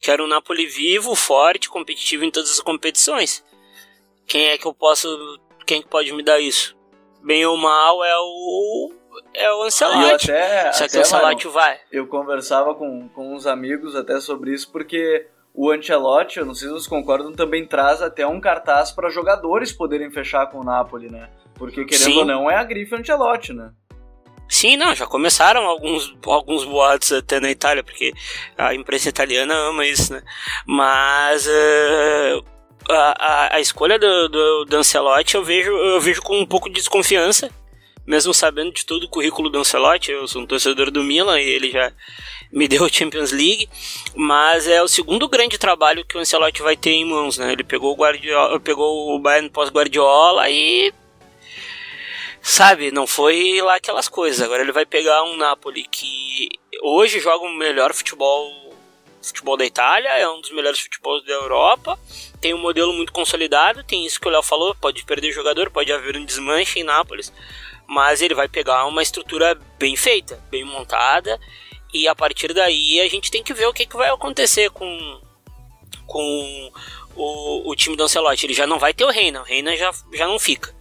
quero 0.00 0.24
um 0.24 0.28
Napoli 0.28 0.66
vivo, 0.66 1.14
forte, 1.14 1.68
competitivo 1.68 2.24
em 2.24 2.30
todas 2.30 2.50
as 2.50 2.60
competições. 2.60 3.44
Quem 4.26 4.48
é 4.48 4.58
que 4.58 4.66
eu 4.66 4.72
posso, 4.74 5.40
quem 5.66 5.82
que 5.82 5.88
pode 5.88 6.12
me 6.12 6.22
dar 6.22 6.40
isso? 6.40 6.76
Bem 7.22 7.44
ou 7.44 7.56
mal 7.56 8.04
é 8.04 8.16
o 8.16 8.92
é 9.34 9.52
o 9.52 9.62
Ancelotti. 9.62 10.30
Até, 10.30 10.72
Só 10.72 10.88
que 10.88 10.96
o 10.96 11.00
Ancelotti 11.00 11.48
vai. 11.48 11.80
Eu 11.90 12.06
conversava 12.06 12.74
com, 12.74 13.08
com 13.08 13.34
uns 13.34 13.46
amigos 13.46 13.96
até 13.96 14.20
sobre 14.20 14.52
isso, 14.52 14.70
porque 14.70 15.26
o 15.56 15.70
Ancelotti, 15.70 16.38
eu 16.38 16.44
não 16.44 16.54
sei 16.54 16.68
se 16.68 16.74
vocês 16.74 16.86
concordam, 16.86 17.32
também 17.32 17.66
traz 17.66 18.02
até 18.02 18.26
um 18.26 18.38
cartaz 18.38 18.92
para 18.92 19.08
jogadores 19.08 19.72
poderem 19.72 20.10
fechar 20.10 20.46
com 20.48 20.60
o 20.60 20.62
Napoli, 20.64 21.10
né? 21.10 21.30
Porque 21.54 21.86
querendo 21.86 22.04
Sim. 22.04 22.18
ou 22.18 22.24
não, 22.26 22.50
é 22.50 22.56
a 22.56 22.62
grife 22.62 22.94
Ancelotti, 22.94 23.54
né? 23.54 23.70
Sim, 24.46 24.76
não, 24.76 24.94
já 24.94 25.06
começaram 25.06 25.62
alguns, 25.62 26.14
alguns 26.26 26.64
boatos 26.66 27.10
até 27.10 27.40
na 27.40 27.50
Itália, 27.50 27.82
porque 27.82 28.12
a 28.56 28.74
imprensa 28.74 29.08
italiana 29.08 29.54
ama 29.54 29.86
isso, 29.86 30.12
né? 30.12 30.22
Mas 30.66 31.46
uh, 31.46 32.44
a, 32.90 32.94
a, 32.94 33.56
a, 33.56 33.60
escolha 33.60 33.98
do, 33.98 34.28
do, 34.28 34.64
do 34.66 34.76
Ancelotti 34.76 35.36
eu 35.36 35.42
vejo, 35.42 35.70
eu 35.70 36.00
vejo 36.02 36.20
com 36.20 36.38
um 36.38 36.46
pouco 36.46 36.68
de 36.68 36.74
desconfiança, 36.74 37.50
mesmo 38.06 38.32
sabendo 38.32 38.72
de 38.72 38.86
todo 38.86 39.04
o 39.04 39.08
currículo 39.08 39.50
do 39.50 39.58
Ancelotti, 39.58 40.12
eu 40.12 40.28
sou 40.28 40.42
um 40.42 40.46
torcedor 40.46 40.90
do 40.90 41.02
Milan 41.02 41.40
e 41.40 41.48
ele 41.48 41.70
já 41.70 41.92
me 42.52 42.68
deu 42.68 42.84
a 42.84 42.88
Champions 42.88 43.32
League, 43.32 43.68
mas 44.14 44.68
é 44.68 44.82
o 44.82 44.88
segundo 44.88 45.28
grande 45.28 45.58
trabalho 45.58 46.04
que 46.04 46.16
o 46.16 46.20
Ancelotti 46.20 46.62
vai 46.62 46.76
ter 46.76 46.90
em 46.90 47.04
mãos, 47.04 47.36
né? 47.36 47.52
Ele 47.52 47.64
pegou 47.64 47.92
o 47.92 47.96
Guardiola, 47.96 48.60
pegou 48.60 49.14
o 49.14 49.18
Bayern 49.18 49.50
pós 49.50 49.70
Guardiola 49.70 50.48
e 50.48 50.92
sabe, 52.40 52.92
não 52.92 53.06
foi 53.06 53.60
lá 53.60 53.74
aquelas 53.74 54.08
coisas. 54.08 54.40
Agora 54.40 54.62
ele 54.62 54.72
vai 54.72 54.86
pegar 54.86 55.24
um 55.24 55.36
Napoli 55.36 55.84
que 55.90 56.48
hoje 56.82 57.18
joga 57.18 57.44
o 57.44 57.56
melhor 57.56 57.92
futebol 57.92 58.66
futebol 59.26 59.56
da 59.56 59.64
Itália, 59.64 60.08
é 60.10 60.28
um 60.28 60.40
dos 60.40 60.52
melhores 60.52 60.78
futebols 60.78 61.24
da 61.24 61.32
Europa, 61.32 61.98
tem 62.40 62.54
um 62.54 62.58
modelo 62.58 62.92
muito 62.92 63.12
consolidado, 63.12 63.82
tem 63.82 64.06
isso 64.06 64.20
que 64.20 64.28
o 64.28 64.30
Léo 64.30 64.42
falou, 64.42 64.74
pode 64.74 65.04
perder 65.04 65.32
jogador, 65.32 65.70
pode 65.70 65.92
haver 65.92 66.16
um 66.16 66.24
desmanche 66.24 66.78
em 66.78 66.84
Nápoles, 66.84 67.32
mas 67.86 68.20
ele 68.20 68.34
vai 68.34 68.48
pegar 68.48 68.86
uma 68.86 69.02
estrutura 69.02 69.58
bem 69.78 69.96
feita, 69.96 70.42
bem 70.50 70.64
montada, 70.64 71.38
e 71.92 72.08
a 72.08 72.14
partir 72.14 72.52
daí 72.52 73.00
a 73.00 73.08
gente 73.08 73.30
tem 73.30 73.42
que 73.42 73.54
ver 73.54 73.66
o 73.66 73.72
que, 73.72 73.86
que 73.86 73.96
vai 73.96 74.10
acontecer 74.10 74.70
com, 74.70 75.20
com 76.06 76.70
o, 77.14 77.70
o 77.70 77.76
time 77.76 77.96
do 77.96 78.02
Ancelotti. 78.02 78.46
Ele 78.46 78.54
já 78.54 78.66
não 78.66 78.78
vai 78.78 78.92
ter 78.92 79.04
o 79.04 79.10
Reina, 79.10 79.40
o 79.40 79.44
Reina 79.44 79.76
já, 79.76 79.90
já 80.12 80.26
não 80.26 80.38
fica. 80.38 80.74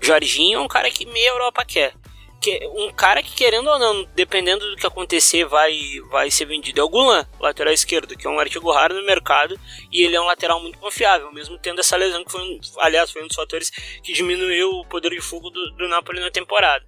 Jorginho 0.00 0.58
é 0.58 0.62
um 0.62 0.68
cara 0.68 0.90
que 0.90 1.06
meia 1.06 1.30
Europa 1.30 1.64
quer. 1.64 1.94
Que, 2.40 2.64
um 2.68 2.92
cara 2.92 3.20
que, 3.20 3.34
querendo 3.34 3.68
ou 3.68 3.78
não, 3.78 4.04
dependendo 4.14 4.70
do 4.70 4.76
que 4.76 4.86
acontecer, 4.86 5.44
vai, 5.44 5.76
vai 6.08 6.30
ser 6.30 6.44
vendido. 6.44 6.80
É 6.80 6.84
o 6.84 6.88
Gulan, 6.88 7.26
lateral 7.40 7.72
esquerdo, 7.72 8.16
que 8.16 8.26
é 8.26 8.30
um 8.30 8.38
artigo 8.38 8.70
raro 8.70 8.94
no 8.94 9.04
mercado 9.04 9.58
e 9.90 10.02
ele 10.02 10.14
é 10.14 10.20
um 10.20 10.26
lateral 10.26 10.60
muito 10.60 10.78
confiável, 10.78 11.32
mesmo 11.32 11.58
tendo 11.58 11.80
essa 11.80 11.96
lesão, 11.96 12.24
que 12.24 12.30
foi, 12.30 12.40
um, 12.40 12.60
aliás, 12.78 13.10
foi 13.10 13.24
um 13.24 13.26
dos 13.26 13.36
fatores 13.36 13.70
que 13.70 14.12
diminuiu 14.12 14.70
o 14.70 14.86
poder 14.86 15.10
de 15.10 15.20
fogo 15.20 15.50
do, 15.50 15.70
do 15.72 15.88
Napoli 15.88 16.20
na 16.20 16.30
temporada. 16.30 16.86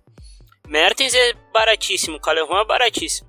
Mertens 0.69 1.15
é 1.15 1.33
baratíssimo, 1.53 2.19
o 2.19 2.21
Calerron 2.21 2.61
é 2.61 2.65
baratíssimo. 2.65 3.29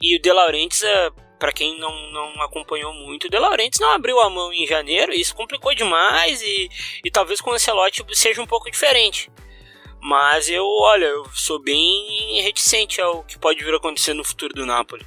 E 0.00 0.16
o 0.16 0.22
De 0.22 0.32
Laurentiis, 0.32 0.84
é, 0.84 1.10
para 1.36 1.52
quem 1.52 1.76
não, 1.76 2.12
não 2.12 2.40
acompanhou 2.42 2.94
muito, 2.94 3.26
o 3.26 3.28
De 3.30 3.36
Laurentiis 3.36 3.80
não 3.80 3.90
abriu 3.94 4.20
a 4.20 4.30
mão 4.30 4.52
em 4.52 4.64
janeiro, 4.64 5.12
isso 5.12 5.34
complicou 5.34 5.74
demais 5.74 6.40
e, 6.40 6.68
e 7.04 7.10
talvez 7.10 7.40
com 7.40 7.50
o 7.50 7.54
Ancelotti 7.54 8.04
seja 8.12 8.40
um 8.40 8.46
pouco 8.46 8.70
diferente. 8.70 9.28
Mas 10.00 10.48
eu, 10.48 10.64
olha, 10.64 11.06
eu 11.06 11.26
sou 11.32 11.60
bem 11.60 12.42
reticente 12.42 13.00
ao 13.00 13.22
que 13.24 13.38
pode 13.38 13.64
vir 13.64 13.74
a 13.74 13.76
acontecer 13.76 14.14
no 14.14 14.24
futuro 14.24 14.54
do 14.54 14.64
Napoli. 14.64 15.04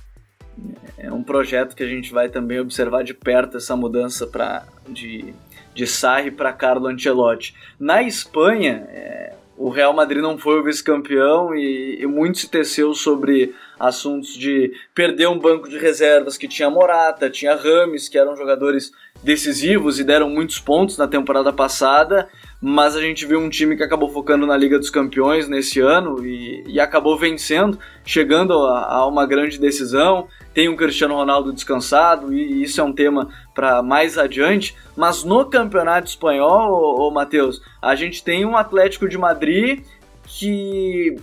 É 0.98 1.12
um 1.12 1.24
projeto 1.24 1.76
que 1.76 1.84
a 1.84 1.88
gente 1.88 2.12
vai 2.12 2.30
também 2.30 2.60
observar 2.60 3.04
de 3.04 3.14
perto 3.14 3.58
essa 3.58 3.76
mudança 3.76 4.28
pra, 4.28 4.66
de, 4.88 5.34
de 5.74 5.88
Sarri 5.88 6.30
para 6.30 6.54
Carlo 6.54 6.88
Ancelotti. 6.88 7.56
Na 7.80 8.04
Espanha, 8.04 8.88
é, 8.90 9.34
o 9.58 9.70
Real 9.70 9.94
Madrid 9.94 10.22
não 10.22 10.38
foi 10.38 10.60
o 10.60 10.64
vice-campeão 10.64 11.54
e, 11.56 12.02
e, 12.02 12.08
muito 12.08 12.40
se 12.40 12.50
teceu 12.50 12.94
sobre 12.94 13.56
assuntos 13.80 14.34
de 14.36 14.74
perder 14.94 15.28
um 15.28 15.38
banco 15.38 15.70
de 15.70 15.78
reservas 15.78 16.38
que 16.38 16.48
tinha 16.48 16.70
Morata, 16.70 17.30
tinha 17.30 17.56
Rames, 17.56 18.10
que 18.10 18.18
eram 18.18 18.36
jogadores 18.36 18.92
decisivos 19.24 20.00
e 20.00 20.04
deram 20.04 20.30
muitos 20.30 20.60
pontos 20.60 20.98
na 20.98 21.08
temporada 21.08 21.54
passada, 21.54 22.28
mas 22.62 22.96
a 22.96 23.02
gente 23.02 23.26
viu 23.26 23.40
um 23.40 23.50
time 23.50 23.76
que 23.76 23.84
acabou 23.84 24.10
focando 24.10 24.46
na 24.46 24.56
Liga 24.56 24.78
dos 24.78 24.90
Campeões 24.90 25.48
nesse 25.48 25.80
ano 25.80 26.26
e, 26.26 26.64
e 26.68 26.80
acabou 26.80 27.18
vencendo, 27.18 27.80
chegando 28.06 28.54
a, 28.54 28.86
a, 28.86 29.08
uma 29.08 29.26
grande 29.26 29.58
decisão. 29.58 30.28
Tem 30.54 30.70
um 30.70 30.76
Cristiano 30.76 31.16
Ronaldo 31.16 31.52
descansado 31.52 32.32
e 32.34 32.62
isso 32.62 32.80
é 32.80 32.84
um 32.84 32.94
tema 32.94 33.30
para 33.56 33.82
mais 33.82 34.18
adiante. 34.18 34.76
Mas 34.96 35.24
no 35.24 35.46
Campeonato 35.46 36.08
Espanhol, 36.08 36.72
ô, 36.72 37.08
ô 37.08 37.12
Matheus, 37.12 37.62
a 37.82 37.96
gente 37.96 38.24
tem 38.24 38.46
um 38.46 38.56
Atlético 38.56 39.10
de 39.10 39.18
Madrid 39.18 39.84
que 40.26 41.16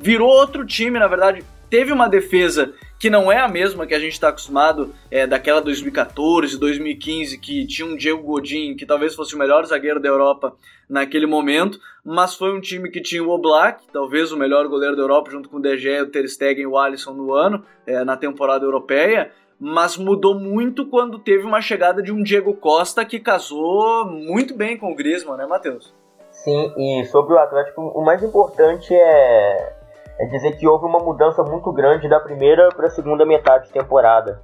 virou 0.00 0.28
outro 0.28 0.64
time, 0.64 0.98
na 0.98 1.06
verdade, 1.06 1.44
teve 1.68 1.92
uma 1.92 2.08
defesa 2.08 2.72
que 2.98 3.10
não 3.10 3.30
é 3.30 3.38
a 3.38 3.48
mesma 3.48 3.86
que 3.86 3.94
a 3.94 3.98
gente 3.98 4.12
está 4.12 4.28
acostumado 4.28 4.94
é, 5.10 5.26
daquela 5.26 5.60
2014, 5.60 6.58
2015, 6.58 7.38
que 7.38 7.66
tinha 7.66 7.86
um 7.86 7.96
Diego 7.96 8.22
Godin, 8.22 8.74
que 8.74 8.86
talvez 8.86 9.14
fosse 9.14 9.34
o 9.34 9.38
melhor 9.38 9.64
zagueiro 9.66 10.00
da 10.00 10.08
Europa 10.08 10.54
naquele 10.88 11.26
momento, 11.26 11.78
mas 12.04 12.34
foi 12.34 12.56
um 12.56 12.60
time 12.60 12.90
que 12.90 13.00
tinha 13.00 13.22
o 13.22 13.30
Oblak, 13.30 13.84
talvez 13.92 14.32
o 14.32 14.36
melhor 14.36 14.66
goleiro 14.68 14.96
da 14.96 15.02
Europa, 15.02 15.30
junto 15.30 15.48
com 15.48 15.58
o 15.58 15.62
De 15.62 15.76
Gea, 15.76 16.04
o 16.04 16.06
Ter 16.06 16.26
Stegen 16.28 16.62
e 16.62 16.66
o 16.66 16.78
Alisson 16.78 17.12
no 17.12 17.34
ano, 17.34 17.64
é, 17.86 18.04
na 18.04 18.16
temporada 18.16 18.64
europeia, 18.64 19.30
mas 19.58 19.96
mudou 19.96 20.34
muito 20.34 20.86
quando 20.86 21.18
teve 21.18 21.44
uma 21.44 21.60
chegada 21.60 22.02
de 22.02 22.12
um 22.12 22.22
Diego 22.22 22.54
Costa 22.54 23.04
que 23.04 23.18
casou 23.18 24.06
muito 24.06 24.54
bem 24.54 24.76
com 24.76 24.92
o 24.92 24.94
Griezmann, 24.94 25.36
né, 25.36 25.46
Matheus? 25.46 25.94
Sim, 26.30 26.72
e 26.76 27.04
sobre 27.06 27.34
o 27.34 27.38
Atlético, 27.38 27.80
o 27.80 28.04
mais 28.04 28.22
importante 28.22 28.94
é 28.94 29.75
é 30.18 30.26
dizer 30.26 30.52
que 30.56 30.66
houve 30.66 30.86
uma 30.86 30.98
mudança 30.98 31.42
muito 31.42 31.72
grande 31.72 32.08
da 32.08 32.20
primeira 32.20 32.68
para 32.70 32.86
a 32.86 32.90
segunda 32.90 33.24
metade 33.24 33.66
de 33.66 33.72
temporada. 33.72 34.42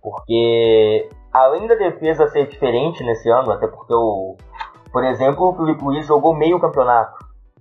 Porque 0.00 1.08
além 1.32 1.66
da 1.66 1.74
defesa 1.74 2.26
ser 2.28 2.46
diferente 2.46 3.04
nesse 3.04 3.28
ano, 3.30 3.52
até 3.52 3.66
porque 3.66 3.94
o, 3.94 4.36
por 4.92 5.04
exemplo, 5.04 5.48
o 5.48 5.54
Felipe 5.54 5.84
Luiz 5.84 6.06
jogou 6.06 6.34
meio 6.34 6.60
campeonato. 6.60 7.18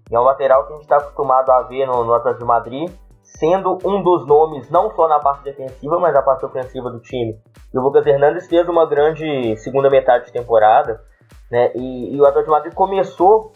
E 0.09 0.15
é 0.15 0.19
um 0.19 0.23
lateral 0.23 0.65
que 0.65 0.73
a 0.73 0.75
gente 0.75 0.83
está 0.83 0.97
acostumado 0.97 1.51
a 1.51 1.61
ver 1.63 1.85
no, 1.85 2.03
no 2.03 2.13
Atlético 2.13 2.43
de 2.43 2.47
Madrid, 2.47 2.91
sendo 3.21 3.77
um 3.85 4.01
dos 4.01 4.25
nomes 4.25 4.69
não 4.69 4.89
só 4.91 5.07
na 5.07 5.19
parte 5.19 5.43
defensiva, 5.43 5.99
mas 5.99 6.13
na 6.13 6.21
parte 6.21 6.45
ofensiva 6.45 6.89
do 6.89 6.99
time. 6.99 7.37
E 7.73 7.77
o 7.77 7.81
Lucas 7.81 8.05
Hernandes 8.05 8.47
fez 8.47 8.67
uma 8.67 8.85
grande 8.85 9.55
segunda 9.57 9.89
metade 9.89 10.25
de 10.25 10.33
temporada, 10.33 11.01
né? 11.49 11.71
E, 11.75 12.15
e 12.15 12.19
o 12.19 12.25
Atlético 12.25 12.51
de 12.51 12.57
Madrid 12.57 12.73
começou 12.73 13.53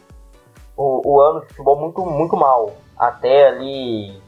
o, 0.78 1.02
o 1.06 1.22
ano 1.22 1.42
de 1.42 1.48
futebol 1.48 1.80
muito, 1.80 2.06
muito 2.06 2.36
mal 2.36 2.72
até 2.98 3.48
ali 3.48 4.22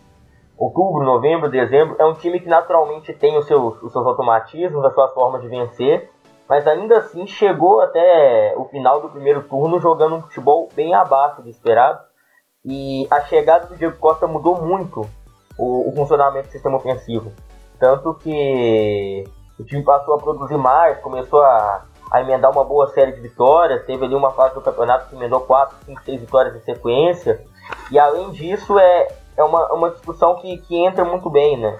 outubro, 0.58 1.04
novembro, 1.04 1.50
dezembro, 1.50 1.96
é 2.00 2.06
um 2.06 2.14
time 2.14 2.40
que 2.40 2.50
naturalmente 2.50 3.14
tem 3.14 3.38
os 3.38 3.46
seus, 3.46 3.82
os 3.82 3.92
seus 3.92 4.06
automatismos, 4.06 4.84
as 4.84 4.94
suas 4.94 5.14
formas 5.14 5.42
de 5.42 5.48
vencer, 5.48 6.10
mas 6.50 6.66
ainda 6.66 6.98
assim 6.98 7.28
chegou 7.28 7.82
até 7.82 8.54
o 8.58 8.66
final 8.66 9.02
do 9.02 9.10
primeiro 9.10 9.44
turno 9.44 9.80
jogando 9.80 10.16
um 10.16 10.22
futebol 10.22 10.70
bem 10.74 10.94
abaixo 10.94 11.42
do 11.42 11.50
esperado. 11.50 12.00
E 12.66 13.08
a 13.12 13.22
chegada 13.22 13.68
do 13.68 13.76
Diego 13.76 13.98
Costa 13.98 14.28
mudou 14.28 14.62
muito 14.62 15.02
o, 15.58 15.90
o 15.90 15.96
funcionamento 15.96 16.48
do 16.48 16.52
sistema 16.52 16.78
ofensivo. 16.78 17.32
Tanto 17.80 18.14
que 18.16 19.24
o 19.60 19.64
time 19.64 19.84
passou 19.84 20.16
a 20.16 20.18
produzir 20.18 20.58
mais, 20.58 21.00
começou 21.00 21.42
a, 21.42 21.86
a 22.12 22.22
emendar 22.22 22.52
uma 22.52 22.64
boa 22.64 22.88
série 22.88 23.12
de 23.12 23.22
vitórias. 23.22 23.86
Teve 23.86 24.06
ali 24.06 24.16
uma 24.16 24.32
fase 24.32 24.56
do 24.56 24.62
campeonato 24.62 25.10
que 25.10 25.16
emendou 25.16 25.42
4, 25.42 25.78
5, 25.86 26.02
6 26.04 26.22
vitórias 26.22 26.56
em 26.56 26.62
sequência. 26.62 27.44
E 27.92 28.00
além 28.00 28.32
disso, 28.32 28.78
é, 28.80 29.08
é 29.36 29.44
uma, 29.44 29.74
uma 29.74 29.90
discussão 29.92 30.36
que, 30.36 30.58
que 30.60 30.76
entra 30.76 31.04
muito 31.04 31.30
bem, 31.30 31.58
né? 31.58 31.78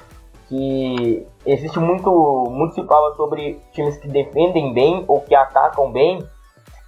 Que 0.48 1.28
existe 1.46 1.80
muito, 1.80 2.10
muito 2.50 2.76
se 2.76 2.84
fala 2.86 3.16
sobre 3.16 3.62
times 3.74 3.98
que 3.98 4.08
defendem 4.08 4.74
bem 4.74 5.04
ou 5.08 5.22
que 5.22 5.36
atacam 5.36 5.92
bem. 5.92 6.26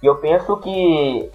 E 0.02 0.06
eu 0.06 0.16
penso 0.16 0.56
que 0.58 1.30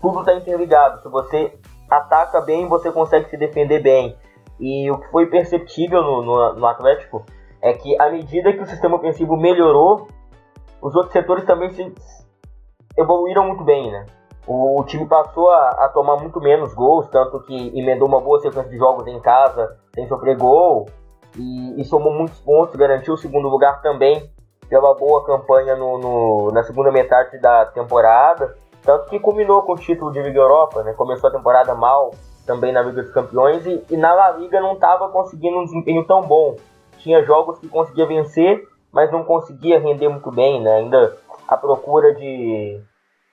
tudo 0.00 0.20
está 0.20 0.34
interligado. 0.34 1.02
Se 1.02 1.08
você 1.08 1.54
ataca 1.88 2.40
bem, 2.40 2.66
você 2.66 2.90
consegue 2.90 3.28
se 3.28 3.36
defender 3.36 3.80
bem. 3.80 4.16
E 4.58 4.90
o 4.90 4.98
que 4.98 5.10
foi 5.10 5.26
perceptível 5.26 6.02
no, 6.02 6.22
no, 6.22 6.54
no 6.54 6.66
Atlético 6.66 7.24
é 7.62 7.72
que 7.72 8.00
à 8.00 8.10
medida 8.10 8.52
que 8.52 8.62
o 8.62 8.66
sistema 8.66 8.96
ofensivo 8.96 9.36
melhorou, 9.36 10.08
os 10.80 10.94
outros 10.94 11.12
setores 11.12 11.44
também 11.44 11.70
se 11.70 11.94
evoluíram 12.96 13.46
muito 13.46 13.64
bem, 13.64 13.90
né? 13.90 14.06
O, 14.46 14.82
time 14.84 15.06
passou 15.06 15.50
a, 15.50 15.68
a, 15.68 15.88
tomar 15.90 16.16
muito 16.16 16.40
menos 16.40 16.74
gols, 16.74 17.06
tanto 17.08 17.40
que 17.40 17.78
emendou 17.78 18.08
uma 18.08 18.20
boa 18.20 18.40
sequência 18.40 18.70
de 18.70 18.78
jogos 18.78 19.06
em 19.06 19.20
casa 19.20 19.76
sem 19.94 20.08
sofrer 20.08 20.36
gol 20.36 20.86
e, 21.36 21.80
e 21.80 21.84
somou 21.84 22.12
muitos 22.12 22.40
pontos, 22.40 22.74
garantiu 22.74 23.14
o 23.14 23.18
segundo 23.18 23.48
lugar 23.48 23.80
também 23.80 24.28
pela 24.68 24.94
boa 24.94 25.24
campanha 25.24 25.76
no, 25.76 25.98
no, 25.98 26.50
na 26.52 26.62
segunda 26.62 26.90
metade 26.90 27.38
da 27.38 27.66
temporada, 27.66 28.56
tanto 28.82 29.10
que 29.10 29.20
culminou 29.20 29.62
com 29.62 29.74
o 29.74 29.76
título 29.76 30.10
de 30.10 30.22
Liga 30.22 30.40
Europa, 30.40 30.82
né? 30.82 30.94
Começou 30.94 31.28
a 31.28 31.32
temporada 31.32 31.74
mal 31.74 32.12
também 32.46 32.72
na 32.72 32.82
Liga 32.82 33.02
dos 33.02 33.12
Campeões 33.12 33.66
e, 33.66 33.84
e 33.90 33.96
na 33.96 34.14
La 34.14 34.30
Liga 34.32 34.60
não 34.60 34.72
estava 34.72 35.08
conseguindo 35.10 35.58
um 35.58 35.64
desempenho 35.64 36.04
tão 36.06 36.22
bom. 36.22 36.56
Tinha 36.98 37.22
jogos 37.22 37.58
que 37.58 37.68
conseguia 37.68 38.06
vencer, 38.06 38.62
mas 38.92 39.10
não 39.10 39.24
conseguia 39.24 39.78
render 39.78 40.08
muito 40.08 40.30
bem, 40.30 40.60
né? 40.60 40.76
Ainda 40.76 41.16
à 41.46 41.56
procura 41.56 42.14
de, 42.14 42.80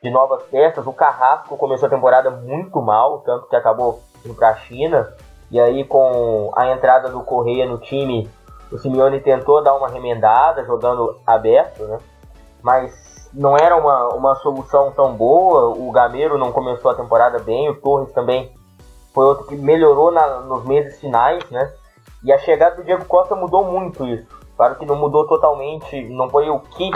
de 0.01 0.09
novas 0.09 0.43
peças. 0.43 0.85
O 0.85 0.93
Carrasco 0.93 1.57
começou 1.57 1.87
a 1.87 1.89
temporada 1.89 2.29
muito 2.29 2.81
mal, 2.81 3.19
tanto 3.19 3.47
que 3.47 3.55
acabou 3.55 4.01
indo 4.25 4.35
para 4.35 4.49
a 4.49 4.55
China. 4.55 5.11
E 5.49 5.59
aí, 5.59 5.83
com 5.85 6.51
a 6.55 6.67
entrada 6.71 7.09
do 7.09 7.21
Correia 7.21 7.65
no 7.65 7.77
time, 7.77 8.29
o 8.71 8.77
Simeone 8.77 9.19
tentou 9.21 9.63
dar 9.63 9.75
uma 9.75 9.87
remendada, 9.87 10.63
jogando 10.65 11.19
aberto, 11.25 11.83
né? 11.83 11.99
Mas 12.61 13.29
não 13.33 13.55
era 13.55 13.75
uma, 13.75 14.09
uma 14.09 14.35
solução 14.35 14.91
tão 14.91 15.13
boa. 15.13 15.69
O 15.69 15.91
Gameiro 15.91 16.37
não 16.37 16.51
começou 16.51 16.91
a 16.91 16.95
temporada 16.95 17.39
bem, 17.39 17.69
o 17.69 17.79
Torres 17.79 18.11
também 18.11 18.51
foi 19.13 19.25
outro 19.25 19.47
que 19.47 19.55
melhorou 19.55 20.11
na, 20.11 20.41
nos 20.41 20.63
meses 20.65 20.99
finais, 20.99 21.43
né? 21.49 21.73
E 22.23 22.31
a 22.31 22.37
chegada 22.37 22.75
do 22.75 22.83
Diego 22.83 23.05
Costa 23.05 23.35
mudou 23.35 23.63
muito 23.63 24.05
isso. 24.05 24.36
Claro 24.57 24.75
que 24.75 24.85
não 24.85 24.95
mudou 24.95 25.27
totalmente, 25.27 26.09
não 26.09 26.27
foi 26.29 26.49
o 26.49 26.59
que 26.59 26.89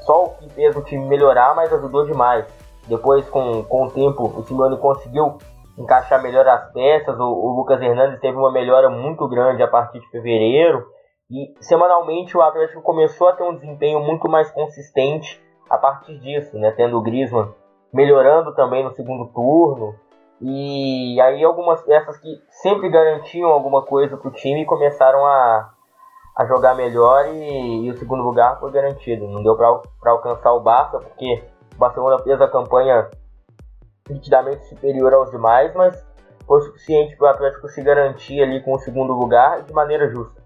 só 0.00 0.24
o 0.24 0.28
que 0.30 0.48
fez 0.50 0.76
o 0.76 0.82
time 0.82 1.06
melhorar, 1.06 1.54
mas 1.54 1.72
ajudou 1.72 2.04
demais. 2.04 2.46
Depois, 2.88 3.28
com, 3.28 3.64
com 3.64 3.84
o 3.84 3.90
tempo, 3.90 4.24
o 4.24 4.42
Simeone 4.44 4.76
conseguiu 4.78 5.38
encaixar 5.78 6.22
melhor 6.22 6.46
as 6.46 6.72
peças. 6.72 7.18
O, 7.18 7.24
o, 7.24 7.56
Lucas 7.56 7.80
Hernandes 7.80 8.20
teve 8.20 8.36
uma 8.36 8.52
melhora 8.52 8.88
muito 8.88 9.26
grande 9.28 9.62
a 9.62 9.68
partir 9.68 10.00
de 10.00 10.08
fevereiro. 10.10 10.86
E 11.30 11.54
semanalmente 11.60 12.36
o 12.36 12.40
Atlético 12.40 12.82
começou 12.82 13.28
a 13.28 13.32
ter 13.32 13.42
um 13.42 13.54
desempenho 13.54 14.00
muito 14.00 14.28
mais 14.28 14.50
consistente 14.52 15.42
a 15.68 15.76
partir 15.76 16.18
disso, 16.20 16.56
né? 16.56 16.70
Tendo 16.70 16.96
o 16.96 17.02
Griezmann 17.02 17.52
melhorando 17.92 18.54
também 18.54 18.84
no 18.84 18.92
segundo 18.94 19.26
turno. 19.32 19.94
E 20.40 21.20
aí 21.20 21.42
algumas 21.42 21.82
peças 21.82 22.16
que 22.18 22.28
sempre 22.62 22.88
garantiam 22.90 23.50
alguma 23.50 23.82
coisa 23.82 24.16
para 24.16 24.28
o 24.28 24.32
time 24.32 24.66
começaram 24.66 25.24
a, 25.26 25.72
a 26.36 26.44
jogar 26.44 26.74
melhor 26.74 27.26
e, 27.28 27.86
e, 27.86 27.90
o 27.90 27.98
segundo 27.98 28.22
lugar 28.22 28.60
foi 28.60 28.70
garantido. 28.70 29.26
Não 29.26 29.42
deu 29.42 29.56
para 29.56 30.10
alcançar 30.10 30.52
o 30.52 30.60
Barça, 30.60 30.98
porque 30.98 31.42
o 31.74 31.78
Barcelona 31.78 32.22
fez 32.22 32.40
a 32.40 32.48
campanha 32.48 33.08
nitidamente 34.08 34.68
superior 34.68 35.14
aos 35.14 35.30
demais, 35.30 35.74
mas 35.74 36.04
foi 36.46 36.60
suficiente 36.62 37.16
para 37.16 37.26
o 37.26 37.30
Atlético 37.30 37.68
se 37.68 37.82
garantir 37.82 38.42
ali 38.42 38.62
com 38.62 38.74
o 38.74 38.78
segundo 38.78 39.14
lugar 39.14 39.62
de 39.62 39.72
maneira 39.72 40.08
justa. 40.08 40.44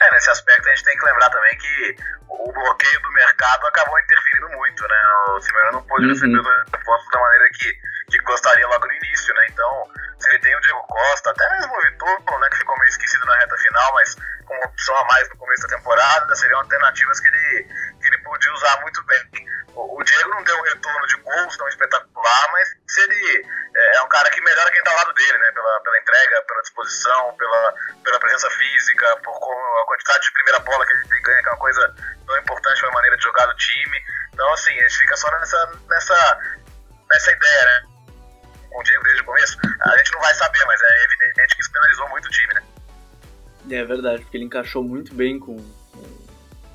É, 0.00 0.12
nesse 0.12 0.30
aspecto 0.30 0.66
a 0.66 0.70
gente 0.70 0.84
tem 0.84 0.98
que 0.98 1.06
lembrar 1.06 1.30
também 1.30 1.56
que 1.56 1.96
o 2.28 2.52
bloqueio 2.52 3.02
do 3.02 3.12
mercado 3.12 3.66
acabou 3.66 3.98
interferindo 3.98 4.27
muito, 4.46 4.86
né? 4.86 5.02
O 5.28 5.40
Simeone 5.40 5.72
não 5.72 5.82
pôde 5.84 6.04
uhum. 6.04 6.12
receber 6.12 6.38
os 6.38 6.72
reforços 6.72 7.10
da 7.12 7.20
maneira 7.20 7.44
que, 7.54 7.72
que 8.10 8.18
gostaria 8.24 8.66
logo 8.68 8.86
no 8.86 8.92
início, 8.92 9.34
né? 9.34 9.46
Então, 9.50 9.84
se 10.18 10.28
ele 10.28 10.38
tem 10.38 10.56
o 10.56 10.60
Diego 10.60 10.86
Costa, 10.86 11.30
até 11.30 11.48
mesmo 11.50 11.76
o 11.76 11.80
Vitor, 11.80 12.40
né, 12.40 12.48
que 12.50 12.58
ficou 12.58 12.78
meio 12.78 12.88
esquecido 12.88 13.26
na 13.26 13.36
reta 13.36 13.56
final, 13.58 13.94
mas 13.94 14.16
com 14.46 14.54
uma 14.54 14.66
opção 14.66 14.96
a 14.96 15.04
mais 15.04 15.28
no 15.28 15.36
começo 15.36 15.62
da 15.62 15.76
temporada, 15.76 16.34
seriam 16.34 16.60
alternativas 16.60 17.20
que 17.20 17.28
ele, 17.28 17.64
que 18.00 18.08
ele 18.08 18.18
podia 18.18 18.52
usar 18.52 18.80
muito 18.80 19.04
bem. 19.04 19.22
O, 19.74 20.00
o 20.00 20.02
Diego 20.02 20.30
não 20.30 20.42
deu 20.42 20.58
um 20.58 20.62
retorno 20.62 21.06
de 21.06 21.16
gols 21.16 21.56
tão 21.56 21.68
espetacular, 21.68 22.48
mas 22.52 22.68
se 22.88 23.00
ele 23.02 23.46
é, 23.76 23.96
é 23.96 24.02
um 24.02 24.08
cara 24.08 24.30
que 24.30 24.40
melhora 24.40 24.70
quem 24.70 24.78
está 24.78 24.90
ao 24.90 24.96
lado 24.96 25.12
dele, 25.14 25.38
né? 25.38 25.52
Pela, 25.52 25.80
pela 25.80 25.98
entrega, 25.98 26.42
pela 26.48 26.62
disposição, 26.62 27.36
pela, 27.36 27.74
pela 28.02 28.18
presença 28.18 28.50
física, 28.50 29.16
por 29.22 29.34
a 29.34 29.86
quantidade 29.86 30.24
de 30.24 30.32
primeira 30.32 30.58
bola 30.60 30.86
que 30.86 30.92
ele 30.92 31.20
ganha, 31.20 31.42
que 31.42 31.48
é 31.48 31.52
uma 31.52 31.58
coisa 31.58 31.94
tão 32.26 32.38
importante 32.38 32.80
para 32.80 32.90
a 32.90 32.94
maneira 32.94 33.16
de 33.16 33.22
jogar 33.22 33.46
do 33.46 33.56
time. 33.56 34.02
Então, 34.38 34.52
assim, 34.52 34.70
a 34.70 34.82
gente 34.82 34.98
fica 34.98 35.16
só 35.16 35.28
nessa, 35.32 35.72
nessa, 35.90 36.38
nessa 37.10 37.32
ideia, 37.32 37.64
né? 37.64 37.88
Com 38.70 38.78
o 38.78 38.82
Diego 38.84 39.02
desde 39.02 39.22
o 39.22 39.24
começo. 39.24 39.58
A 39.80 39.98
gente 39.98 40.12
não 40.12 40.20
vai 40.20 40.32
saber, 40.34 40.64
mas 40.64 40.80
é 40.80 41.04
evidente 41.06 41.56
que 41.56 41.60
isso 41.60 41.72
penalizou 41.72 42.08
muito 42.10 42.26
o 42.26 42.30
time, 42.30 42.54
né? 42.54 42.62
É 43.68 43.84
verdade, 43.84 44.22
porque 44.22 44.36
ele 44.36 44.44
encaixou 44.44 44.84
muito 44.84 45.12
bem 45.12 45.40
com, 45.40 45.56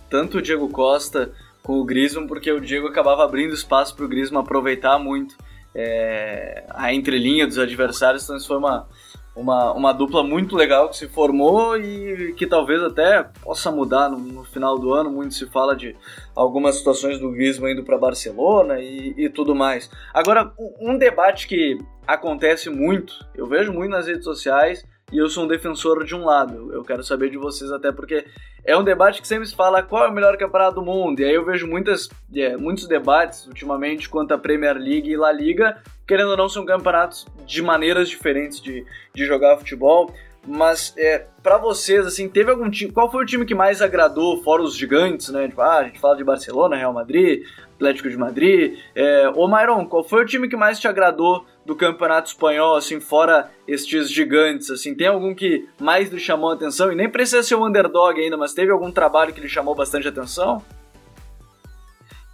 tanto 0.09 0.39
o 0.39 0.41
Diego 0.41 0.67
Costa 0.67 1.31
com 1.63 1.79
o 1.79 1.85
Griezmann, 1.85 2.27
porque 2.27 2.51
o 2.51 2.59
Diego 2.59 2.89
acabava 2.89 3.23
abrindo 3.23 3.53
espaço 3.53 3.95
para 3.95 4.03
o 4.03 4.09
Griezmann 4.09 4.43
aproveitar 4.43 4.99
muito 4.99 5.37
é, 5.73 6.65
a 6.69 6.93
entrelinha 6.93 7.47
dos 7.47 7.57
adversários, 7.57 8.23
então 8.23 8.35
isso 8.35 8.47
foi 8.47 8.57
uma, 8.57 8.89
uma, 9.35 9.73
uma 9.73 9.91
dupla 9.91 10.23
muito 10.23 10.55
legal 10.55 10.89
que 10.89 10.97
se 10.97 11.07
formou 11.07 11.77
e 11.77 12.33
que 12.33 12.45
talvez 12.45 12.81
até 12.81 13.23
possa 13.41 13.71
mudar 13.71 14.09
no, 14.09 14.17
no 14.17 14.43
final 14.43 14.77
do 14.77 14.93
ano. 14.93 15.09
Muito 15.09 15.33
se 15.33 15.47
fala 15.47 15.75
de 15.75 15.95
algumas 16.35 16.75
situações 16.75 17.19
do 17.19 17.31
Griezmann 17.31 17.73
indo 17.73 17.83
para 17.83 17.97
Barcelona 17.97 18.79
e, 18.79 19.13
e, 19.17 19.29
tudo 19.29 19.55
mais. 19.55 19.89
Agora, 20.13 20.51
um 20.79 20.97
debate 20.97 21.47
que 21.47 21.77
acontece 22.05 22.69
muito, 22.69 23.25
eu 23.33 23.47
vejo 23.47 23.73
muito 23.73 23.91
nas 23.91 24.07
redes 24.07 24.23
sociais, 24.23 24.85
e 25.13 25.17
eu 25.19 25.29
sou 25.29 25.43
um 25.43 25.47
defensor 25.47 26.03
de 26.03 26.15
um 26.15 26.25
lado. 26.25 26.73
Eu 26.73 26.83
quero 26.83 27.03
saber 27.03 27.29
de 27.29 27.37
vocês 27.37 27.71
até 27.71 27.91
porque 27.91 28.25
é 28.65 28.75
um 28.75 28.83
debate 28.83 29.21
que 29.21 29.27
sempre 29.27 29.45
se 29.45 29.55
fala 29.55 29.83
qual 29.83 30.05
é 30.05 30.09
o 30.09 30.11
melhor 30.11 30.35
campeonato 30.37 30.75
do 30.75 30.81
mundo. 30.81 31.19
E 31.19 31.25
aí 31.25 31.35
eu 31.35 31.45
vejo 31.45 31.67
muitas, 31.67 32.09
é, 32.35 32.57
muitos 32.57 32.87
debates 32.87 33.45
ultimamente 33.45 34.09
quanto 34.09 34.33
a 34.33 34.39
Premier 34.39 34.75
League 34.75 35.11
e 35.11 35.15
La 35.15 35.31
Liga, 35.31 35.77
querendo 36.07 36.31
ou 36.31 36.37
não, 36.37 36.49
são 36.49 36.65
campeonatos 36.65 37.27
de 37.45 37.61
maneiras 37.61 38.09
diferentes 38.09 38.59
de, 38.59 38.83
de 39.13 39.25
jogar 39.25 39.55
futebol. 39.57 40.11
Mas 40.45 40.93
é, 40.97 41.25
para 41.41 41.57
vocês, 41.57 42.05
assim, 42.05 42.27
teve 42.27 42.51
algum 42.51 42.69
time. 42.69 42.91
Qual 42.91 43.09
foi 43.09 43.23
o 43.23 43.25
time 43.25 43.45
que 43.45 43.55
mais 43.55 43.81
agradou, 43.81 44.41
fora 44.43 44.61
os 44.61 44.75
gigantes, 44.75 45.29
né? 45.29 45.47
Tipo, 45.47 45.61
ah, 45.61 45.77
a 45.77 45.83
gente 45.83 45.99
fala 45.99 46.17
de 46.17 46.23
Barcelona, 46.23 46.75
Real 46.75 46.91
Madrid, 46.91 47.43
Atlético 47.75 48.09
de 48.09 48.17
Madrid. 48.17 48.77
É, 48.93 49.31
ô 49.35 49.47
Myron, 49.47 49.85
qual 49.85 50.03
foi 50.03 50.23
o 50.23 50.25
time 50.25 50.49
que 50.49 50.57
mais 50.57 50.79
te 50.79 50.87
agradou 50.87 51.45
do 51.65 51.75
Campeonato 51.75 52.29
Espanhol, 52.29 52.75
assim, 52.75 52.99
fora 52.99 53.51
estes 53.67 54.11
gigantes? 54.11 54.69
Assim, 54.69 54.93
tem 54.95 55.07
algum 55.07 55.33
que 55.33 55.67
mais 55.79 56.11
lhe 56.11 56.19
chamou 56.19 56.51
a 56.51 56.53
atenção? 56.53 56.91
E 56.91 56.95
nem 56.95 57.09
precisa 57.09 57.43
ser 57.43 57.55
um 57.55 57.65
underdog 57.65 58.19
ainda, 58.19 58.37
mas 58.37 58.53
teve 58.53 58.71
algum 58.71 58.91
trabalho 58.91 59.33
que 59.33 59.41
lhe 59.41 59.49
chamou 59.49 59.73
bastante 59.75 60.07
atenção? 60.07 60.63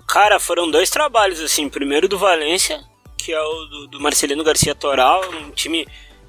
Cara, 0.07 0.39
foram 0.39 0.69
dois 0.69 0.89
trabalhos, 0.89 1.39
assim. 1.39 1.69
Primeiro 1.69 2.07
do 2.07 2.17
Valência, 2.17 2.81
que 3.17 3.31
é 3.31 3.39
o 3.41 3.65
do, 3.65 3.87
do 3.87 3.99
Marcelino 3.99 4.43
Garcia 4.43 4.73
Toral, 4.73 5.21
um 5.31 5.51
time. 5.51 5.87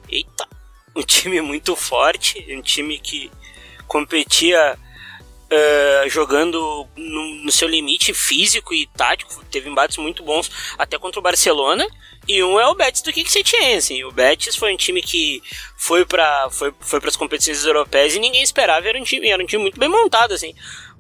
Eita! 0.09 0.47
um 0.95 1.03
time 1.03 1.41
muito 1.41 1.77
forte, 1.77 2.45
um 2.51 2.63
time 2.63 2.99
que 2.99 3.31
competia 3.87 4.79
uh, 5.51 6.09
jogando 6.09 6.87
no, 6.97 7.35
no, 7.45 7.53
seu 7.53 7.69
limite 7.69 8.15
físico 8.15 8.73
e 8.73 8.87
tático, 8.87 9.45
teve 9.51 9.69
embates 9.69 9.97
muito 9.97 10.23
bons 10.23 10.51
até 10.79 10.99
contra 10.99 11.19
o 11.19 11.23
Barcelona. 11.23 11.87
E 12.29 12.43
um 12.45 12.61
é 12.61 12.67
o 12.69 12.75
Betis 12.75 13.03
do 13.03 13.13
Kik 13.13 13.57
assim. 13.75 14.05
O 14.05 14.13
Betis 14.13 14.55
foi 14.55 14.73
um 14.73 14.77
time 14.77 15.03
que 15.03 15.43
foi 15.77 16.05
para 16.05 16.49
foi, 16.51 16.73
foi 16.79 17.01
as 17.05 17.17
competições 17.17 17.65
europeias 17.65 18.15
e 18.15 18.21
ninguém 18.21 18.43
esperava, 18.43 18.87
era 18.87 18.99
um 18.99 19.03
time, 19.03 19.29
era 19.29 19.43
um 19.43 19.47
time 19.47 19.63
muito 19.63 19.79
bem 19.79 19.89
montado, 19.89 20.33
assim. 20.33 20.55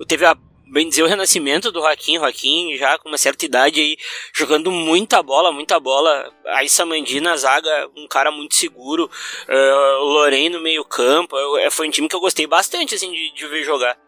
Teve 0.09 0.25
a 0.25 0.37
bem 0.71 0.89
dizer, 0.89 1.03
o 1.03 1.07
renascimento 1.07 1.73
do 1.73 1.81
Joaquim, 1.81 2.15
Joaquim 2.15 2.77
já 2.77 2.97
com 2.97 3.09
uma 3.09 3.19
certa 3.19 3.45
idade 3.45 3.81
aí, 3.81 3.97
jogando 4.33 4.71
muita 4.71 5.23
bola, 5.23 5.53
muita 5.53 5.81
bola. 5.81 6.33
Aí 6.47 6.69
Samandi 6.69 7.21
na 7.21 7.37
zaga, 7.37 7.91
um 7.97 8.07
cara 8.07 8.31
muito 8.31 8.55
seguro. 8.55 9.11
Uh, 9.49 10.03
o 10.03 10.05
Lorém 10.05 10.49
no 10.49 10.61
meio 10.61 10.85
campo. 10.85 11.37
Eu, 11.37 11.71
foi 11.71 11.89
um 11.89 11.91
time 11.91 12.09
que 12.09 12.15
eu 12.15 12.21
gostei 12.21 12.47
bastante, 12.47 12.95
assim, 12.95 13.11
de, 13.11 13.35
de 13.35 13.47
ver 13.49 13.65
jogar. 13.65 13.99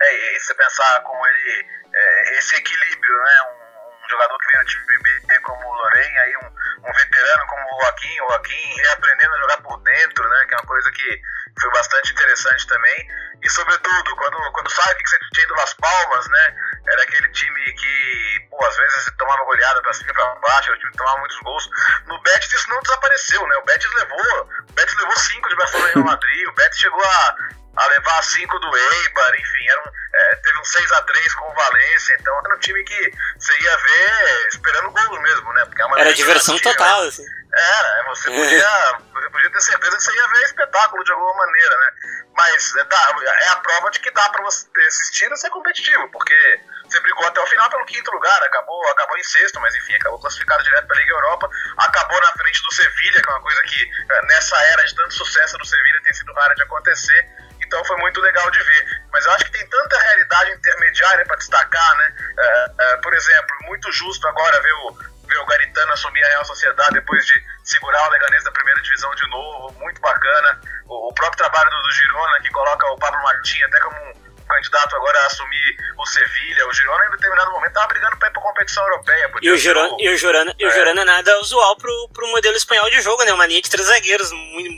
É, 0.00 0.36
e 0.36 0.40
você 0.40 0.54
pensar 0.54 1.00
como 1.02 1.26
ele. 1.26 1.66
É, 1.94 2.38
esse 2.38 2.54
equilíbrio, 2.56 3.16
né? 3.22 3.42
Um, 3.42 4.04
um, 4.04 4.08
jogador 4.08 4.38
que 4.38 4.46
vem 4.46 4.58
no 4.58 4.66
time 4.66 4.98
B 5.26 5.40
como 5.40 5.66
o 5.66 5.74
Lorém, 5.74 6.18
aí 6.18 6.36
um, 6.36 6.88
um 6.88 6.92
veterano 6.92 7.46
como 7.46 7.62
o 7.62 7.80
Joaquim, 7.82 8.20
o 8.20 8.28
Joaquim 8.28 8.76
reaprendendo 8.82 9.34
a 9.34 9.38
jogar 9.38 9.62
por 9.62 9.82
dentro, 9.82 10.28
né? 10.28 10.46
Que 10.46 10.54
é 10.54 10.58
uma 10.58 10.66
coisa 10.66 10.90
que 10.92 11.22
foi 11.60 11.70
bastante 11.70 12.12
interessante 12.12 12.66
também. 12.66 13.08
E 13.42 13.50
sobretudo, 13.50 14.16
quando, 14.16 14.52
quando 14.52 14.70
sabe 14.70 14.92
o 14.92 14.96
que 14.96 15.08
você 15.08 15.18
tinha 15.32 15.46
do 15.46 15.54
Las 15.54 15.74
Palmas, 15.74 16.28
né? 16.28 16.56
Era 16.88 17.02
aquele 17.02 17.28
time 17.30 17.72
que, 17.72 18.48
pô, 18.50 18.64
às 18.64 18.76
vezes 18.76 19.12
tomava 19.18 19.44
goleada 19.44 19.82
pra 19.82 19.92
cima 19.92 20.10
e 20.10 20.14
pra 20.14 20.34
baixo, 20.36 20.72
o 20.72 20.78
time 20.78 20.92
tomava 20.92 21.18
muitos 21.18 21.38
gols. 21.40 21.70
No 22.06 22.20
Betis 22.22 22.52
isso 22.52 22.68
não 22.68 22.80
desapareceu, 22.80 23.46
né? 23.46 23.56
O 23.56 23.64
Betis 23.64 23.92
levou, 23.92 24.50
o 24.68 24.72
Betis 24.72 24.96
levou 24.96 25.16
cinco 25.16 25.48
de 25.48 25.56
Barcelona 25.56 25.90
e 25.90 25.94
Real 25.94 26.04
Madrid, 26.04 26.48
o 26.48 26.52
Betis 26.52 26.78
chegou 26.78 27.04
a, 27.04 27.36
a 27.76 27.86
levar 27.88 28.22
cinco 28.22 28.58
do 28.58 28.76
Eibar, 28.76 29.34
enfim, 29.34 29.68
era 29.68 29.80
um, 29.80 29.92
é, 30.14 30.36
teve 30.36 30.58
um 30.58 30.62
6x3 30.62 31.34
com 31.34 31.50
o 31.50 31.54
Valência, 31.54 32.16
então 32.18 32.38
era 32.44 32.56
um 32.56 32.58
time 32.58 32.82
que 32.84 33.12
você 33.38 33.52
ia 33.60 33.76
ver 33.76 34.48
esperando 34.48 34.90
gol 34.90 35.20
mesmo, 35.20 35.52
né? 35.52 35.64
Porque 35.66 35.82
é 35.82 36.00
era 36.00 36.14
diversão 36.14 36.58
total, 36.58 37.02
né? 37.02 37.08
assim. 37.08 37.24
Era, 37.52 38.04
você 38.08 38.30
podia, 38.30 38.98
você 39.14 39.30
podia 39.30 39.50
ter 39.50 39.60
certeza 39.60 39.96
que 39.96 40.02
você 40.02 40.14
ia 40.14 40.28
ver 40.28 40.44
espetáculo 40.44 41.04
de 41.04 41.12
alguma 41.12 41.34
maneira, 41.34 41.78
né? 41.78 41.90
Mas 42.36 42.76
é, 42.76 42.84
tá, 42.84 43.16
é 43.24 43.48
a 43.48 43.56
prova 43.56 43.90
de 43.90 44.00
que 44.00 44.10
dá 44.10 44.28
pra 44.28 44.42
você 44.42 44.66
assistir 44.86 45.30
e 45.30 45.36
ser 45.36 45.48
competitivo, 45.48 46.10
porque 46.10 46.60
você 46.84 47.00
brigou 47.00 47.26
até 47.26 47.40
o 47.40 47.46
final 47.46 47.68
pelo 47.70 47.86
quinto 47.86 48.10
lugar, 48.10 48.42
acabou, 48.42 48.88
acabou 48.90 49.16
em 49.16 49.24
sexto, 49.24 49.58
mas 49.60 49.74
enfim, 49.74 49.94
acabou 49.94 50.20
classificado 50.20 50.62
direto 50.62 50.86
para 50.86 50.96
a 50.96 51.00
Liga 51.00 51.12
Europa, 51.12 51.48
acabou 51.78 52.20
na 52.20 52.32
frente 52.32 52.62
do 52.62 52.74
Sevilha, 52.74 53.22
que 53.22 53.28
é 53.28 53.32
uma 53.32 53.42
coisa 53.42 53.62
que 53.62 53.90
é, 54.10 54.26
nessa 54.26 54.56
era 54.72 54.84
de 54.84 54.94
tanto 54.94 55.14
sucesso 55.14 55.56
do 55.56 55.64
Sevilha 55.64 56.02
tem 56.02 56.12
sido 56.12 56.32
rara 56.34 56.54
de 56.54 56.62
acontecer, 56.62 57.26
então 57.66 57.84
foi 57.84 57.96
muito 57.98 58.20
legal 58.20 58.50
de 58.50 58.62
ver. 58.62 58.86
Mas 59.12 59.24
eu 59.26 59.32
acho 59.32 59.44
que 59.44 59.52
tem 59.52 59.66
tanta 59.68 59.98
realidade 59.98 60.52
intermediária 60.52 61.24
para 61.26 61.36
destacar, 61.36 61.96
né? 61.96 62.14
É, 62.38 62.70
é, 62.80 62.96
por 62.98 63.12
exemplo, 63.14 63.56
muito 63.62 63.90
justo 63.92 64.26
agora 64.28 64.60
ver 64.60 64.72
o, 64.72 64.98
ver 65.26 65.38
o 65.38 65.46
Garitano 65.46 65.92
assumir 65.92 66.24
a 66.24 66.28
Real 66.28 66.44
Sociedade 66.44 66.94
depois 66.94 67.24
de 67.26 67.42
segurar 67.64 68.06
o 68.08 68.10
Leganês 68.12 68.44
da 68.44 68.52
primeira 68.52 68.80
divisão 68.82 69.14
de 69.14 69.28
novo, 69.28 69.72
muito 69.78 70.00
bacana. 70.00 70.60
O, 70.86 71.08
o 71.10 71.14
próprio 71.14 71.38
trabalho 71.38 71.70
do, 71.70 71.82
do, 71.82 71.92
Girona, 71.92 72.40
que 72.40 72.50
coloca 72.50 72.86
o 72.86 72.96
Pablo 72.98 73.22
Martins 73.22 73.64
até 73.64 73.80
como 73.80 73.96
um, 73.96 74.26
candidato 74.46 74.96
agora 74.96 75.18
a 75.18 75.26
assumir 75.26 75.76
o 75.98 76.06
Sevilha. 76.06 76.68
O 76.68 76.72
Girona, 76.72 77.06
em 77.06 77.10
determinado 77.10 77.50
momento, 77.50 77.68
estava 77.68 77.88
brigando 77.88 78.16
para 78.16 78.28
ir 78.28 78.32
para 78.32 78.42
competição 78.42 78.84
europeia. 78.84 79.30
E 79.42 79.50
o, 79.50 79.56
Girona, 79.56 79.96
e, 79.98 80.08
o 80.08 80.16
Girona, 80.16 80.50
é. 80.52 80.54
e 80.58 80.66
o 80.66 80.70
Girona 80.70 81.04
nada 81.04 81.38
usual 81.40 81.76
pro, 81.76 82.08
pro 82.12 82.28
modelo 82.28 82.56
espanhol 82.56 82.88
de 82.90 83.00
jogo, 83.00 83.24
né? 83.24 83.32
Uma 83.32 83.46
linha 83.46 83.60
de 83.60 83.70
três 83.70 83.88
zagueiros 83.88 84.30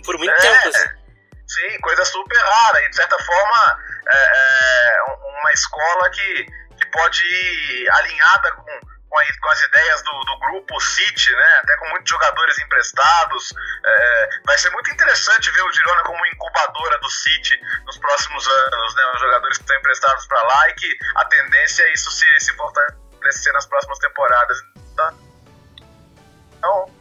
por 0.05 0.17
muito 0.17 0.33
é, 0.33 0.37
tempo. 0.37 0.69
Assim. 0.69 0.99
Sim, 1.49 1.81
coisa 1.81 2.05
super 2.05 2.39
rara. 2.39 2.83
E, 2.83 2.91
de 2.91 2.97
certa 2.97 3.19
forma, 3.19 3.79
é, 4.07 4.19
é 4.19 5.03
uma 5.41 5.53
escola 5.53 6.11
que, 6.11 6.47
que 6.77 6.87
pode 6.93 7.25
ir 7.25 7.91
alinhada 7.91 8.53
com 8.53 8.89
com, 9.09 9.19
a, 9.19 9.25
com 9.41 9.49
as 9.51 9.61
ideias 9.63 10.03
do, 10.03 10.25
do, 10.25 10.39
grupo 10.39 10.81
City, 10.81 11.33
né? 11.33 11.61
Até 11.63 11.77
com 11.77 11.89
muitos 11.89 12.11
jogadores 12.11 12.59
emprestados. 12.59 13.55
É, 13.85 14.29
vai 14.45 14.59
ser 14.59 14.71
muito 14.71 14.91
interessante 14.91 15.51
ver 15.51 15.63
o 15.63 15.73
Girona 15.73 16.03
como 16.05 16.27
incubadora 16.27 16.99
do 16.99 17.11
City 17.11 17.59
nos 17.87 17.99
próximos 17.99 18.47
anos, 18.47 18.95
né? 18.95 19.03
Os 19.15 19.21
jogadores 19.21 19.57
que 19.57 19.65
estão 19.65 19.77
emprestados 19.77 20.27
para 20.27 20.43
lá 20.43 20.69
e 20.69 20.75
que 20.75 20.99
a 21.17 21.25
tendência 21.25 21.83
é 21.85 21.93
isso 21.93 22.11
se, 22.11 22.41
se 22.41 22.53
fortalecer 22.55 23.53
nas 23.53 23.67
próximas 23.67 23.99
temporadas. 23.99 24.59
Então, 26.53 26.93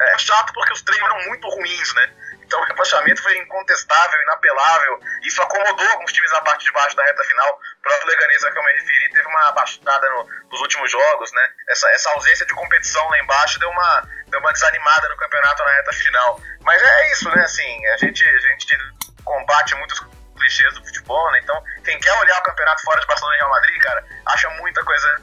é 0.00 0.18
chato 0.18 0.52
porque 0.52 0.72
os 0.72 0.82
treinos 0.82 1.10
eram 1.10 1.24
muito 1.26 1.48
ruins, 1.48 1.94
né? 1.94 2.12
Então 2.48 2.58
o 2.62 2.64
rebaixamento 2.64 3.22
foi 3.22 3.36
incontestável, 3.36 4.22
inapelável. 4.22 4.98
Isso 5.22 5.42
acomodou 5.42 5.86
alguns 5.90 6.10
times 6.14 6.32
na 6.32 6.40
parte 6.40 6.64
de 6.64 6.72
baixo 6.72 6.96
da 6.96 7.04
reta 7.04 7.22
final. 7.22 7.60
O 7.78 7.82
próprio 7.82 8.08
Leganês, 8.08 8.42
a 8.42 8.50
que 8.50 8.58
eu 8.58 8.64
me 8.64 8.72
referi, 8.72 9.10
teve 9.10 9.28
uma 9.28 9.52
baixada 9.52 10.08
no, 10.08 10.26
nos 10.50 10.60
últimos 10.62 10.90
jogos, 10.90 11.30
né? 11.30 11.46
Essa, 11.68 11.90
essa 11.90 12.10
ausência 12.12 12.46
de 12.46 12.54
competição 12.54 13.06
lá 13.10 13.18
embaixo 13.18 13.60
deu 13.60 13.68
uma, 13.68 14.08
deu 14.28 14.40
uma 14.40 14.50
desanimada 14.50 15.10
no 15.10 15.16
campeonato 15.18 15.62
na 15.62 15.72
reta 15.72 15.92
final. 15.92 16.40
Mas 16.62 16.82
é 16.82 17.12
isso, 17.12 17.28
né? 17.28 17.42
Assim, 17.42 17.86
a 17.88 17.96
gente, 17.98 18.24
a 18.26 18.38
gente 18.38 18.78
combate 19.24 19.74
muitos 19.74 20.00
clichês 20.34 20.72
do 20.72 20.86
futebol, 20.86 21.30
né? 21.32 21.40
Então, 21.40 21.62
quem 21.84 22.00
quer 22.00 22.14
olhar 22.14 22.38
o 22.38 22.42
campeonato 22.44 22.80
fora 22.82 22.98
de 22.98 23.06
Barcelona 23.06 23.36
e 23.36 23.38
Real 23.40 23.50
Madrid, 23.50 23.82
cara, 23.82 24.04
acha 24.24 24.48
muita 24.50 24.82
coisa 24.82 25.22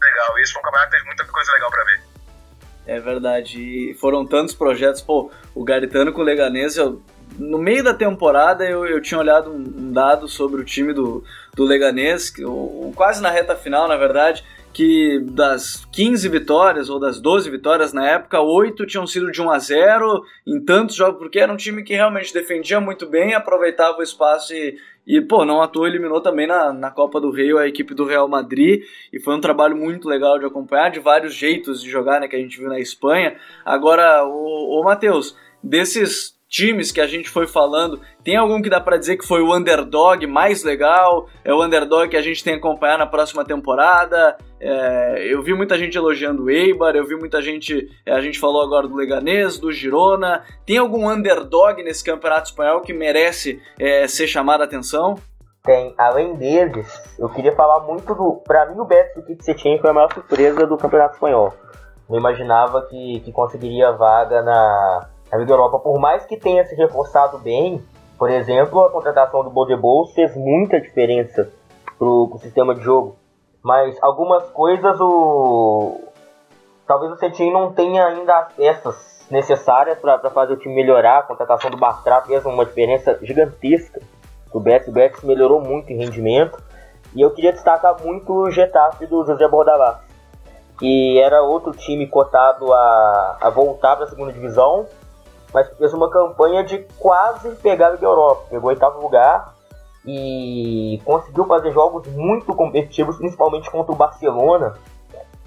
legal. 0.00 0.38
Esse 0.38 0.52
foi 0.52 0.60
um 0.60 0.64
campeonato 0.64 0.90
que 0.92 0.96
teve 0.98 1.06
muita 1.08 1.24
coisa 1.24 1.52
legal 1.52 1.70
para 1.72 1.82
ver. 1.82 2.13
É 2.86 3.00
verdade. 3.00 3.60
E 3.60 3.94
foram 3.94 4.26
tantos 4.26 4.54
projetos. 4.54 5.00
Pô, 5.00 5.30
o 5.54 5.64
Garitano 5.64 6.12
com 6.12 6.20
o 6.20 6.24
Leganês, 6.24 6.76
eu, 6.76 7.00
no 7.38 7.58
meio 7.58 7.82
da 7.82 7.94
temporada 7.94 8.64
eu, 8.64 8.86
eu 8.86 9.00
tinha 9.00 9.18
olhado 9.18 9.50
um, 9.50 9.92
dado 9.92 10.28
sobre 10.28 10.60
o 10.60 10.64
time 10.64 10.92
do, 10.92 11.24
do 11.54 11.64
Leganês, 11.64 12.30
que, 12.30 12.44
o, 12.44 12.92
quase 12.94 13.22
na 13.22 13.30
reta 13.30 13.56
final, 13.56 13.88
na 13.88 13.96
verdade, 13.96 14.44
que 14.74 15.20
das 15.20 15.86
15 15.92 16.28
vitórias, 16.28 16.90
ou 16.90 16.98
das 16.98 17.20
12 17.20 17.48
vitórias 17.48 17.92
na 17.92 18.06
época, 18.06 18.40
8 18.40 18.84
tinham 18.86 19.06
sido 19.06 19.30
de 19.30 19.40
1 19.40 19.50
a 19.50 19.58
0 19.58 20.22
em 20.44 20.62
tantos 20.64 20.96
jogos, 20.96 21.20
porque 21.20 21.38
era 21.38 21.52
um 21.52 21.56
time 21.56 21.84
que 21.84 21.94
realmente 21.94 22.34
defendia 22.34 22.80
muito 22.80 23.06
bem, 23.06 23.34
aproveitava 23.34 23.98
o 23.98 24.02
espaço 24.02 24.52
e, 24.52 24.76
e, 25.06 25.20
pô, 25.20 25.44
não 25.44 25.62
à 25.62 25.68
toa 25.68 25.86
eliminou 25.86 26.20
também 26.20 26.48
na, 26.48 26.72
na 26.72 26.90
Copa 26.90 27.20
do 27.20 27.30
Rei 27.30 27.56
a 27.56 27.68
equipe 27.68 27.94
do 27.94 28.04
Real 28.04 28.28
Madrid. 28.28 28.82
E 29.12 29.20
foi 29.20 29.36
um 29.36 29.40
trabalho 29.40 29.76
muito 29.76 30.08
legal 30.08 30.40
de 30.40 30.44
acompanhar, 30.44 30.90
de 30.90 30.98
vários 30.98 31.32
jeitos 31.34 31.80
de 31.80 31.88
jogar, 31.88 32.20
né, 32.20 32.26
que 32.26 32.34
a 32.34 32.40
gente 32.40 32.58
viu 32.58 32.68
na 32.68 32.80
Espanha. 32.80 33.36
Agora, 33.64 34.24
o, 34.26 34.80
o 34.80 34.84
Matheus, 34.84 35.36
desses 35.62 36.34
times 36.54 36.92
que 36.92 37.00
a 37.00 37.06
gente 37.06 37.28
foi 37.28 37.48
falando, 37.48 38.00
tem 38.22 38.36
algum 38.36 38.62
que 38.62 38.70
dá 38.70 38.80
para 38.80 38.96
dizer 38.96 39.16
que 39.16 39.26
foi 39.26 39.42
o 39.42 39.52
underdog 39.52 40.24
mais 40.24 40.62
legal? 40.62 41.26
É 41.44 41.52
o 41.52 41.60
underdog 41.64 42.08
que 42.08 42.16
a 42.16 42.22
gente 42.22 42.44
tem 42.44 42.54
que 42.54 42.60
acompanhar 42.60 42.96
na 42.96 43.08
próxima 43.08 43.44
temporada? 43.44 44.36
É, 44.60 45.26
eu 45.28 45.42
vi 45.42 45.52
muita 45.52 45.76
gente 45.76 45.98
elogiando 45.98 46.44
o 46.44 46.50
Eibar, 46.50 46.94
eu 46.94 47.04
vi 47.04 47.16
muita 47.16 47.42
gente. 47.42 47.88
É, 48.06 48.12
a 48.12 48.20
gente 48.20 48.38
falou 48.38 48.62
agora 48.62 48.86
do 48.86 48.94
Leganês, 48.94 49.58
do 49.58 49.72
Girona. 49.72 50.44
Tem 50.64 50.78
algum 50.78 51.10
underdog 51.10 51.82
nesse 51.82 52.04
campeonato 52.04 52.50
espanhol 52.50 52.80
que 52.82 52.92
merece 52.92 53.60
é, 53.76 54.06
ser 54.06 54.28
chamado 54.28 54.60
a 54.60 54.64
atenção? 54.64 55.16
Tem, 55.64 55.92
além 55.98 56.36
deles, 56.36 56.86
eu 57.18 57.28
queria 57.30 57.52
falar 57.56 57.80
muito 57.80 58.14
do. 58.14 58.42
Pra 58.46 58.66
mim, 58.66 58.78
o 58.78 58.84
Betis 58.84 59.24
do 59.24 59.36
que 59.36 59.54
tinha 59.54 59.80
foi 59.80 59.90
a 59.90 59.92
maior 59.92 60.12
surpresa 60.12 60.64
do 60.66 60.76
campeonato 60.76 61.14
espanhol. 61.14 61.52
Não 62.08 62.16
imaginava 62.16 62.82
que, 62.82 63.20
que 63.20 63.32
conseguiria 63.32 63.90
vaga 63.92 64.42
na, 64.42 65.08
a 65.34 65.36
Liga 65.36 65.52
Europa, 65.52 65.80
por 65.80 65.98
mais 65.98 66.24
que 66.24 66.36
tenha 66.36 66.64
se 66.64 66.76
reforçado 66.76 67.38
bem, 67.38 67.82
por 68.16 68.30
exemplo, 68.30 68.84
a 68.84 68.90
contratação 68.90 69.42
do 69.42 69.50
Bodebol 69.50 70.06
fez 70.14 70.32
muita 70.36 70.80
diferença 70.80 71.50
pro, 71.98 72.28
pro 72.28 72.38
sistema 72.38 72.72
de 72.72 72.82
jogo. 72.82 73.16
Mas 73.60 74.00
algumas 74.00 74.48
coisas 74.50 74.96
o. 75.00 76.02
Talvez 76.86 77.10
o 77.10 77.16
Cetim 77.16 77.50
não 77.50 77.72
tenha 77.72 78.06
ainda 78.06 78.38
as 78.38 78.52
peças 78.52 79.26
necessárias 79.28 79.98
para 79.98 80.30
fazer 80.30 80.52
o 80.52 80.56
time 80.56 80.76
melhorar. 80.76 81.18
A 81.18 81.22
contratação 81.22 81.68
do 81.68 81.78
Bartra 81.78 82.22
fez 82.22 82.44
uma 82.46 82.64
diferença 82.64 83.18
gigantesca. 83.20 84.00
O 84.52 84.60
Betis, 84.60 84.86
o 84.86 84.92
Betis 84.92 85.24
melhorou 85.24 85.60
muito 85.60 85.92
em 85.92 85.96
rendimento. 85.96 86.62
E 87.12 87.20
eu 87.20 87.32
queria 87.32 87.50
destacar 87.50 88.00
muito 88.04 88.32
o 88.32 88.50
Getafe 88.52 89.06
do 89.06 89.24
José 89.24 89.48
Bordalás, 89.48 89.98
que 90.78 91.18
era 91.20 91.42
outro 91.42 91.72
time 91.72 92.06
cotado 92.06 92.72
a, 92.72 93.38
a 93.40 93.50
voltar 93.50 93.96
para 93.96 94.04
a 94.04 94.08
segunda 94.08 94.32
divisão, 94.32 94.86
mas 95.54 95.68
fez 95.78 95.94
uma 95.94 96.10
campanha 96.10 96.64
de 96.64 96.78
quase 96.98 97.48
pegar 97.56 97.92
a 97.92 98.04
Europa. 98.04 98.46
Pegou 98.50 98.70
oitavo 98.70 99.00
lugar 99.00 99.54
e 100.04 101.00
conseguiu 101.04 101.46
fazer 101.46 101.70
jogos 101.70 102.08
muito 102.08 102.52
competitivos, 102.52 103.16
principalmente 103.16 103.70
contra 103.70 103.92
o 103.92 103.96
Barcelona. 103.96 104.74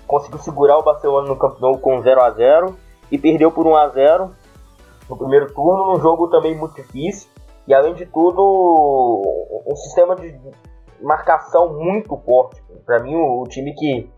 Conseguiu 0.08 0.39
segurar 0.39 0.78
o 0.78 0.84
Barcelona 0.84 1.28
no 1.28 1.36
campeonato 1.36 1.80
com 1.80 2.02
0 2.02 2.24
a 2.24 2.32
0 2.32 2.76
e 3.12 3.17
perdeu 3.17 3.52
por 3.52 3.67
1 3.67 3.76
a 3.76 3.89
0 3.89 4.32
no 5.10 5.17
primeiro 5.17 5.54
turno, 5.54 5.91
num 5.91 6.00
jogo 6.00 6.30
também 6.30 6.56
muito 6.56 6.76
difícil. 6.76 7.30
E 7.67 7.74
além 7.74 7.93
de 7.93 8.06
tudo, 8.06 8.41
um 9.67 9.76
sistema 9.76 10.15
de 10.15 10.39
marcação 11.02 11.74
muito 11.74 12.15
forte. 12.17 12.63
Para 12.86 13.00
mim, 13.04 13.13
o, 13.13 13.43
time 13.43 13.74
que, 13.74 14.10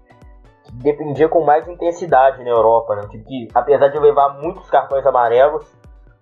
que 0.66 0.72
dependia 0.74 1.28
com 1.28 1.44
mais 1.44 1.68
intensidade 1.68 2.44
na 2.44 2.50
Europa. 2.52 2.96
Né? 2.96 3.02
Um 3.06 3.08
time 3.08 3.24
que, 3.24 3.48
apesar 3.56 3.88
de 3.88 3.98
levar 3.98 4.40
muitos 4.40 4.70
cartões 4.70 5.04
amarelos, 5.06 5.66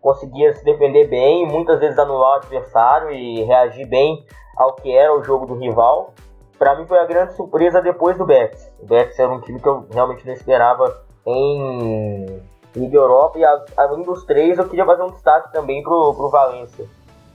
conseguia 0.07 0.55
se 0.55 0.63
defender 0.63 1.09
bem, 1.09 1.45
muitas 1.45 1.81
vezes 1.81 1.99
anular 1.99 2.35
o 2.35 2.35
adversário 2.37 3.11
e 3.11 3.43
reagir 3.43 3.85
bem 3.85 4.25
ao 4.55 4.73
que 4.73 4.89
era 4.89 5.13
o 5.13 5.21
jogo 5.21 5.45
do 5.45 5.55
rival. 5.55 6.13
Para 6.57 6.77
mim 6.77 6.85
foi 6.87 6.97
a 6.97 7.05
grande 7.05 7.33
surpresa 7.33 7.81
depois 7.81 8.17
do 8.17 8.25
Betis. 8.25 8.73
O 8.81 8.85
Betis 8.85 9.19
era 9.19 9.29
um 9.29 9.41
time 9.41 9.59
que 9.59 9.67
eu 9.67 9.85
realmente 9.91 10.25
não 10.25 10.33
esperava 10.33 11.03
em 11.25 12.41
Liga 12.73 12.97
Europa 12.97 13.37
e 13.37 13.43
além 13.75 14.03
dos 14.03 14.23
três 14.23 14.57
eu 14.57 14.69
queria 14.69 14.85
fazer 14.85 15.03
um 15.03 15.11
destaque 15.11 15.51
também 15.51 15.83
pro, 15.83 16.13
pro 16.13 16.29
Valência. 16.29 16.85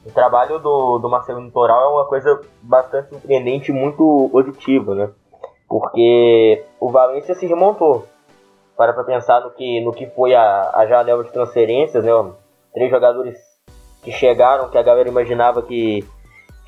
O 0.07 0.11
trabalho 0.11 0.59
do, 0.59 0.99
do 0.99 1.11
Marcelo 1.11 1.51
Toral 1.51 1.91
é 1.91 1.93
uma 1.93 2.07
coisa 2.07 2.41
bastante 2.63 3.11
surpreendente 3.11 3.71
e 3.71 3.75
muito 3.75 4.31
positiva, 4.33 4.95
né? 4.95 5.11
Porque 5.69 6.65
o 6.81 6.91
Valência 6.91 7.35
se 7.35 7.47
remontou. 7.47 8.07
Para 8.79 8.95
pra 8.95 9.05
pensar 9.05 9.43
no 9.43 9.51
que, 9.51 9.85
no 9.85 9.93
que 9.93 10.07
foi 10.07 10.35
a, 10.35 10.71
a 10.75 10.87
janela 10.87 11.23
de 11.23 11.31
transferências, 11.31 12.03
né? 12.03 12.11
Três 12.73 12.91
jogadores 12.91 13.39
que 14.03 14.11
chegaram, 14.11 14.69
que 14.69 14.79
a 14.79 14.83
galera 14.83 15.09
imaginava 15.09 15.63
que, 15.63 16.05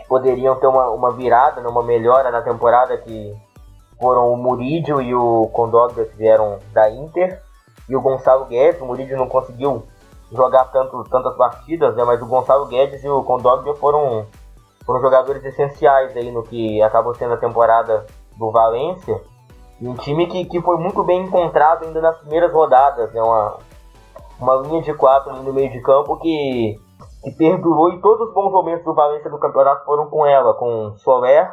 poderiam 0.08 0.54
ter 0.56 0.66
uma, 0.66 0.90
uma 0.90 1.10
virada, 1.12 1.60
né, 1.60 1.68
uma 1.68 1.82
melhora 1.82 2.30
na 2.30 2.42
temporada 2.42 2.96
que 2.98 3.34
foram 3.98 4.32
o 4.32 4.36
Murídio 4.36 5.00
e 5.00 5.14
o 5.14 5.48
Condoglia 5.52 6.04
que 6.04 6.16
vieram 6.16 6.58
da 6.72 6.90
Inter 6.90 7.40
e 7.88 7.96
o 7.96 8.00
Gonçalo 8.00 8.44
Guedes. 8.46 8.80
O 8.80 8.86
Murídio 8.86 9.16
não 9.16 9.28
conseguiu 9.28 9.82
jogar 10.32 10.64
tanto, 10.66 11.04
tantas 11.04 11.36
partidas, 11.36 11.94
né, 11.96 12.04
mas 12.04 12.20
o 12.20 12.26
Gonçalo 12.26 12.66
Guedes 12.66 13.02
e 13.02 13.08
o 13.08 13.22
Condoglia 13.22 13.74
foram, 13.74 14.26
foram 14.84 15.00
jogadores 15.00 15.44
essenciais 15.44 16.16
aí 16.16 16.30
no 16.30 16.42
que 16.42 16.82
acabou 16.82 17.14
sendo 17.14 17.34
a 17.34 17.38
temporada 17.38 18.04
do 18.36 18.50
Valência. 18.50 19.20
Um 19.80 19.94
time 19.94 20.26
que, 20.26 20.44
que 20.44 20.60
foi 20.60 20.76
muito 20.76 21.02
bem 21.02 21.22
encontrado 21.22 21.84
ainda 21.84 22.00
nas 22.00 22.18
primeiras 22.18 22.52
rodadas, 22.52 23.12
né, 23.12 23.22
uma, 23.22 23.58
uma 24.40 24.56
linha 24.56 24.82
de 24.82 24.94
quatro 24.94 25.32
no 25.42 25.52
meio 25.52 25.70
de 25.70 25.80
campo 25.80 26.18
que, 26.18 26.78
que 27.22 27.30
perdurou 27.32 27.92
e 27.92 28.00
todos 28.00 28.28
os 28.28 28.34
bons 28.34 28.52
momentos 28.52 28.84
do 28.84 28.94
Valência 28.94 29.30
no 29.30 29.38
campeonato 29.38 29.84
foram 29.84 30.08
com 30.08 30.26
ela, 30.26 30.54
com 30.54 30.94
Soler 30.96 31.50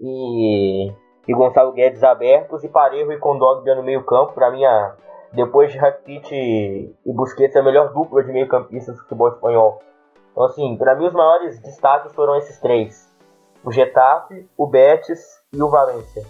e 0.00 0.92
e 1.30 1.34
Gonçalo 1.34 1.72
Guedes 1.72 2.02
abertos 2.02 2.64
e 2.64 2.68
Parejo 2.68 3.12
e 3.12 3.18
Condoglia 3.18 3.76
no 3.76 3.84
meio 3.84 4.04
campo. 4.04 4.32
Para 4.32 4.50
mim, 4.50 4.62
depois 5.32 5.70
de 5.70 5.78
Rakitic 5.78 6.32
e 6.32 7.12
Busquets, 7.12 7.56
a 7.56 7.62
melhor 7.62 7.92
dupla 7.92 8.24
de 8.24 8.32
meio 8.32 8.48
campistas 8.48 8.96
do 8.96 9.02
futebol 9.02 9.28
espanhol. 9.28 9.78
Então, 10.32 10.44
assim, 10.44 10.76
para 10.76 10.96
mim 10.96 11.06
os 11.06 11.12
maiores 11.12 11.60
destaques 11.60 12.12
foram 12.14 12.36
esses 12.36 12.58
três. 12.60 13.08
O 13.64 13.70
Getafe, 13.70 14.48
o 14.56 14.66
Betis 14.66 15.39
e 15.52 15.62
o. 15.62 15.70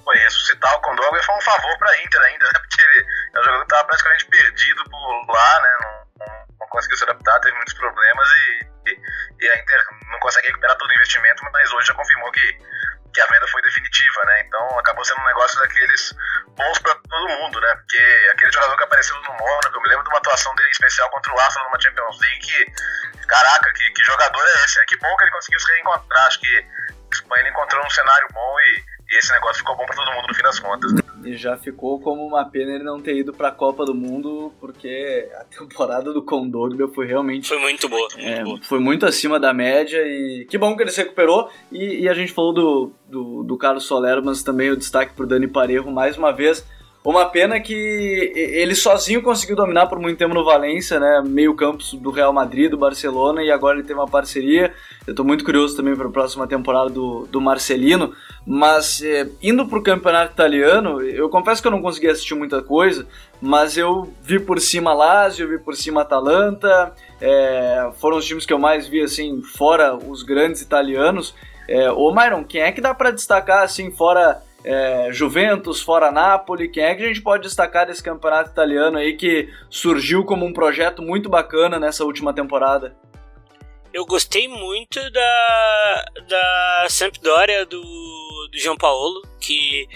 Foi 0.05 0.17
ressuscitar 0.17 0.75
o 0.77 0.81
Condoglia 0.81 1.23
foi 1.23 1.35
um 1.35 1.41
favor 1.43 1.79
para 1.79 1.91
a 1.91 2.03
Inter 2.03 2.21
ainda, 2.23 2.47
né? 2.47 2.59
Porque 2.61 2.81
ele 2.81 3.07
é 3.35 3.41
um 3.41 3.43
jogador 3.43 3.61
que 3.61 3.73
estava 3.73 3.85
praticamente 3.89 4.25
perdido 4.27 4.85
por 4.85 5.27
lá, 5.29 5.61
né? 5.61 5.79
Não, 5.83 6.27
não, 6.27 6.47
não, 6.61 6.69
conseguiu 6.69 6.97
se 6.97 7.05
adaptar, 7.05 7.41
teve 7.41 7.57
muitos 7.57 7.75
problemas 7.75 8.29
e, 8.29 8.67
e, 8.87 9.01
e 9.41 9.51
a 9.51 9.59
Inter 9.59 9.85
não 10.11 10.19
consegue 10.21 10.47
recuperar 10.49 10.77
todo 10.79 10.91
o 10.91 10.95
investimento, 10.95 11.43
mas 11.53 11.73
hoje 11.73 11.89
já 11.89 11.95
confirmou 11.95 12.33
que 12.33 12.59
que 13.13 13.21
a 13.21 13.27
venda 13.27 13.47
foi 13.49 13.61
definitiva, 13.63 14.25
né? 14.25 14.41
Então 14.47 14.79
acabou 14.79 15.05
sendo 15.05 15.21
um 15.21 15.27
negócio 15.27 15.59
daqueles 15.61 16.15
bons 16.57 16.79
para 16.79 16.95
todo 16.95 17.29
mundo, 17.29 17.61
né? 17.61 17.75
Porque 17.75 18.31
aquele 18.33 18.53
jogador 18.53 18.77
que 18.77 18.85
apareceu 18.85 19.17
no 19.17 19.35
Mônaco, 19.35 19.77
eu 19.77 19.83
me 19.83 19.89
lembro 19.89 20.05
de 20.05 20.11
uma 20.11 20.19
atuação 20.19 20.55
dele 20.55 20.71
especial 20.71 21.11
contra 21.11 21.35
o 21.35 21.41
Arsenal 21.41 21.69
numa 21.69 21.81
Champions 21.81 22.21
League, 22.21 22.41
que, 22.41 23.27
caraca, 23.27 23.73
que, 23.73 23.91
que 23.91 24.05
jogador 24.05 24.41
é 24.41 24.65
esse? 24.65 24.79
Né? 24.79 24.85
Que 24.89 24.97
bom 24.99 25.17
que 25.17 25.25
ele 25.25 25.31
conseguiu 25.33 25.61
se 25.61 25.73
reencontrar, 25.73 26.27
acho 26.27 26.41
que 26.41 26.67
ele 27.37 27.49
encontrou 27.49 27.85
um 27.85 27.91
cenário 27.91 28.29
bom 28.33 28.61
e, 28.61 28.85
e 29.11 29.19
esse 29.19 29.33
negócio 29.33 29.57
ficou 29.57 29.77
bom 29.77 29.85
para 29.85 29.97
todo 29.97 30.15
mundo 30.15 30.29
no 30.29 30.35
fim 30.35 30.43
das 30.43 30.61
contas. 30.61 30.93
Né? 30.93 31.01
E 31.25 31.37
já 31.37 31.57
ficou 31.57 32.01
como 32.01 32.25
uma 32.25 32.45
pena 32.45 32.73
ele 32.73 32.85
não 32.85 33.01
ter 33.01 33.17
ido 33.17 33.33
para 33.33 33.49
a 33.49 33.53
Copa 33.53 33.85
do 33.85 33.93
Mundo, 33.93 34.55
porque 34.61 35.29
a 35.35 35.45
temporada 35.59 36.13
do 36.13 36.23
Condogbia 36.23 36.87
foi 36.87 37.07
realmente. 37.07 37.49
Foi 37.49 37.59
muito 37.59 37.89
boa. 37.89 38.09
Muito 38.13 38.29
é, 38.29 38.45
boa. 38.45 38.61
Foi 38.63 38.79
muito 38.79 39.05
acima 39.05 39.41
da 39.41 39.53
média 39.53 40.01
e 40.01 40.47
que 40.49 40.57
bom 40.57 40.77
que 40.77 40.85
ele 40.85 40.93
se 40.93 41.03
recuperou. 41.03 41.51
E, 41.73 42.03
e 42.03 42.09
a 42.09 42.15
gente 42.15 42.33
falou 42.33 42.55
do, 42.55 42.93
do, 43.09 43.43
do 43.43 43.59
Carlos 43.59 43.85
Solero, 43.85 44.25
mas 44.25 44.45
também 44.45 44.71
o 44.71 44.77
destaque 44.77 45.13
para 45.13 45.27
Dani 45.27 45.49
Parejo 45.49 45.91
mais 45.91 46.17
uma 46.17 46.31
vez 46.31 46.65
uma 47.03 47.25
pena 47.25 47.59
que 47.59 47.73
ele 48.35 48.75
sozinho 48.75 49.23
conseguiu 49.23 49.57
dominar 49.57 49.87
por 49.87 49.99
muito 49.99 50.19
tempo 50.19 50.35
no 50.35 50.45
Valência, 50.45 51.01
né? 51.01 51.23
Meio 51.25 51.55
campo 51.55 51.83
do 51.97 52.11
Real 52.11 52.33
Madrid, 52.33 52.71
do 52.71 52.77
Barcelona, 52.77 53.43
e 53.43 53.51
agora 53.51 53.79
ele 53.79 53.87
tem 53.87 53.97
uma 53.97 54.07
parceria. 54.07 54.75
Eu 55.07 55.13
estou 55.13 55.25
muito 55.25 55.43
curioso 55.43 55.75
também 55.75 55.97
para 55.97 56.09
a 56.09 56.13
próxima 56.13 56.47
temporada 56.47 56.91
do, 56.91 57.27
do 57.27 57.41
Marcelino. 57.41 58.13
Mas 58.47 59.03
é, 59.03 59.27
indo 59.43 59.67
para 59.67 59.79
o 59.79 59.83
campeonato 59.83 60.33
italiano, 60.33 61.01
eu 61.01 61.31
confesso 61.31 61.63
que 61.63 61.69
eu 61.69 61.73
não 61.73 61.81
consegui 61.81 62.09
assistir 62.09 62.35
muita 62.35 62.63
coisa, 62.63 63.07
mas 63.41 63.79
eu 63.79 64.13
vi 64.23 64.39
por 64.39 64.61
cima 64.61 64.93
Lazio, 64.93 65.49
vi 65.49 65.59
por 65.59 65.75
cima 65.77 66.03
Atalanta, 66.03 66.93
é, 67.21 67.91
foram 67.99 68.19
os 68.19 68.27
times 68.27 68.45
que 68.45 68.53
eu 68.53 68.59
mais 68.59 68.87
vi 68.87 69.01
assim, 69.01 69.41
fora 69.43 69.97
os 69.97 70.23
grandes 70.23 70.61
italianos. 70.61 71.35
É, 71.67 71.91
ô 71.91 72.13
Myron, 72.13 72.45
quem 72.45 72.63
é 72.63 72.73
que 72.73 72.81
dá 72.81 72.93
para 72.93 73.11
destacar 73.11 73.63
assim, 73.63 73.91
fora 73.91 74.43
é, 74.63 75.09
Juventus, 75.11 75.81
fora 75.81 76.11
Napoli, 76.11 76.69
quem 76.69 76.83
é 76.83 76.95
que 76.95 77.03
a 77.03 77.07
gente 77.07 77.23
pode 77.23 77.45
destacar 77.45 77.87
desse 77.87 78.03
campeonato 78.03 78.51
italiano 78.51 78.99
aí 78.99 79.17
que 79.17 79.49
surgiu 79.71 80.25
como 80.25 80.45
um 80.45 80.53
projeto 80.53 81.03
muito 81.03 81.29
bacana 81.29 81.79
nessa 81.79 82.05
última 82.05 82.33
temporada? 82.33 82.97
Eu 83.93 84.05
gostei 84.07 84.47
muito 84.47 85.01
da, 85.11 86.05
da 86.29 86.87
Sampdoria 86.89 87.67
do, 87.67 87.81
do 87.81 88.59
João 88.59 88.77
Paulo, 88.77 89.23
que 89.41 89.89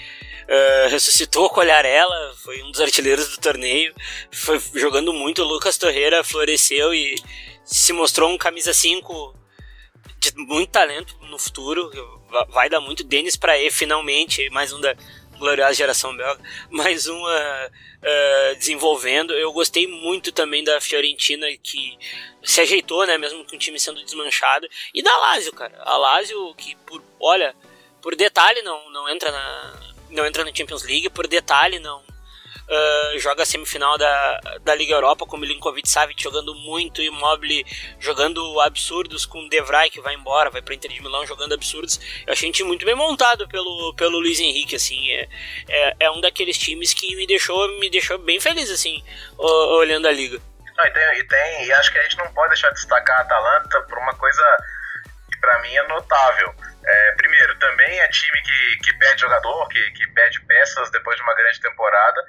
uh, 0.45 0.89
ressuscitou 0.89 1.49
com 1.49 1.57
Colharela, 1.57 2.35
foi 2.43 2.63
um 2.63 2.71
dos 2.71 2.81
artilheiros 2.81 3.29
do 3.29 3.41
torneio, 3.41 3.95
foi 4.33 4.61
jogando 4.75 5.13
muito, 5.13 5.43
o 5.43 5.47
Lucas 5.47 5.79
Torreira 5.79 6.25
floresceu 6.25 6.93
e 6.93 7.15
se 7.65 7.93
mostrou 7.93 8.31
um 8.31 8.39
camisa 8.39 8.73
5 8.73 9.35
de 10.19 10.33
muito 10.37 10.71
talento 10.71 11.17
no 11.31 11.39
futuro 11.39 11.91
vai 12.49 12.69
dar 12.69 12.81
muito 12.81 13.05
Denis 13.05 13.37
para 13.37 13.59
E 13.59 13.71
finalmente, 13.71 14.49
mais 14.51 14.73
um 14.73 14.81
da 14.81 14.95
gloriosa 15.39 15.75
geração 15.75 16.17
belga, 16.17 16.41
mais 16.71 17.07
um 17.07 17.23
uh, 17.23 17.27
uh, 17.27 18.57
desenvolvendo. 18.57 19.33
Eu 19.33 19.53
gostei 19.53 19.87
muito 19.87 20.33
também 20.33 20.63
da 20.65 20.81
Fiorentina 20.81 21.47
que 21.63 21.99
se 22.43 22.61
ajeitou, 22.61 23.07
né, 23.07 23.19
mesmo 23.19 23.45
com 23.45 23.57
o 23.57 23.59
time 23.59 23.79
sendo 23.79 24.05
desmanchado, 24.05 24.69
e 24.93 25.03
da 25.03 25.17
Lazio, 25.19 25.53
cara. 25.53 25.77
A 25.85 25.97
Lazio 25.97 26.55
que 26.55 26.77
por, 26.87 27.03
olha, 27.21 27.55
por 28.01 28.15
detalhe 28.15 28.63
não 28.63 28.91
não 28.91 29.09
entra 29.09 29.31
na 29.31 29.95
não 30.11 30.27
entra 30.27 30.45
na 30.45 30.55
Champions 30.55 30.85
League, 30.85 31.11
por 31.11 31.27
detalhe 31.27 31.79
não 31.79 32.03
uh, 32.69 33.19
joga 33.19 33.43
a 33.43 33.47
semifinal 33.47 33.97
da, 33.99 34.41
da 34.63 34.75
Liga 34.75 34.95
Europa 34.95 35.27
com 35.27 35.37
Milinkovic 35.37 35.89
Savic 35.89 36.23
jogando 36.23 36.55
muito, 36.55 37.03
Immobile 37.03 37.65
jogando 37.99 38.61
absurdos 38.61 39.27
com 39.27 39.49
Devray 39.49 39.91
que 39.91 40.01
vai 40.01 40.15
embora, 40.15 40.51
vai 40.51 40.63
para 40.63 40.75
Inter 40.75 40.91
de 40.91 41.03
Milão 41.03 41.27
jogando 41.27 41.55
absurdos. 41.55 42.01
Eu 42.27 42.33
achei 42.33 42.49
um 42.49 42.53
time 42.53 42.69
muito 42.69 42.85
bem 42.85 42.95
montado 42.95 43.49
pelo, 43.49 43.95
pelo 43.95 44.19
Luiz 44.19 44.41
Henrique, 44.41 44.77
assim, 44.77 45.11
é, 45.13 45.29
é, 45.69 45.97
é 46.01 46.11
um 46.11 46.21
daqueles 46.21 46.59
times 46.59 46.95
que 46.95 47.15
me 47.17 47.27
deixou, 47.27 47.69
me 47.79 47.91
deixou 47.91 48.19
bem 48.19 48.41
feliz, 48.41 48.71
assim, 48.71 49.03
olhando 49.39 50.09
a 50.09 50.13
liga. 50.13 50.41
Não, 50.77 50.85
e, 50.87 50.91
tem, 50.91 51.19
e, 51.19 51.25
tem, 51.25 51.67
e 51.67 51.73
acho 51.73 51.93
que 51.93 51.99
a 51.99 52.03
gente 52.03 52.19
não 52.19 52.33
pode 52.33 52.49
deixar 52.49 52.69
de 52.71 52.75
destacar 52.75 53.19
a 53.19 53.23
Atalanta 53.23 53.81
por 53.83 53.99
uma 53.99 54.15
coisa 54.15 54.43
que 55.31 55.39
para 55.39 55.61
mim 55.63 55.75
é 55.75 55.87
notável. 55.89 56.55
É, 56.87 57.13
primeiro, 57.13 57.59
também 57.59 57.99
é 58.01 58.09
time 58.09 58.43
que, 58.43 58.77
que 58.85 58.99
perde 58.99 59.21
jogador, 59.23 59.69
que, 59.69 59.91
que 59.93 60.07
perde 60.09 60.41
peças 60.41 60.91
depois 60.91 61.17
de 61.17 61.23
uma 61.23 61.35
grande 61.35 61.61
temporada, 61.61 62.25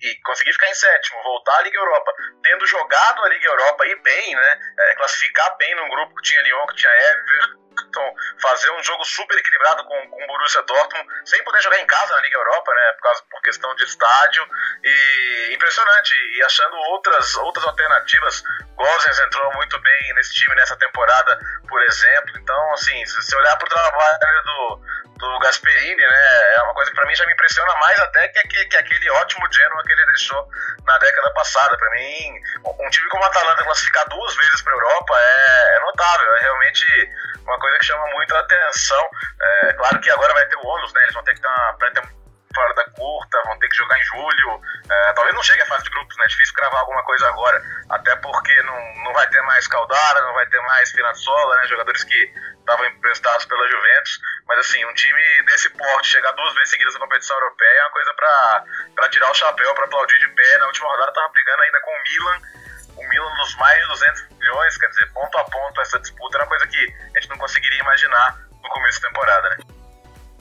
e 0.00 0.14
conseguir 0.22 0.52
ficar 0.52 0.68
em 0.68 0.74
sétimo, 0.74 1.22
voltar 1.22 1.56
à 1.58 1.62
Liga 1.62 1.78
Europa, 1.78 2.12
tendo 2.42 2.66
jogado 2.66 3.24
a 3.24 3.28
Liga 3.28 3.48
Europa 3.48 3.86
e 3.86 3.94
bem, 3.96 4.34
né? 4.34 4.60
É, 4.78 4.94
classificar 4.94 5.56
bem 5.56 5.74
num 5.74 5.88
grupo 5.88 6.14
que 6.16 6.22
tinha 6.22 6.42
Lyon, 6.42 6.66
que 6.68 6.76
tinha 6.76 6.92
Everton, 6.92 8.14
fazer 8.40 8.70
um 8.72 8.82
jogo 8.82 9.04
super 9.04 9.36
equilibrado 9.36 9.84
com, 9.84 10.08
com 10.08 10.24
o 10.24 10.26
Borussia 10.26 10.62
Dortmund, 10.62 11.08
sem 11.24 11.42
poder 11.44 11.60
jogar 11.62 11.78
em 11.78 11.86
casa 11.86 12.14
na 12.14 12.22
Liga 12.22 12.36
Europa, 12.36 12.72
né? 12.74 12.92
Por, 12.92 13.02
causa, 13.02 13.22
por 13.30 13.42
questão 13.42 13.74
de 13.74 13.84
estádio. 13.84 14.48
E 14.84 15.54
impressionante. 15.54 16.14
E 16.36 16.42
achando 16.44 16.76
outras, 16.76 17.36
outras 17.36 17.66
alternativas. 17.66 18.42
Gozens 18.76 19.18
entrou 19.18 19.52
muito 19.54 19.80
bem 19.80 20.14
nesse 20.14 20.34
time 20.34 20.54
nessa 20.54 20.76
temporada, 20.76 21.38
por 21.68 21.82
exemplo. 21.82 22.38
Então, 22.38 22.72
assim, 22.72 23.04
se 23.06 23.16
você 23.16 23.36
olhar 23.36 23.56
para 23.56 23.66
o 23.66 23.68
trabalho 23.68 24.42
do, 24.44 24.80
do 25.18 25.38
Gasperini, 25.40 26.00
né? 26.00 26.54
É 26.56 26.62
uma 26.62 26.74
coisa 26.74 26.90
que 26.90 26.96
para 26.96 27.06
mim 27.06 27.14
já 27.14 27.26
me 27.26 27.32
impressiona 27.32 27.74
mais 27.76 27.98
até 28.00 28.28
que, 28.28 28.42
que, 28.48 28.64
que 28.66 28.76
aquele 28.76 29.10
ótimo 29.10 29.52
Genoa 29.52 29.82
que 29.82 29.92
ele 29.92 30.06
deixou 30.06 30.48
na 30.86 30.96
década 30.98 31.30
passada. 31.32 31.76
Para 31.76 31.90
mim, 31.90 32.40
um 32.64 32.90
time 32.90 33.08
como 33.08 33.22
o 33.22 33.26
Atalanta 33.26 33.64
classificar 33.64 34.08
duas 34.08 34.36
vezes 34.36 34.62
para 34.62 34.72
a 34.72 34.76
Europa 34.76 35.14
é, 35.18 35.76
é, 35.76 35.80
notável. 35.80 36.36
É 36.36 36.40
realmente 36.40 37.12
uma 37.44 37.58
coisa 37.58 37.78
que 37.78 37.86
chama 37.86 38.06
muito 38.06 38.34
a 38.34 38.40
atenção. 38.40 39.10
É, 39.40 39.72
claro 39.74 40.00
que 40.00 40.10
agora 40.10 40.32
vai 40.34 40.46
ter 40.46 40.56
o 40.56 40.66
ônus, 40.66 40.92
né? 40.94 41.02
Eles 41.02 41.14
vão 41.14 41.24
ter 41.24 41.34
que 41.34 41.40
ter 41.40 41.48
uma 41.48 41.74
pré-temporada 41.74 42.17
curta, 42.98 43.42
vão 43.46 43.58
ter 43.58 43.68
que 43.68 43.76
jogar 43.76 43.98
em 43.98 44.04
julho. 44.04 44.60
É, 44.90 45.12
talvez 45.12 45.34
não 45.34 45.42
chegue 45.42 45.62
a 45.62 45.66
fase 45.66 45.84
de 45.84 45.90
grupos, 45.90 46.16
né? 46.16 46.24
É 46.24 46.28
difícil 46.28 46.54
cravar 46.54 46.80
alguma 46.80 47.02
coisa 47.04 47.28
agora. 47.28 47.62
Até 47.90 48.14
porque 48.16 48.62
não, 48.62 48.94
não 49.04 49.12
vai 49.12 49.28
ter 49.28 49.40
mais 49.42 49.66
Caldara, 49.66 50.20
não 50.22 50.34
vai 50.34 50.46
ter 50.46 50.60
mais 50.62 50.90
Finazzola, 50.90 51.56
né? 51.56 51.66
Jogadores 51.68 52.04
que 52.04 52.32
estavam 52.58 52.86
emprestados 52.86 53.46
pela 53.46 53.68
Juventus. 53.68 54.20
Mas 54.46 54.58
assim, 54.60 54.84
um 54.84 54.94
time 54.94 55.42
desse 55.46 55.70
porte 55.70 56.08
chegar 56.08 56.32
duas 56.32 56.54
vezes 56.54 56.70
seguidas 56.70 56.94
na 56.94 57.00
competição 57.00 57.36
europeia 57.36 57.78
é 57.78 57.82
uma 57.82 57.90
coisa 57.90 58.14
para 58.14 59.08
tirar 59.10 59.30
o 59.30 59.34
chapéu, 59.34 59.74
para 59.74 59.84
aplaudir 59.84 60.18
de 60.18 60.28
pé. 60.28 60.58
Na 60.58 60.66
última 60.66 60.88
rodada 60.88 61.12
tava 61.12 61.28
brigando 61.28 61.62
ainda 61.62 61.80
com 61.80 61.90
o 61.90 62.02
Milan. 62.02 62.40
O 62.96 63.08
Milan 63.08 63.34
nos 63.36 63.54
mais 63.56 63.80
de 63.80 63.88
200 63.88 64.28
milhões, 64.38 64.76
quer 64.76 64.88
dizer, 64.88 65.12
ponto 65.12 65.38
a 65.38 65.44
ponto 65.44 65.80
essa 65.80 65.98
disputa 66.00 66.36
era 66.36 66.44
uma 66.44 66.48
coisa 66.48 66.66
que 66.66 66.94
a 67.14 67.20
gente 67.20 67.30
não 67.30 67.38
conseguiria 67.38 67.78
imaginar 67.78 68.36
no 68.62 68.68
começo 68.68 69.00
da 69.00 69.08
temporada, 69.08 69.50
né? 69.50 69.77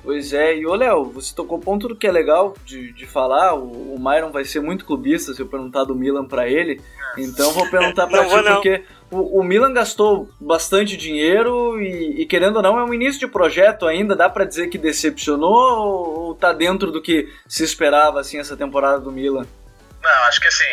Pois 0.08 0.32
é, 0.32 0.56
e 0.56 0.66
ô 0.66 0.74
Léo, 0.74 1.04
você 1.12 1.36
tocou 1.36 1.60
ponto 1.60 1.90
do 1.90 1.94
que 1.94 2.08
é 2.08 2.12
legal 2.14 2.56
de, 2.64 2.94
de 2.94 3.06
falar. 3.06 3.56
O, 3.56 3.96
o 3.96 4.00
Myron 4.00 4.32
vai 4.32 4.46
ser 4.46 4.62
muito 4.62 4.86
clubista 4.86 5.34
se 5.34 5.42
eu 5.42 5.46
perguntar 5.46 5.84
do 5.84 5.94
Milan 5.94 6.26
para 6.26 6.48
ele. 6.48 6.82
Então 7.18 7.52
vou 7.52 7.70
perguntar 7.70 8.08
pra 8.08 8.24
ti, 8.24 8.42
porque 8.42 8.86
o, 9.12 9.42
o, 9.42 9.44
Milan 9.44 9.74
gastou 9.74 10.30
bastante 10.40 10.96
dinheiro 10.96 11.78
e, 11.82 12.22
e, 12.22 12.26
querendo 12.26 12.56
ou 12.56 12.62
não, 12.62 12.80
é 12.80 12.86
um 12.86 12.94
início 12.94 13.20
de 13.20 13.28
projeto 13.28 13.86
ainda. 13.86 14.16
Dá 14.16 14.30
para 14.30 14.46
dizer 14.46 14.70
que 14.70 14.78
decepcionou 14.78 15.52
ou, 15.52 16.20
ou 16.20 16.36
tá 16.36 16.54
dentro 16.54 16.90
do 16.90 17.02
que 17.02 17.28
se 17.46 17.66
esperava 17.66 18.22
assim 18.22 18.40
essa 18.40 18.56
temporada 18.56 19.02
do 19.02 19.12
Milan? 19.12 19.46
Não, 20.02 20.24
acho 20.24 20.40
que 20.40 20.48
assim, 20.48 20.64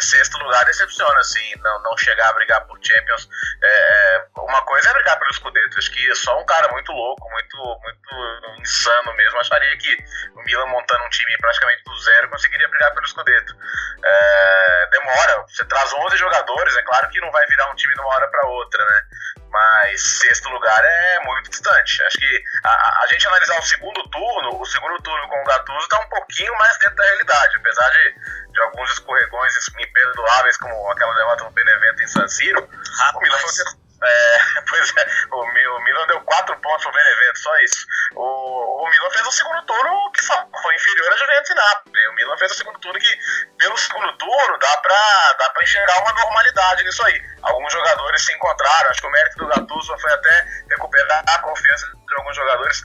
sexto 0.00 0.36
lugar 0.38 0.64
decepciona, 0.64 1.20
assim, 1.20 1.54
não, 1.62 1.82
não 1.82 1.96
chegar 1.96 2.28
a 2.28 2.32
brigar 2.32 2.66
por 2.66 2.76
Champions. 2.82 3.28
É, 3.62 4.24
uma 4.36 4.62
coisa 4.62 4.88
é 4.88 4.92
brigar 4.94 5.16
pelo 5.18 5.32
Scudetto. 5.32 5.78
Acho 5.78 5.92
que 5.92 6.14
só 6.16 6.40
um 6.40 6.44
cara 6.44 6.72
muito 6.72 6.90
louco, 6.90 7.30
muito, 7.30 7.49
muito 7.82 8.60
insano 8.60 9.14
mesmo, 9.14 9.40
acharia 9.40 9.76
que 9.78 9.96
o 10.34 10.42
Milan 10.42 10.66
montando 10.66 11.04
um 11.04 11.08
time 11.08 11.36
praticamente 11.38 11.82
do 11.84 11.98
zero 11.98 12.28
conseguiria 12.28 12.68
brigar 12.68 12.92
pelo 12.94 13.08
Scudetto. 13.08 13.54
É, 14.02 14.88
demora, 14.90 15.44
você 15.48 15.64
traz 15.64 15.92
11 15.92 16.16
jogadores, 16.16 16.76
é 16.76 16.82
claro 16.82 17.08
que 17.10 17.20
não 17.20 17.30
vai 17.30 17.46
virar 17.46 17.70
um 17.70 17.74
time 17.74 17.94
de 17.94 18.00
uma 18.00 18.14
hora 18.14 18.28
para 18.28 18.46
outra, 18.48 18.84
né? 18.84 19.02
Mas 19.50 20.00
sexto 20.00 20.48
lugar 20.48 20.84
é 20.84 21.20
muito 21.24 21.50
distante. 21.50 22.02
Acho 22.04 22.18
que 22.18 22.44
a, 22.64 23.02
a, 23.02 23.06
gente 23.10 23.26
analisar 23.26 23.58
o 23.58 23.62
segundo 23.62 24.00
turno, 24.08 24.60
o 24.60 24.64
segundo 24.64 25.02
turno 25.02 25.28
com 25.28 25.40
o 25.40 25.44
Gattuso 25.44 25.78
está 25.78 25.98
um 26.00 26.08
pouquinho 26.08 26.56
mais 26.56 26.78
dentro 26.78 26.94
da 26.94 27.04
realidade, 27.04 27.56
apesar 27.56 27.90
de, 27.90 28.14
de 28.52 28.60
alguns 28.60 28.92
escorregões 28.92 29.52
imperdoáveis, 29.76 30.56
como 30.56 30.92
aquela 30.92 31.14
derrota 31.14 31.44
no 31.44 31.50
Benevento 31.50 32.02
em 32.02 32.06
San 32.06 32.28
Siro. 32.28 32.60
Rapaz. 32.60 33.16
O 33.16 33.20
Milan 33.20 33.38
foi 33.38 33.79
é, 34.02 34.62
pois 34.68 34.96
é, 34.96 35.06
o, 35.32 35.40
o 35.40 35.84
Milan 35.84 36.06
deu 36.06 36.20
4 36.22 36.56
pontos 36.60 36.82
pro 36.84 36.92
Benevento, 36.92 37.38
só 37.38 37.58
isso. 37.60 37.86
O, 38.14 38.84
o 38.84 38.88
Milan 38.88 39.10
fez 39.10 39.26
o 39.26 39.32
segundo 39.32 39.62
turno 39.62 40.12
que 40.12 40.24
foi 40.24 40.74
inferior 40.74 41.12
a 41.12 41.16
Juventus 41.16 41.50
e 41.50 41.54
Napoli. 41.54 42.08
O 42.08 42.14
Milan 42.14 42.36
fez 42.38 42.52
o 42.52 42.54
segundo 42.54 42.78
turno 42.78 42.98
que, 42.98 43.18
pelo 43.58 43.76
segundo 43.76 44.16
turno, 44.16 44.58
dá 44.58 44.76
pra, 44.78 45.32
dá 45.38 45.50
pra 45.50 45.62
enxergar 45.62 46.00
uma 46.00 46.12
normalidade 46.12 46.84
nisso 46.84 47.04
aí. 47.04 47.20
Alguns 47.42 47.72
jogadores 47.72 48.24
se 48.24 48.32
encontraram, 48.32 48.90
acho 48.90 49.00
que 49.00 49.06
o 49.06 49.10
mérito 49.10 49.38
do 49.38 49.48
Gattuso 49.48 49.98
foi 49.98 50.12
até 50.12 50.46
recuperar 50.70 51.22
a 51.26 51.38
confiança 51.38 51.86
de 51.86 52.14
alguns 52.16 52.36
jogadores 52.36 52.84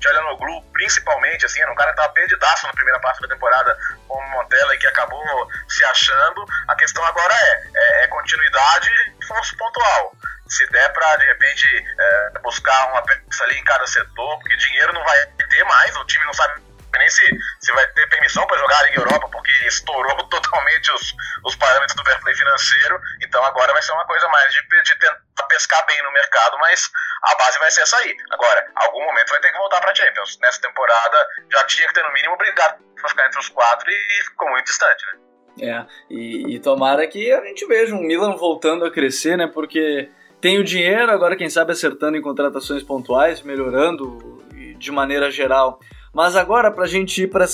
Tchalanoglu, 0.00 0.62
principalmente, 0.72 1.46
assim, 1.46 1.60
era 1.60 1.72
um 1.72 1.74
cara 1.74 1.92
que 1.92 1.98
estava 1.98 2.12
perdidaço 2.12 2.66
na 2.66 2.72
primeira 2.72 3.00
parte 3.00 3.20
da 3.20 3.28
temporada 3.28 3.76
com 4.08 4.18
o 4.18 4.30
Montella 4.30 4.74
e 4.74 4.78
que 4.78 4.86
acabou 4.86 5.48
se 5.68 5.84
achando. 5.84 6.44
A 6.68 6.74
questão 6.74 7.04
agora 7.04 7.34
é, 7.34 7.62
é, 7.74 8.04
é 8.04 8.06
continuidade 8.08 8.90
e 9.20 9.26
força 9.26 9.56
pontual. 9.56 10.12
Se 10.48 10.66
der 10.70 10.92
para, 10.92 11.16
de 11.16 11.26
repente, 11.26 11.66
é, 11.98 12.38
buscar 12.42 12.90
uma 12.92 13.02
peça 13.02 13.44
ali 13.44 13.58
em 13.58 13.64
cada 13.64 13.86
setor, 13.86 14.38
porque 14.38 14.56
dinheiro 14.56 14.92
não 14.92 15.02
vai 15.02 15.26
ter 15.26 15.64
mais, 15.64 15.96
o 15.96 16.04
time 16.04 16.24
não 16.26 16.34
sabe 16.34 16.60
nem 16.98 17.08
se, 17.10 17.22
se 17.60 17.72
vai 17.72 17.86
ter 17.88 18.08
permissão 18.08 18.46
para 18.46 18.58
jogar 18.58 18.78
a 18.78 18.82
Liga 18.84 19.00
Europa, 19.00 19.28
porque 19.30 19.52
estourou 19.66 20.16
totalmente 20.28 20.92
os, 20.92 21.14
os 21.44 21.56
parâmetros 21.56 21.96
do 21.96 22.04
fair 22.04 22.20
play 22.20 22.34
financeiro. 22.34 23.00
Então 23.22 23.44
agora 23.44 23.72
vai 23.72 23.82
ser 23.82 23.92
uma 23.92 24.06
coisa 24.06 24.28
mais 24.28 24.52
de, 24.52 24.60
de 24.82 24.98
tentar 24.98 25.46
pescar 25.48 25.84
bem 25.86 26.02
no 26.02 26.12
mercado, 26.12 26.58
mas 26.58 26.90
a 27.22 27.34
base 27.36 27.58
vai 27.58 27.70
ser 27.70 27.82
essa 27.82 27.96
aí. 27.98 28.16
Agora, 28.30 28.70
algum 28.74 29.04
momento 29.04 29.30
vai 29.30 29.40
ter 29.40 29.52
que 29.52 29.58
voltar 29.58 29.80
para 29.80 29.94
Champions. 29.94 30.38
Nessa 30.40 30.60
temporada 30.60 31.16
já 31.50 31.64
tinha 31.64 31.88
que 31.88 31.94
ter 31.94 32.02
no 32.02 32.12
mínimo 32.12 32.36
brigado 32.36 32.82
para 33.00 33.08
ficar 33.08 33.26
entre 33.26 33.40
os 33.40 33.48
quatro 33.48 33.90
e 33.90 34.22
ficou 34.24 34.48
muito 34.50 34.66
distante, 34.66 35.06
né? 35.06 35.24
É, 35.60 35.86
e, 36.10 36.56
e 36.56 36.58
tomara 36.58 37.06
que 37.06 37.32
a 37.32 37.40
gente 37.44 37.64
veja 37.66 37.94
um 37.94 38.02
Milan 38.02 38.36
voltando 38.36 38.84
a 38.84 38.90
crescer, 38.90 39.36
né? 39.36 39.46
Porque 39.46 40.10
tem 40.40 40.58
o 40.58 40.64
dinheiro, 40.64 41.12
agora 41.12 41.36
quem 41.36 41.48
sabe 41.48 41.72
acertando 41.72 42.16
em 42.16 42.22
contratações 42.22 42.82
pontuais, 42.82 43.40
melhorando 43.40 44.42
de 44.76 44.90
maneira 44.90 45.30
geral 45.30 45.78
mas 46.14 46.36
agora, 46.36 46.70
para 46.70 46.84
a 46.84 46.88
gente 46.88 47.22
ir 47.22 47.26
para 47.26 47.44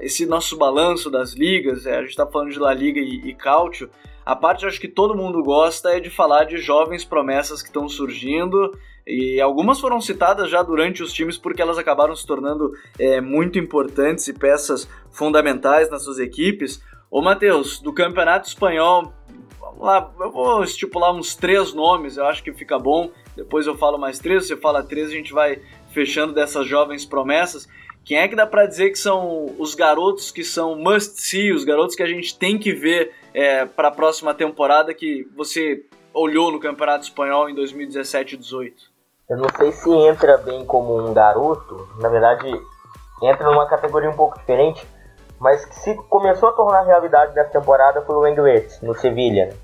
esse 0.00 0.26
nosso 0.26 0.56
balanço 0.56 1.08
das 1.08 1.34
ligas, 1.34 1.86
é, 1.86 1.96
a 1.96 2.00
gente 2.00 2.10
está 2.10 2.26
falando 2.26 2.50
de 2.50 2.58
La 2.58 2.74
Liga 2.74 2.98
e, 2.98 3.30
e 3.30 3.36
a 4.26 4.36
parte 4.36 4.66
acho 4.66 4.80
que 4.80 4.88
todo 4.88 5.16
mundo 5.16 5.42
gosta 5.42 5.90
é 5.90 6.00
de 6.00 6.10
falar 6.10 6.44
de 6.44 6.58
jovens 6.58 7.04
promessas 7.04 7.62
que 7.62 7.68
estão 7.68 7.88
surgindo 7.88 8.76
e 9.06 9.40
algumas 9.40 9.80
foram 9.80 10.02
citadas 10.02 10.50
já 10.50 10.62
durante 10.62 11.02
os 11.02 11.12
times 11.14 11.38
porque 11.38 11.62
elas 11.62 11.78
acabaram 11.78 12.14
se 12.14 12.26
tornando 12.26 12.72
é, 12.98 13.22
muito 13.22 13.58
importantes 13.58 14.28
e 14.28 14.34
peças 14.34 14.86
fundamentais 15.10 15.88
nas 15.88 16.04
suas 16.04 16.18
equipes. 16.18 16.82
Ô 17.10 17.22
Matheus, 17.22 17.80
do 17.80 17.90
Campeonato 17.90 18.48
Espanhol, 18.48 19.14
lá, 19.78 20.12
eu 20.20 20.30
vou 20.30 20.62
estipular 20.62 21.14
uns 21.14 21.34
três 21.34 21.72
nomes, 21.72 22.16
eu 22.16 22.26
acho 22.26 22.42
que 22.42 22.52
fica 22.52 22.78
bom. 22.78 23.10
Depois 23.34 23.66
eu 23.66 23.76
falo 23.76 23.96
mais 23.96 24.18
três, 24.18 24.46
você 24.46 24.56
fala 24.56 24.82
três, 24.82 25.08
a 25.08 25.12
gente 25.12 25.32
vai 25.32 25.62
fechando 25.90 26.34
dessas 26.34 26.66
jovens 26.66 27.06
promessas. 27.06 27.66
Quem 28.04 28.18
é 28.18 28.28
que 28.28 28.34
dá 28.34 28.46
para 28.46 28.66
dizer 28.66 28.90
que 28.90 28.98
são 28.98 29.54
os 29.58 29.74
garotos 29.74 30.30
que 30.30 30.42
são 30.42 30.74
must 30.76 31.20
see, 31.20 31.52
os 31.52 31.64
garotos 31.64 31.94
que 31.94 32.02
a 32.02 32.06
gente 32.06 32.38
tem 32.38 32.58
que 32.58 32.72
ver 32.72 33.12
é, 33.34 33.66
para 33.66 33.88
a 33.88 33.92
próxima 33.92 34.32
temporada 34.32 34.94
que 34.94 35.28
você 35.36 35.84
olhou 36.14 36.50
no 36.50 36.58
Campeonato 36.58 37.04
Espanhol 37.04 37.48
em 37.50 37.54
2017 37.54 38.34
e 38.34 38.38
2018? 38.38 38.98
Eu 39.28 39.36
não 39.36 39.48
sei 39.56 39.72
se 39.72 39.90
entra 39.90 40.38
bem 40.38 40.64
como 40.64 40.98
um 40.98 41.12
garoto, 41.12 41.86
na 42.00 42.08
verdade 42.08 42.48
entra 43.22 43.44
numa 43.44 43.66
categoria 43.66 44.08
um 44.08 44.16
pouco 44.16 44.38
diferente, 44.38 44.86
mas 45.38 45.64
que 45.64 45.74
se 45.74 45.94
começou 45.94 46.48
a 46.48 46.52
tornar 46.52 46.82
realidade 46.82 47.34
nessa 47.34 47.50
temporada 47.50 48.00
foi 48.02 48.16
o 48.16 48.26
Englet, 48.26 48.82
no 48.82 48.94
Sevilha, 48.94 49.54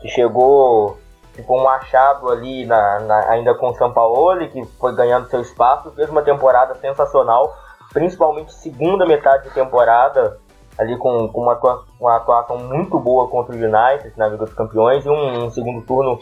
que 0.00 0.08
chegou 0.08 0.98
tipo 1.34 1.60
um 1.60 1.68
achado 1.68 2.30
ali 2.30 2.64
na, 2.66 3.00
na, 3.00 3.30
ainda 3.30 3.54
com 3.54 3.70
o 3.70 3.74
São 3.74 3.92
Paulo, 3.92 4.46
que 4.48 4.64
foi 4.78 4.94
ganhando 4.94 5.28
seu 5.28 5.40
espaço, 5.40 5.90
fez 5.92 6.08
uma 6.08 6.22
temporada 6.22 6.74
sensacional 6.76 7.52
principalmente 7.94 8.52
segunda 8.52 9.06
metade 9.06 9.44
de 9.44 9.54
temporada, 9.54 10.38
ali 10.76 10.98
com, 10.98 11.28
com 11.28 11.40
uma, 11.40 11.58
uma, 12.00 12.16
atuação 12.16 12.58
muito 12.58 12.98
boa 12.98 13.28
contra 13.28 13.54
o 13.54 13.56
United 13.56 14.12
na 14.18 14.26
Liga 14.26 14.44
dos 14.44 14.54
Campeões 14.54 15.06
e 15.06 15.08
um, 15.08 15.44
um 15.44 15.50
segundo 15.50 15.80
turno 15.86 16.18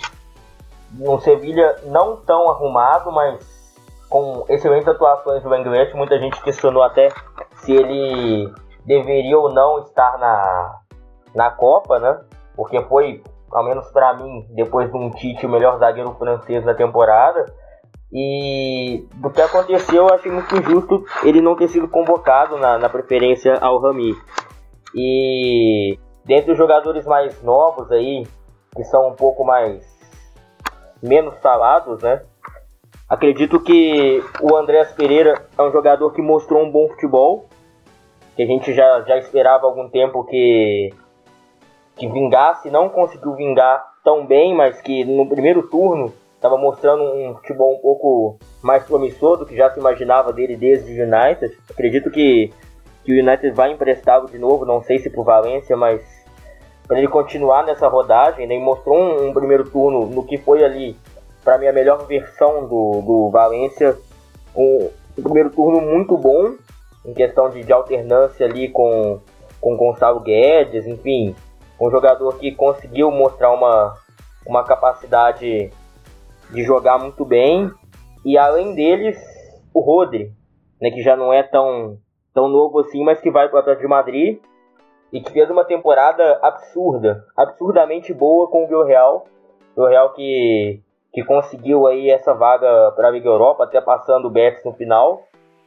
um 1.00 1.18
Sevilha 1.18 1.76
não 1.84 2.16
tão 2.16 2.50
arrumado, 2.50 3.10
mas 3.10 3.42
com 4.10 4.44
excelentes 4.50 4.86
atuações 4.86 5.42
do 5.42 5.54
Englet, 5.54 5.96
muita 5.96 6.18
gente 6.18 6.42
questionou 6.42 6.82
até 6.82 7.08
se 7.54 7.72
ele 7.72 8.52
deveria 8.84 9.38
ou 9.38 9.50
não 9.50 9.78
estar 9.78 10.18
na, 10.18 10.80
na 11.34 11.50
Copa, 11.50 11.98
né? 11.98 12.20
Porque 12.54 12.78
foi, 12.82 13.22
ao 13.50 13.64
menos 13.64 13.90
para 13.90 14.12
mim, 14.12 14.46
depois 14.50 14.90
de 14.90 14.96
um 14.98 15.08
Tite, 15.10 15.46
o 15.46 15.48
melhor 15.48 15.78
zagueiro 15.78 16.14
francês 16.18 16.62
da 16.62 16.74
temporada. 16.74 17.46
E 18.12 19.06
do 19.14 19.30
que 19.30 19.40
aconteceu, 19.40 20.06
eu 20.06 20.14
achei 20.14 20.30
muito 20.30 20.54
injusto 20.54 21.04
ele 21.24 21.40
não 21.40 21.56
ter 21.56 21.68
sido 21.68 21.88
convocado 21.88 22.58
na, 22.58 22.78
na 22.78 22.88
preferência 22.88 23.54
ao 23.58 23.80
Rami. 23.80 24.14
E 24.94 25.98
dentre 26.24 26.52
os 26.52 26.58
jogadores 26.58 27.06
mais 27.06 27.42
novos 27.42 27.90
aí, 27.90 28.26
que 28.76 28.84
são 28.84 29.08
um 29.08 29.14
pouco 29.14 29.44
mais 29.44 29.82
menos 31.02 31.38
falados, 31.40 32.02
né? 32.02 32.22
Acredito 33.08 33.60
que 33.60 34.22
o 34.40 34.56
Andrés 34.56 34.92
Pereira 34.92 35.46
é 35.56 35.62
um 35.62 35.72
jogador 35.72 36.12
que 36.12 36.22
mostrou 36.22 36.62
um 36.62 36.70
bom 36.70 36.88
futebol, 36.88 37.46
que 38.36 38.42
a 38.42 38.46
gente 38.46 38.72
já, 38.74 39.02
já 39.02 39.16
esperava 39.18 39.66
há 39.66 39.68
algum 39.68 39.88
tempo 39.88 40.24
que, 40.24 40.90
que 41.96 42.08
vingasse, 42.08 42.70
não 42.70 42.88
conseguiu 42.88 43.34
vingar 43.34 43.84
tão 44.04 44.26
bem, 44.26 44.54
mas 44.54 44.80
que 44.80 45.04
no 45.04 45.26
primeiro 45.28 45.68
turno 45.68 46.12
estava 46.43 46.59
mostrando 46.59 47.05
um 47.05 47.36
futebol 47.36 47.72
um 47.72 47.78
pouco 47.78 48.36
mais 48.61 48.82
promissor 48.82 49.36
do 49.36 49.47
que 49.47 49.57
já 49.57 49.70
se 49.70 49.78
imaginava 49.78 50.32
dele 50.32 50.57
desde 50.57 50.90
o 50.90 51.05
United. 51.05 51.57
Acredito 51.70 52.11
que, 52.11 52.53
que 53.05 53.12
o 53.12 53.24
United 53.24 53.53
vai 53.53 53.70
emprestá-lo 53.70 54.28
de 54.28 54.40
novo, 54.40 54.66
não 54.66 54.82
sei 54.82 54.99
se 54.99 55.09
o 55.16 55.22
Valência, 55.22 55.76
mas 55.76 56.03
para 56.88 56.99
ele 56.99 57.07
continuar 57.07 57.64
nessa 57.64 57.86
rodagem, 57.86 58.49
né, 58.49 58.57
e 58.57 58.61
mostrou 58.61 58.99
um, 58.99 59.28
um, 59.28 59.32
primeiro 59.32 59.70
turno 59.70 60.05
no 60.07 60.24
que 60.26 60.36
foi 60.36 60.64
ali, 60.64 60.97
para 61.45 61.59
mim, 61.59 61.68
a 61.68 61.72
melhor 61.72 62.07
versão 62.09 62.66
do, 62.66 63.03
do 63.03 63.30
Valência. 63.30 63.97
Um, 64.55 64.90
um, 65.16 65.22
primeiro 65.22 65.51
turno 65.51 65.80
muito 65.80 66.16
bom, 66.18 66.57
em 67.07 67.14
questão 67.14 67.51
de, 67.51 67.62
de 67.62 67.72
alternância 67.72 68.45
ali 68.45 68.68
com, 68.68 69.20
com 69.61 69.76
Gonçalo 69.76 70.18
Guedes, 70.18 70.88
enfim, 70.88 71.36
um 71.80 71.88
jogador 71.88 72.36
que 72.38 72.51
conseguiu 72.53 73.12
mostrar 73.12 73.53
uma, 73.53 73.97
uma 74.45 74.64
capacidade 74.64 75.70
de 76.53 76.62
jogar 76.62 76.98
muito 76.98 77.24
bem. 77.24 77.70
E 78.24 78.38
além 78.38 78.74
deles, 78.74 79.18
o 79.74 79.80
Rodri, 79.80 80.32
né, 80.80 80.90
que 80.90 81.03
já 81.03 81.16
não 81.16 81.32
é 81.32 81.42
tão, 81.42 81.98
tão 82.32 82.48
novo 82.48 82.80
assim, 82.80 83.03
mas 83.05 83.20
que 83.20 83.30
vai 83.30 83.48
para 83.48 83.57
o 83.57 83.61
Atlético 83.61 83.82
de 83.82 83.88
Madrid 83.88 84.38
e 85.12 85.20
que 85.20 85.32
fez 85.32 85.50
uma 85.50 85.64
temporada 85.64 86.38
absurda, 86.42 87.24
absurdamente 87.36 88.14
boa 88.14 88.48
com 88.48 88.64
o 88.64 88.68
Villarreal. 88.68 89.24
O 89.76 89.86
Real 89.86 90.12
que, 90.12 90.80
que 91.12 91.24
conseguiu 91.24 91.86
aí 91.86 92.11
essa 92.11 92.34
vaga 92.34 92.92
para 92.92 93.09
a 93.09 93.11
Liga 93.11 93.28
Europa, 93.28 93.64
até 93.64 93.80
passando 93.80 94.28
o 94.28 94.30
Betis 94.30 94.64
no 94.64 94.72
final. 94.72 95.22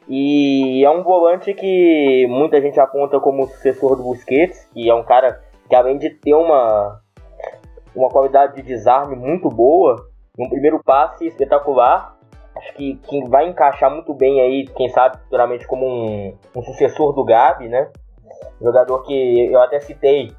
E 0.08 0.86
é 0.86 0.90
um 0.90 1.02
volante 1.02 1.54
que 1.54 2.28
muita 2.30 2.62
gente 2.62 2.80
aponta 2.80 3.20
como 3.20 3.48
sucessor 3.48 3.96
do 3.96 4.04
Busquets, 4.04 4.70
que 4.72 4.88
é 4.88 4.94
um 4.94 5.04
cara 5.04 5.42
que 5.68 5.76
além 5.76 5.98
de 5.98 6.12
ter 6.12 6.36
uma, 6.36 7.02
uma 7.96 8.10
qualidade 8.10 8.56
de 8.56 8.62
desarme 8.62 9.16
muito 9.16 9.50
boa, 9.50 9.96
um 10.38 10.50
primeiro 10.50 10.82
passe 10.84 11.28
espetacular. 11.28 12.16
Acho 12.56 12.74
que, 12.74 12.96
que 12.96 13.28
vai 13.28 13.50
encaixar 13.50 13.92
muito 13.92 14.14
bem 14.14 14.40
aí, 14.42 14.66
quem 14.76 14.88
sabe, 14.90 15.18
futuramente 15.18 15.68
como 15.68 15.86
um, 15.86 16.38
um 16.56 16.64
sucessor 16.64 17.14
do 17.14 17.24
Gabi, 17.24 17.68
né? 17.68 17.90
Jogador 18.62 19.04
que 19.04 19.52
eu 19.52 19.62
até 19.62 19.80
citei 19.80 20.34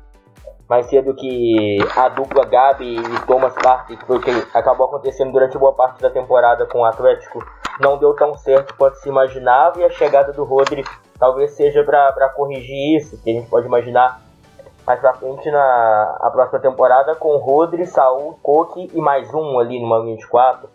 mais 0.68 0.86
cedo 0.86 1.14
que 1.14 1.78
a 1.96 2.08
dupla 2.08 2.44
Gabi 2.44 2.96
e 2.96 3.26
Thomas 3.26 3.54
Partey, 3.54 3.96
que 3.96 4.06
foi 4.06 4.16
o 4.16 4.20
que 4.20 4.30
acabou 4.54 4.86
acontecendo 4.86 5.32
durante 5.32 5.58
boa 5.58 5.74
parte 5.74 6.02
da 6.02 6.10
temporada 6.10 6.66
com 6.66 6.80
o 6.80 6.84
Atlético, 6.84 7.44
não 7.80 7.98
deu 7.98 8.14
tão 8.14 8.34
certo 8.34 8.74
quanto 8.76 8.96
se 8.96 9.08
imaginava, 9.08 9.78
e 9.78 9.84
a 9.84 9.90
chegada 9.90 10.32
do 10.32 10.44
Rodri 10.44 10.84
talvez 11.18 11.52
seja 11.52 11.84
para 11.84 12.28
corrigir 12.30 12.96
isso, 12.96 13.22
que 13.22 13.30
a 13.30 13.34
gente 13.34 13.48
pode 13.48 13.66
imaginar 13.66 14.20
mais 14.86 15.00
pra 15.00 15.14
frente 15.14 15.50
na 15.50 16.16
a 16.20 16.30
próxima 16.30 16.60
temporada 16.60 17.16
com 17.16 17.36
Rodri, 17.38 17.86
Saul, 17.86 18.38
Koke 18.40 18.88
e 18.94 19.00
mais 19.00 19.32
um 19.34 19.58
ali 19.58 19.78
linha 19.78 20.16
de 20.16 20.26
quatro. 20.28 20.68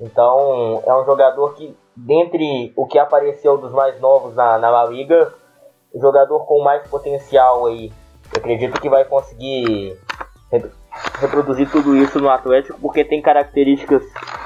Então 0.00 0.82
é 0.86 0.94
um 0.94 1.04
jogador 1.04 1.54
que, 1.54 1.76
dentre 1.94 2.72
o 2.74 2.86
que 2.86 2.98
apareceu 2.98 3.58
dos 3.58 3.72
mais 3.72 4.00
novos 4.00 4.34
na, 4.34 4.58
na 4.58 4.70
La 4.70 4.86
Liga, 4.86 5.34
o 5.92 6.00
jogador 6.00 6.46
com 6.46 6.62
mais 6.62 6.88
potencial 6.88 7.66
aí. 7.66 7.92
Eu 8.32 8.38
acredito 8.38 8.80
que 8.80 8.88
vai 8.88 9.04
conseguir 9.04 9.98
reproduzir 11.20 11.70
tudo 11.70 11.94
isso 11.94 12.18
no 12.20 12.30
Atlético 12.30 12.78
porque 12.80 13.04
tem 13.04 13.20
características 13.20 14.02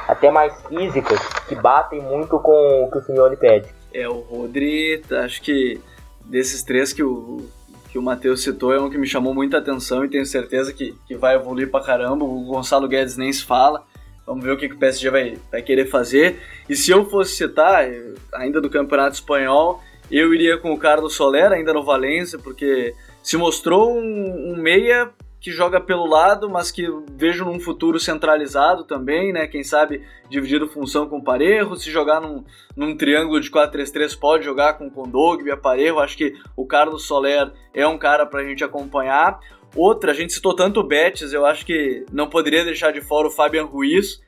até 0.09 0.31
mais 0.31 0.61
físicas 0.66 1.20
que 1.49 1.55
batem 1.55 2.01
muito 2.01 2.41
com 2.41 2.85
o 2.85 2.91
que 2.91 2.99
o 2.99 3.03
Simeone 3.03 3.37
pede. 3.37 3.73
É, 3.95 4.09
o 4.09 4.20
Rodri, 4.20 5.03
acho 5.25 5.41
que 5.43 5.81
desses 6.25 6.62
três 6.62 6.93
que 6.93 7.03
o, 7.03 7.49
que 7.93 7.99
o 7.99 8.03
Matheus 8.03 8.43
citou 8.43 8.72
é 8.72 8.80
um 8.80 8.88
que 8.88 8.97
me 8.97 9.07
chamou 9.07 9.34
muita 9.34 9.59
atenção 9.59 10.03
e 10.03 10.09
tenho 10.09 10.24
certeza 10.24 10.72
que, 10.72 10.95
que 11.07 11.14
vai 11.14 11.34
evoluir 11.34 11.70
pra 11.70 11.82
caramba. 11.82 12.24
O 12.24 12.43
Gonçalo 12.47 12.88
Guedes 12.88 13.18
nem 13.18 13.30
se 13.30 13.45
fala. 13.45 13.84
Vamos 14.26 14.43
ver 14.43 14.53
o 14.53 14.57
que, 14.57 14.66
que 14.66 14.74
o 14.74 14.78
PSG 14.78 15.11
vai, 15.11 15.38
vai 15.51 15.61
querer 15.61 15.84
fazer. 15.84 16.40
E 16.70 16.74
se 16.74 16.90
eu 16.90 17.05
fosse 17.05 17.36
citar, 17.36 17.84
ainda 18.32 18.62
do 18.62 18.70
Campeonato 18.70 19.16
Espanhol, 19.16 19.82
eu 20.11 20.32
iria 20.32 20.57
com 20.57 20.72
o 20.72 20.78
Carlos 20.78 21.14
Soler, 21.14 21.53
ainda 21.53 21.74
no 21.74 21.84
Valência, 21.84 22.38
porque 22.38 22.95
se 23.22 23.36
mostrou 23.36 23.95
um, 23.95 24.53
um 24.53 24.57
meia 24.57 25.11
que 25.43 25.51
joga 25.51 25.80
pelo 25.80 26.07
lado, 26.07 26.49
mas 26.49 26.70
que 26.70 26.86
vejo 27.16 27.45
num 27.45 27.59
futuro 27.59 27.99
centralizado 27.99 28.84
também, 28.84 29.32
né? 29.32 29.49
Quem 29.49 29.64
sabe 29.64 30.01
dividindo 30.30 30.68
função 30.68 31.09
com 31.09 31.18
o 31.18 31.24
Parejo, 31.24 31.74
se 31.74 31.90
jogar 31.90 32.20
num, 32.20 32.45
num 32.76 32.97
triângulo 32.97 33.40
de 33.40 33.51
4-3-3 33.51 34.16
pode 34.16 34.45
jogar 34.45 34.74
com 34.74 34.86
o 34.86 34.90
Kondogbia, 34.90 35.57
Parejo, 35.57 35.99
acho 35.99 36.16
que 36.16 36.34
o 36.57 36.64
Carlos 36.64 37.09
Soler 37.09 37.53
é 37.74 37.84
um 37.84 37.99
cara 37.99 38.24
pra 38.24 38.45
gente 38.45 38.62
acompanhar. 38.62 39.40
Outra, 39.74 40.12
a 40.12 40.14
gente 40.14 40.32
citou 40.32 40.55
tanto 40.55 40.78
o 40.78 40.86
Betis, 40.86 41.32
eu 41.32 41.45
acho 41.45 41.66
que 41.66 42.07
não 42.12 42.28
poderia 42.28 42.64
deixar 42.64 42.93
de 42.93 43.01
fora 43.01 43.26
o 43.26 43.30
Fabian 43.30 43.64
Ruiz, 43.64 44.22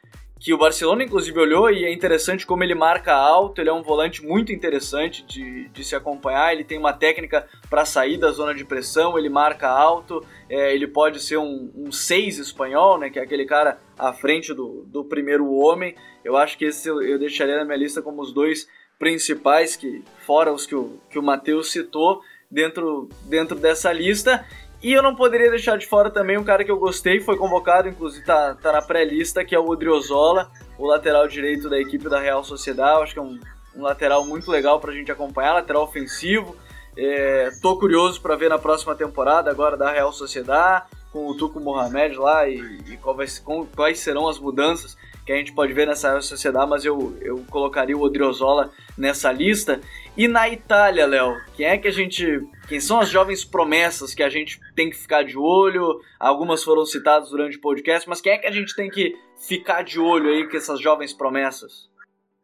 que 0.45 0.53
o 0.53 0.59
Barcelona 0.59 1.03
inclusive 1.03 1.41
olhou 1.41 1.71
e 1.71 1.87
é 1.87 1.91
interessante 1.91 2.45
como 2.45 2.63
ele 2.63 2.75
marca 2.75 3.15
alto, 3.15 3.63
ele 3.63 3.71
é 3.71 3.73
um 3.73 3.83
volante 3.83 4.23
muito 4.23 4.53
interessante 4.53 5.25
de, 5.25 5.71
de 5.71 5.83
se 5.83 5.97
acompanhar, 5.97 6.53
ele 6.53 6.63
tem 6.63 6.77
uma 6.77 6.93
técnica 6.93 7.49
para 7.71 7.87
sair 7.87 8.19
da 8.19 8.31
zona 8.31 8.55
de 8.55 8.63
pressão, 8.63 9.19
ele 9.19 9.31
marca 9.31 9.67
alto, 9.67 10.23
é, 10.51 10.75
ele 10.75 10.87
pode 10.87 11.19
ser 11.21 11.39
um 11.39 11.91
6 11.91 12.39
espanhol, 12.39 12.99
né, 12.99 13.09
que 13.09 13.19
é 13.19 13.23
aquele 13.23 13.47
cara 13.47 13.81
à 13.99 14.13
frente 14.13 14.53
do, 14.53 14.85
do 14.87 15.03
primeiro 15.03 15.51
homem, 15.51 15.97
eu 16.23 16.37
acho 16.37 16.59
que 16.59 16.67
esse 16.67 16.87
eu, 16.87 17.01
eu 17.01 17.19
deixaria 17.19 17.57
na 17.57 17.65
minha 17.65 17.79
lista 17.79 18.03
como 18.03 18.21
os 18.21 18.31
dois 18.31 18.69
principais, 18.99 19.77
que 19.77 20.05
fora 20.27 20.53
os 20.53 20.67
que 20.67 20.75
o, 20.75 20.99
que 21.09 21.19
o 21.19 21.23
Matheus 21.23 21.73
citou, 21.73 22.21
dentro, 22.51 23.09
dentro 23.25 23.59
dessa 23.59 23.91
lista, 23.91 24.45
e 24.85 24.93
eu 24.93 25.03
não 25.03 25.17
poderia 25.17 25.49
deixar 25.49 25.79
de 25.79 25.87
fora 25.87 26.11
também 26.11 26.37
um 26.37 26.45
cara 26.45 26.63
que 26.63 26.71
eu 26.71 26.79
gostei, 26.79 27.19
foi 27.19 27.39
convocado, 27.39 27.89
inclusive 27.89 28.23
tá, 28.23 28.55
tá 28.55 28.71
na 28.71 28.83
pré-lista, 28.83 29.43
que 29.43 29.55
é 29.55 29.59
o 29.59 29.67
Odriozola, 29.67 30.51
o 30.77 30.87
lateral 30.87 31.27
direito 31.27 31.71
da 31.71 31.81
equipe 31.81 32.07
da 32.07 32.21
Real 32.21 32.45
Sociedade. 32.45 33.03
Acho 33.03 33.15
que 33.15 33.19
é 33.19 33.23
um, 33.23 33.41
um 33.75 33.81
lateral 33.81 34.27
muito 34.27 34.51
legal 34.51 34.79
pra 34.79 34.93
gente 34.93 35.11
acompanhar, 35.11 35.55
lateral 35.55 35.85
ofensivo. 35.85 36.55
É, 36.99 37.49
tô 37.63 37.79
curioso 37.79 38.21
para 38.21 38.37
ver 38.37 38.51
na 38.51 38.59
próxima 38.59 38.95
temporada 38.95 39.51
agora 39.51 39.75
da 39.75 39.91
Real 39.91 40.13
Sociedade, 40.13 40.85
com 41.11 41.29
o 41.29 41.35
Tuco 41.35 41.59
Mohamed 41.59 42.17
lá 42.17 42.47
e, 42.47 42.59
e 42.87 42.99
vai, 43.03 43.27
com, 43.43 43.65
quais 43.65 44.01
serão 44.01 44.29
as 44.29 44.39
mudanças 44.39 44.99
que 45.25 45.33
a 45.33 45.37
gente 45.37 45.55
pode 45.55 45.73
ver 45.73 45.87
nessa 45.87 46.21
sociedade, 46.21 46.69
mas 46.69 46.85
eu, 46.85 47.17
eu 47.23 47.43
colocaria 47.49 47.97
o 47.97 48.03
Odriozola 48.03 48.71
nessa 48.99 49.33
lista. 49.33 49.81
E 50.17 50.29
na 50.29 50.49
Itália, 50.49 51.07
Léo, 51.07 51.45
quem 51.57 51.67
é 51.67 51.77
que 51.77 51.89
a 51.89 51.91
gente. 51.91 52.25
Quem 52.69 52.81
são 52.81 53.01
as 53.01 53.09
jovens 53.09 53.45
promessas 53.45 54.15
que 54.15 54.23
a 54.23 54.29
gente 54.29 54.61
tem 54.77 54.89
que 54.89 54.97
ficar 54.97 55.25
de 55.25 55.37
olho? 55.37 56.01
Algumas 56.21 56.63
foram 56.63 56.87
citadas 56.87 57.31
durante 57.31 57.57
o 57.57 57.61
podcast, 57.61 58.09
mas 58.09 58.21
quem 58.21 58.33
é 58.33 58.39
que 58.39 58.47
a 58.47 58.53
gente 58.53 58.77
tem 58.77 58.89
que 58.89 59.13
ficar 59.49 59.83
de 59.83 59.99
olho 59.99 60.31
aí 60.31 60.49
com 60.49 60.57
essas 60.57 60.81
jovens 60.81 61.13
promessas? 61.13 61.91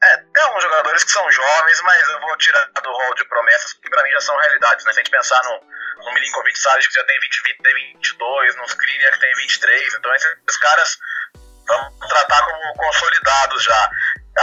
É, 0.02 0.16
tem 0.16 0.42
alguns 0.44 0.62
jogadores 0.62 1.04
que 1.04 1.12
são 1.12 1.30
jovens, 1.30 1.80
mas 1.82 2.08
eu 2.08 2.20
vou 2.20 2.36
tirar 2.38 2.66
do 2.82 2.90
rol 2.90 3.14
de 3.14 3.24
promessas, 3.26 3.72
que 3.74 3.88
pra 3.88 4.02
mim 4.02 4.10
já 4.10 4.20
são 4.20 4.36
realidades, 4.36 4.84
né? 4.84 4.92
Se 4.92 4.98
a 4.98 5.02
gente 5.02 5.10
pensar 5.10 5.40
no, 5.44 6.04
no 6.04 6.14
Milinkovic 6.14 6.58
Salles, 6.58 6.88
que 6.88 6.94
já 6.94 7.04
tem 7.04 7.20
20, 7.20 7.42
20, 7.44 7.62
tem 7.62 7.74
22, 7.74 8.56
no 8.56 8.64
Skriniar, 8.64 9.12
que 9.12 9.20
tem 9.20 9.34
23, 9.34 9.94
então 9.94 10.14
esses, 10.14 10.30
esses 10.48 10.60
caras 10.60 10.98
vamos 11.68 12.08
tratar 12.08 12.42
como 12.44 12.74
consolidados 12.74 13.62
já. 13.62 13.90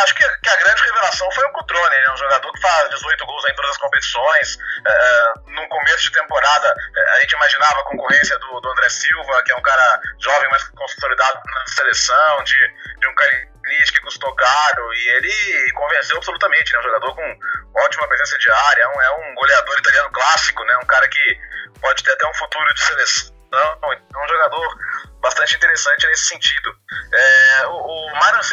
Acho 0.04 0.16
que, 0.16 0.24
que, 0.24 0.50
a 0.50 0.56
grande 0.58 0.84
revelação 1.18 1.32
foi 1.32 1.46
o 1.46 1.52
Cutrone, 1.52 1.96
ele 1.96 2.06
é 2.06 2.14
um 2.14 2.18
jogador 2.18 2.54
que 2.54 2.62
faz 2.62 2.90
18 2.90 3.26
gols 3.26 3.44
em 3.50 3.56
todas 3.56 3.72
as 3.72 3.78
competições. 3.78 4.58
É, 4.86 5.34
no 5.48 5.68
começo 5.68 6.04
de 6.04 6.12
temporada, 6.12 6.74
é, 6.96 7.10
a 7.18 7.22
gente 7.22 7.34
imaginava 7.34 7.80
a 7.80 7.84
concorrência 7.86 8.38
do, 8.40 8.62
do, 8.62 8.70
André 8.70 8.90
Silva, 8.90 9.44
que 9.44 9.52
é 9.52 9.56
um 9.56 9.62
cara 9.62 10.02
jovem, 10.20 10.50
mas 10.50 10.64
consolidado 10.70 11.42
na 11.46 11.68
seleção, 11.68 12.44
de, 12.44 12.58
de 13.00 13.08
um 13.08 13.16
Kalinic 13.16 13.94
que 13.94 14.02
custou 14.02 14.34
caro, 14.36 14.94
e 14.94 15.08
ele 15.10 15.72
convenceu 15.74 16.18
absolutamente, 16.18 16.74
né? 16.74 16.80
Um 16.80 16.84
jogador 16.84 17.16
com 17.16 17.40
ótima 17.76 18.08
presença 18.08 18.38
de 18.38 18.52
área, 18.52 18.84
é 18.84 18.88
um, 18.88 19.02
é 19.02 19.12
um 19.12 19.36
goleador 19.36 19.78
italiano 19.80 20.12
clássico, 20.12 20.64
né? 20.64 20.78
Um 20.78 20.86
cara 20.86 21.08
que 21.08 21.40
pode 21.82 22.04
ter 22.04 22.12
até 22.12 22.28
um 22.28 22.34
futuro 22.36 22.74
de 22.74 22.82
seleção. 22.82 23.38
É 23.54 24.18
um 24.24 24.28
jogador 24.28 24.78
bastante 25.22 25.56
interessante 25.56 26.06
nesse 26.06 26.28
sentido. 26.28 26.76
É, 27.14 27.68
o, 27.68 27.76
o 27.76 28.12
Myron 28.20 28.44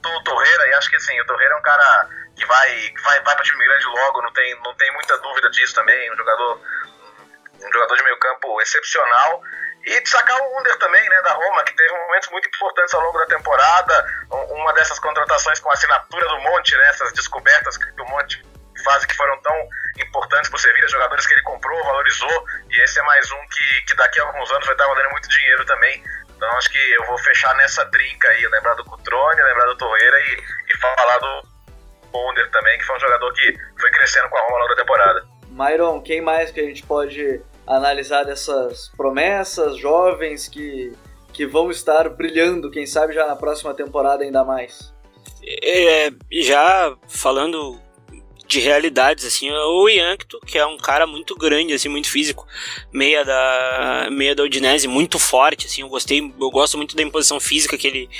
do 0.00 0.24
Torreira, 0.24 0.68
e 0.68 0.74
acho 0.74 0.90
que 0.90 0.96
assim, 0.96 1.20
o 1.20 1.26
Torreira 1.26 1.54
é 1.54 1.56
um 1.56 1.62
cara 1.62 2.08
que 2.36 2.46
vai, 2.46 2.94
vai, 3.02 3.20
vai 3.22 3.34
para 3.34 3.44
time 3.44 3.64
grande 3.64 3.84
logo, 3.86 4.22
não 4.22 4.32
tem, 4.32 4.54
não 4.62 4.74
tem 4.74 4.92
muita 4.92 5.18
dúvida 5.18 5.50
disso 5.50 5.74
também, 5.74 6.12
um 6.12 6.16
jogador, 6.16 6.60
um 7.60 7.72
jogador 7.72 7.96
de 7.96 8.04
meio 8.04 8.18
campo 8.18 8.60
excepcional. 8.60 9.42
E 9.84 10.00
destacar 10.00 10.36
o 10.36 10.60
Under 10.60 10.76
também, 10.78 11.08
né, 11.08 11.22
da 11.22 11.32
Roma, 11.32 11.64
que 11.64 11.74
teve 11.74 11.92
momentos 11.92 12.28
muito 12.30 12.48
importantes 12.48 12.92
ao 12.94 13.00
longo 13.00 13.18
da 13.18 13.26
temporada, 13.26 14.06
uma 14.50 14.72
dessas 14.74 14.98
contratações 14.98 15.60
com 15.60 15.70
a 15.70 15.72
assinatura 15.72 16.28
do 16.28 16.38
Monte, 16.40 16.76
né, 16.76 16.88
essas 16.88 17.12
descobertas 17.12 17.76
que 17.76 18.02
o 18.02 18.04
Monte 18.06 18.44
faz 18.84 19.04
que 19.04 19.16
foram 19.16 19.40
tão 19.40 19.68
importantes 19.98 20.50
para 20.50 20.56
o 20.56 20.60
Sevilla, 20.60 20.88
jogadores 20.88 21.26
que 21.26 21.34
ele 21.34 21.42
comprou, 21.42 21.82
valorizou, 21.84 22.46
e 22.70 22.80
esse 22.82 22.98
é 22.98 23.02
mais 23.02 23.30
um 23.32 23.46
que, 23.48 23.82
que 23.86 23.94
daqui 23.94 24.20
a 24.20 24.24
alguns 24.24 24.50
anos 24.50 24.66
vai 24.66 24.74
estar 24.74 24.86
valendo 24.86 25.10
muito 25.10 25.28
dinheiro 25.28 25.64
também. 25.64 26.02
Então 26.38 26.48
acho 26.52 26.70
que 26.70 26.78
eu 26.78 27.04
vou 27.06 27.18
fechar 27.18 27.52
nessa 27.56 27.84
trinca 27.86 28.28
aí, 28.28 28.46
lembrar 28.46 28.74
do 28.74 28.84
Cutrone, 28.84 29.42
lembrar 29.42 29.66
do 29.66 29.76
Torreira 29.76 30.16
e, 30.20 30.72
e 30.72 30.78
falar 30.78 31.18
do 31.18 31.48
Bonder 32.12 32.48
também, 32.52 32.78
que 32.78 32.84
foi 32.84 32.96
um 32.96 33.00
jogador 33.00 33.32
que 33.32 33.54
foi 33.80 33.90
crescendo 33.90 34.28
com 34.28 34.38
a 34.38 34.42
Roma 34.42 34.52
ao 34.52 34.58
longo 34.60 34.74
da 34.74 34.80
temporada. 34.80 35.26
Myron, 35.48 36.00
quem 36.00 36.20
mais 36.20 36.52
que 36.52 36.60
a 36.60 36.62
gente 36.62 36.84
pode 36.84 37.42
analisar 37.66 38.22
dessas 38.22 38.88
promessas 38.96 39.76
jovens 39.78 40.46
que, 40.46 40.92
que 41.32 41.44
vão 41.44 41.72
estar 41.72 42.08
brilhando, 42.08 42.70
quem 42.70 42.86
sabe 42.86 43.14
já 43.14 43.26
na 43.26 43.34
próxima 43.34 43.74
temporada 43.74 44.22
ainda 44.22 44.44
mais? 44.44 44.94
É, 45.44 46.10
já 46.30 46.96
falando 47.08 47.80
de 48.48 48.60
realidades, 48.60 49.26
assim, 49.26 49.50
o 49.50 49.88
Yankto, 49.88 50.40
que 50.40 50.56
é 50.56 50.64
um 50.64 50.78
cara 50.78 51.06
muito 51.06 51.36
grande, 51.36 51.74
assim, 51.74 51.88
muito 51.88 52.10
físico, 52.10 52.46
meia 52.90 53.22
da 53.22 54.08
meia 54.10 54.34
da 54.34 54.42
Udinese, 54.42 54.88
muito 54.88 55.18
forte, 55.18 55.66
assim, 55.66 55.82
eu 55.82 55.88
gostei, 55.88 56.20
eu 56.20 56.50
gosto 56.50 56.78
muito 56.78 56.96
da 56.96 57.02
imposição 57.02 57.38
física 57.38 57.76
que 57.76 57.86
ele 57.86 58.10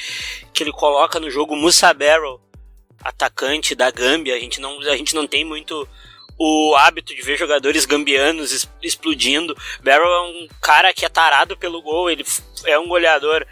que 0.52 0.62
ele 0.62 0.70
coloca 0.70 1.18
no 1.18 1.30
jogo 1.30 1.56
Musa 1.56 1.94
Barrow, 1.94 2.40
atacante 3.02 3.74
da 3.74 3.90
Gâmbia, 3.90 4.34
a 4.34 4.38
gente 4.38 4.60
não 4.60 4.78
a 4.82 4.96
gente 4.96 5.14
não 5.14 5.26
tem 5.26 5.46
muito 5.46 5.88
o 6.38 6.76
hábito 6.76 7.14
de 7.14 7.22
ver 7.22 7.36
jogadores 7.36 7.84
gambianos 7.84 8.68
explodindo. 8.82 9.56
Barrow 9.82 10.06
é 10.06 10.20
um 10.28 10.48
cara 10.60 10.92
que 10.92 11.04
é 11.04 11.08
tarado 11.08 11.56
pelo 11.56 11.82
gol, 11.82 12.10
ele 12.10 12.24
é 12.66 12.78
um 12.78 12.86
goleador 12.86 13.44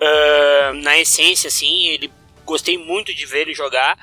uh, 0.00 0.72
na 0.82 0.98
essência, 0.98 1.48
assim, 1.48 1.88
ele 1.88 2.10
gostei 2.44 2.78
muito 2.78 3.14
de 3.14 3.26
ver 3.26 3.42
ele 3.42 3.54
jogar. 3.54 3.96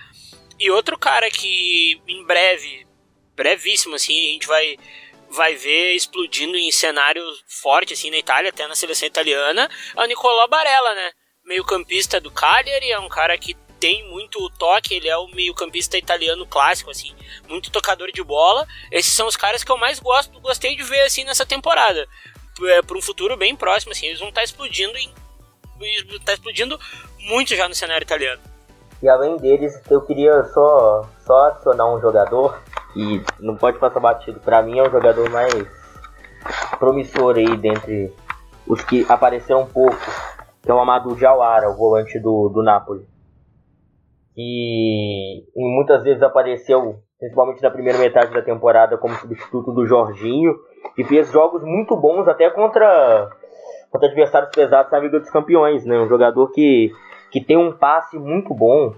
E 0.59 0.69
outro 0.71 0.97
cara 0.97 1.29
que 1.29 2.01
em 2.07 2.23
breve, 2.25 2.87
brevíssimo 3.35 3.95
assim, 3.95 4.29
a 4.29 4.31
gente 4.33 4.47
vai 4.47 4.77
vai 5.29 5.55
ver 5.55 5.95
explodindo 5.95 6.55
em 6.55 6.71
cenário 6.71 7.23
forte 7.47 7.93
assim 7.93 8.11
na 8.11 8.17
Itália, 8.17 8.49
até 8.49 8.67
na 8.67 8.75
seleção 8.75 9.07
italiana, 9.07 9.67
é 9.95 10.01
o 10.01 10.05
Nicolò 10.05 10.47
Barella, 10.47 10.93
né? 10.93 11.11
Meio-campista 11.43 12.21
do 12.21 12.29
Cagliari, 12.31 12.91
é 12.91 12.99
um 12.99 13.09
cara 13.09 13.35
que 13.37 13.55
tem 13.79 14.07
muito 14.09 14.49
toque, 14.51 14.93
ele 14.93 15.09
é 15.09 15.17
o 15.17 15.27
meio-campista 15.27 15.97
italiano 15.97 16.45
clássico 16.45 16.89
assim, 16.89 17.13
muito 17.49 17.69
tocador 17.69 18.11
de 18.11 18.23
bola. 18.23 18.65
Esses 18.91 19.11
são 19.11 19.27
os 19.27 19.35
caras 19.35 19.63
que 19.63 19.71
eu 19.71 19.77
mais 19.77 19.99
gosto, 19.99 20.39
gostei 20.39 20.75
de 20.75 20.83
ver 20.83 21.01
assim 21.01 21.23
nessa 21.25 21.45
temporada. 21.45 22.07
É, 22.65 22.81
para 22.81 22.97
um 22.97 23.01
futuro 23.01 23.35
bem 23.35 23.55
próximo 23.55 23.91
assim, 23.91 24.05
eles 24.05 24.19
vão 24.19 24.29
estar 24.29 24.41
tá 24.41 24.45
explodindo 24.45 24.97
em 24.97 25.11
tá 26.23 26.33
explodindo 26.33 26.79
muito 27.19 27.55
já 27.55 27.67
no 27.67 27.75
cenário 27.75 28.05
italiano. 28.05 28.41
E 29.03 29.09
além 29.09 29.35
deles, 29.35 29.81
eu 29.91 29.99
queria 29.99 30.45
só, 30.45 31.01
só 31.19 31.47
adicionar 31.47 31.93
um 31.93 31.99
jogador, 31.99 32.57
e 32.95 33.21
não 33.37 33.57
pode 33.57 33.77
passar 33.77 33.99
batido, 33.99 34.39
para 34.39 34.61
mim 34.61 34.79
é 34.79 34.81
o 34.81 34.89
jogador 34.89 35.29
mais 35.29 35.53
promissor 36.79 37.35
aí 37.35 37.57
dentre 37.57 38.13
os 38.65 38.81
que 38.81 39.05
apareceram 39.09 39.63
um 39.63 39.65
pouco, 39.65 39.97
que 40.61 40.71
é 40.71 40.73
o 40.73 40.79
Amadou 40.79 41.17
Jawara, 41.17 41.69
o 41.69 41.75
volante 41.75 42.17
do, 42.17 42.47
do 42.47 42.63
Napoli. 42.63 43.05
Que 44.33 45.43
muitas 45.53 46.01
vezes 46.01 46.23
apareceu, 46.23 46.95
principalmente 47.19 47.61
na 47.61 47.71
primeira 47.71 47.99
metade 47.99 48.33
da 48.33 48.41
temporada, 48.41 48.97
como 48.97 49.15
substituto 49.15 49.73
do 49.73 49.85
Jorginho, 49.85 50.55
e 50.97 51.03
fez 51.03 51.29
jogos 51.29 51.61
muito 51.61 51.97
bons 51.97 52.25
até 52.25 52.49
contra, 52.49 53.29
contra 53.91 54.07
adversários 54.07 54.51
pesados 54.55 54.93
na 54.93 54.99
Liga 54.99 55.19
dos 55.19 55.29
Campeões, 55.29 55.85
né? 55.85 55.99
Um 55.99 56.07
jogador 56.07 56.49
que 56.51 56.89
que 57.33 57.41
tem 57.41 57.57
um 57.57 57.71
passe 57.71 58.15
muito 58.15 58.53
bom 58.53 58.93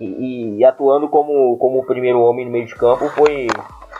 e, 0.00 0.56
e 0.56 0.64
atuando 0.64 1.08
como, 1.08 1.58
como 1.58 1.80
o 1.80 1.84
primeiro 1.84 2.22
homem 2.22 2.46
no 2.46 2.50
meio 2.50 2.64
de 2.64 2.74
campo 2.74 3.06
foi, 3.10 3.48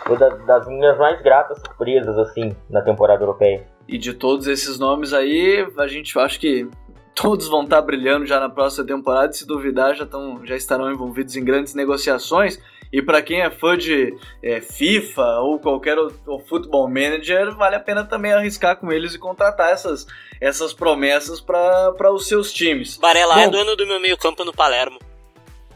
foi 0.06 0.16
das, 0.16 0.66
minhas 0.66 0.96
mais 0.96 1.20
gratas 1.20 1.58
surpresas 1.58 2.16
assim 2.16 2.56
na 2.70 2.80
temporada 2.80 3.22
europeia. 3.22 3.66
E 3.86 3.98
de 3.98 4.14
todos 4.14 4.46
esses 4.46 4.78
nomes 4.78 5.12
aí, 5.12 5.68
a 5.76 5.86
gente 5.86 6.18
acha 6.18 6.40
que 6.40 6.66
todos 7.14 7.48
vão 7.48 7.64
estar 7.64 7.82
brilhando 7.82 8.24
já 8.24 8.40
na 8.40 8.48
próxima 8.48 8.86
temporada, 8.86 9.30
se 9.34 9.46
duvidar 9.46 9.94
já, 9.94 10.06
tão, 10.06 10.44
já 10.46 10.56
estarão 10.56 10.90
envolvidos 10.90 11.36
em 11.36 11.44
grandes 11.44 11.74
negociações. 11.74 12.58
E 12.92 13.02
para 13.02 13.22
quem 13.22 13.42
é 13.42 13.50
fã 13.50 13.76
de 13.76 14.16
é, 14.42 14.60
FIFA 14.60 15.40
ou 15.40 15.58
qualquer 15.58 15.98
outro 15.98 16.38
futebol 16.48 16.88
manager, 16.88 17.54
vale 17.54 17.76
a 17.76 17.80
pena 17.80 18.04
também 18.04 18.32
arriscar 18.32 18.76
com 18.76 18.92
eles 18.92 19.14
e 19.14 19.18
contratar 19.18 19.72
essas, 19.72 20.06
essas 20.40 20.72
promessas 20.72 21.40
para 21.40 22.12
os 22.12 22.28
seus 22.28 22.52
times. 22.52 22.96
Barela 22.96 23.40
é 23.40 23.48
dono 23.48 23.76
do 23.76 23.86
meu 23.86 24.00
meio-campo 24.00 24.44
no 24.44 24.52
Palermo. 24.52 24.98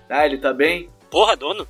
Ah, 0.09 0.27
ele 0.27 0.39
tá 0.39 0.53
bem? 0.53 0.91
Porra, 1.11 1.37
dono. 1.37 1.67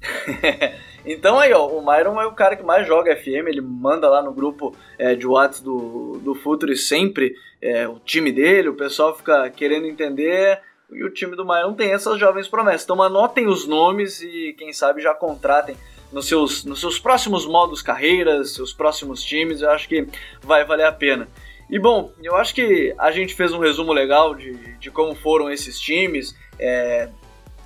então 1.04 1.38
aí, 1.38 1.52
ó, 1.52 1.66
o 1.66 1.84
Myron 1.84 2.20
é 2.20 2.26
o 2.26 2.34
cara 2.34 2.56
que 2.56 2.62
mais 2.62 2.86
joga 2.86 3.16
FM, 3.16 3.48
ele 3.48 3.60
manda 3.60 4.08
lá 4.08 4.22
no 4.22 4.32
grupo 4.32 4.74
é, 4.98 5.14
de 5.14 5.26
WhatsApp 5.26 5.64
do, 5.64 6.20
do 6.22 6.34
Futuri 6.34 6.76
sempre 6.76 7.34
é, 7.60 7.88
o 7.88 7.98
time 7.98 8.32
dele, 8.32 8.68
o 8.68 8.76
pessoal 8.76 9.16
fica 9.16 9.50
querendo 9.50 9.86
entender 9.86 10.60
e 10.90 11.04
o 11.04 11.10
time 11.10 11.36
do 11.36 11.44
Myron 11.44 11.74
tem 11.74 11.92
essas 11.92 12.18
jovens 12.18 12.48
promessas. 12.48 12.84
Então 12.84 13.02
anotem 13.02 13.46
os 13.46 13.66
nomes 13.66 14.22
e 14.22 14.54
quem 14.58 14.72
sabe 14.72 15.02
já 15.02 15.14
contratem 15.14 15.76
nos 16.12 16.26
seus, 16.26 16.64
nos 16.64 16.80
seus 16.80 16.98
próximos 16.98 17.46
modos 17.46 17.82
carreiras, 17.82 18.52
seus 18.52 18.72
próximos 18.72 19.22
times, 19.22 19.60
eu 19.60 19.70
acho 19.70 19.88
que 19.88 20.06
vai 20.40 20.64
valer 20.64 20.86
a 20.86 20.92
pena. 20.92 21.28
E 21.70 21.78
bom, 21.78 22.10
eu 22.22 22.34
acho 22.34 22.54
que 22.54 22.94
a 22.98 23.10
gente 23.10 23.34
fez 23.34 23.52
um 23.52 23.58
resumo 23.58 23.92
legal 23.92 24.34
de, 24.34 24.54
de 24.78 24.90
como 24.90 25.14
foram 25.14 25.50
esses 25.50 25.78
times. 25.78 26.34
É, 26.58 27.10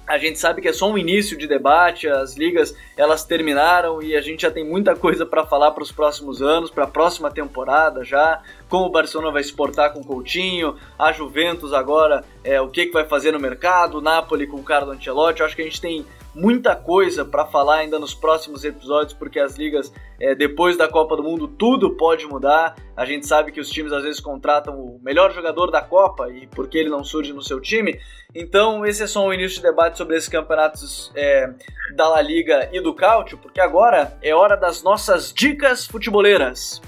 a 0.07 0.19
gente 0.19 0.39
sabe 0.39 0.61
que 0.61 0.69
é 0.69 0.73
só 0.73 0.91
um 0.91 0.99
início 0.99 1.37
de 1.37 1.47
debate, 1.47 2.09
as 2.09 2.37
ligas 2.37 2.75
elas 2.97 3.25
terminaram 3.25 4.03
e 4.03 4.17
a 4.17 4.21
gente 4.21 4.43
já 4.43 4.51
tem 4.51 4.65
muita 4.65 4.97
coisa 4.97 5.25
para 5.25 5.47
falar 5.47 5.71
para 5.71 5.83
os 5.83 5.93
próximos 5.93 6.43
anos, 6.43 6.71
para 6.71 6.85
a 6.85 6.89
próxima 6.89 7.31
temporada 7.31 8.05
já, 8.05 8.43
como 8.69 8.87
o 8.87 8.91
Barcelona 8.91 9.31
vai 9.31 9.41
exportar 9.41 9.93
com 9.93 10.01
o 10.01 10.05
Coutinho, 10.05 10.77
a 10.99 11.13
Juventus 11.13 11.73
agora, 11.73 12.25
é, 12.43 12.61
o 12.61 12.69
que, 12.69 12.87
que 12.87 12.93
vai 12.93 13.05
fazer 13.05 13.33
no 13.33 13.41
mercado, 13.41 13.99
o 13.99 14.01
Napoli 14.01 14.47
com 14.47 14.59
o 14.59 14.65
Carlo 14.65 14.93
Ancelotti, 14.93 15.41
eu 15.41 15.47
acho 15.47 15.55
que 15.55 15.63
a 15.63 15.67
gente 15.67 15.81
tem 15.81 16.05
muita 16.35 16.75
coisa 16.75 17.25
para 17.25 17.47
falar 17.47 17.77
ainda 17.77 17.99
nos 17.99 18.15
próximos 18.15 18.65
episódios, 18.65 19.13
porque 19.13 19.39
as 19.39 19.57
ligas, 19.57 19.93
é, 20.21 20.35
depois 20.35 20.77
da 20.77 20.89
Copa 20.89 21.17
do 21.17 21.23
Mundo, 21.23 21.47
tudo 21.47 21.97
pode 21.97 22.27
mudar. 22.27 22.77
A 22.97 23.05
gente 23.05 23.27
sabe 23.27 23.53
que 23.53 23.61
os 23.61 23.71
times 23.71 23.93
às 23.93 24.03
vezes 24.03 24.21
contratam 24.21 24.75
o 24.75 25.01
melhor 25.03 25.33
jogador 25.33 25.71
da 25.71 25.83
Copa 25.83 26.31
e 26.31 26.47
porque 26.47 26.79
ele 26.79 26.89
não 26.89 27.05
surge 27.05 27.33
no 27.33 27.43
seu 27.43 27.61
time. 27.61 27.99
Então, 28.35 28.87
esse 28.87 29.03
é 29.03 29.07
só 29.07 29.27
um 29.27 29.33
início 29.33 29.57
de 29.57 29.63
debate 29.63 29.99
sobre 29.99 30.17
esses 30.17 30.29
campeonatos 30.29 31.13
é, 31.15 31.53
da 31.95 32.09
La 32.09 32.23
Liga 32.23 32.69
e 32.73 32.81
do 32.81 32.95
Cáutio, 32.95 33.39
porque 33.39 33.61
agora 33.61 34.17
é 34.23 34.35
hora 34.35 34.57
das 34.57 34.83
nossas 34.83 35.33
dicas 35.33 35.87
futeboleiras. 35.87 36.81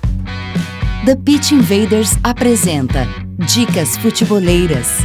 The 1.04 1.16
Pitch 1.16 1.52
Invaders 1.52 2.12
apresenta 2.24 3.06
Dicas 3.46 3.94
Futeboleiras. 3.98 5.00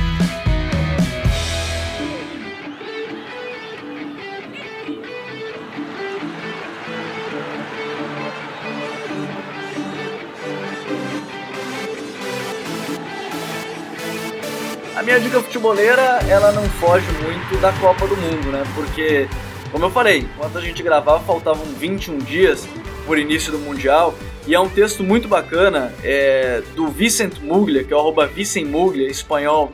Minha 15.19 15.29
dica 15.29 15.41
futeboleira, 15.41 16.19
ela 16.29 16.51
não 16.53 16.63
foge 16.63 17.05
muito 17.23 17.59
da 17.59 17.73
Copa 17.73 18.07
do 18.07 18.15
Mundo, 18.15 18.51
né? 18.51 18.63
Porque, 18.73 19.27
como 19.69 19.83
eu 19.83 19.89
falei, 19.89 20.19
enquanto 20.19 20.57
a 20.57 20.61
gente 20.61 20.81
gravava, 20.81 21.19
faltavam 21.25 21.65
21 21.65 22.19
dias 22.19 22.65
por 23.05 23.19
início 23.19 23.51
do 23.51 23.59
Mundial. 23.59 24.15
E 24.47 24.55
é 24.55 24.59
um 24.59 24.69
texto 24.69 25.03
muito 25.03 25.27
bacana 25.27 25.93
é, 26.03 26.63
do 26.73 26.87
Vicent 26.87 27.39
Muglia, 27.41 27.83
que 27.83 27.91
é 27.91 27.95
o 27.95 27.99
arroba 27.99 28.27
Vicent 28.27 28.65
Muglia, 28.65 29.09
espanhol 29.09 29.73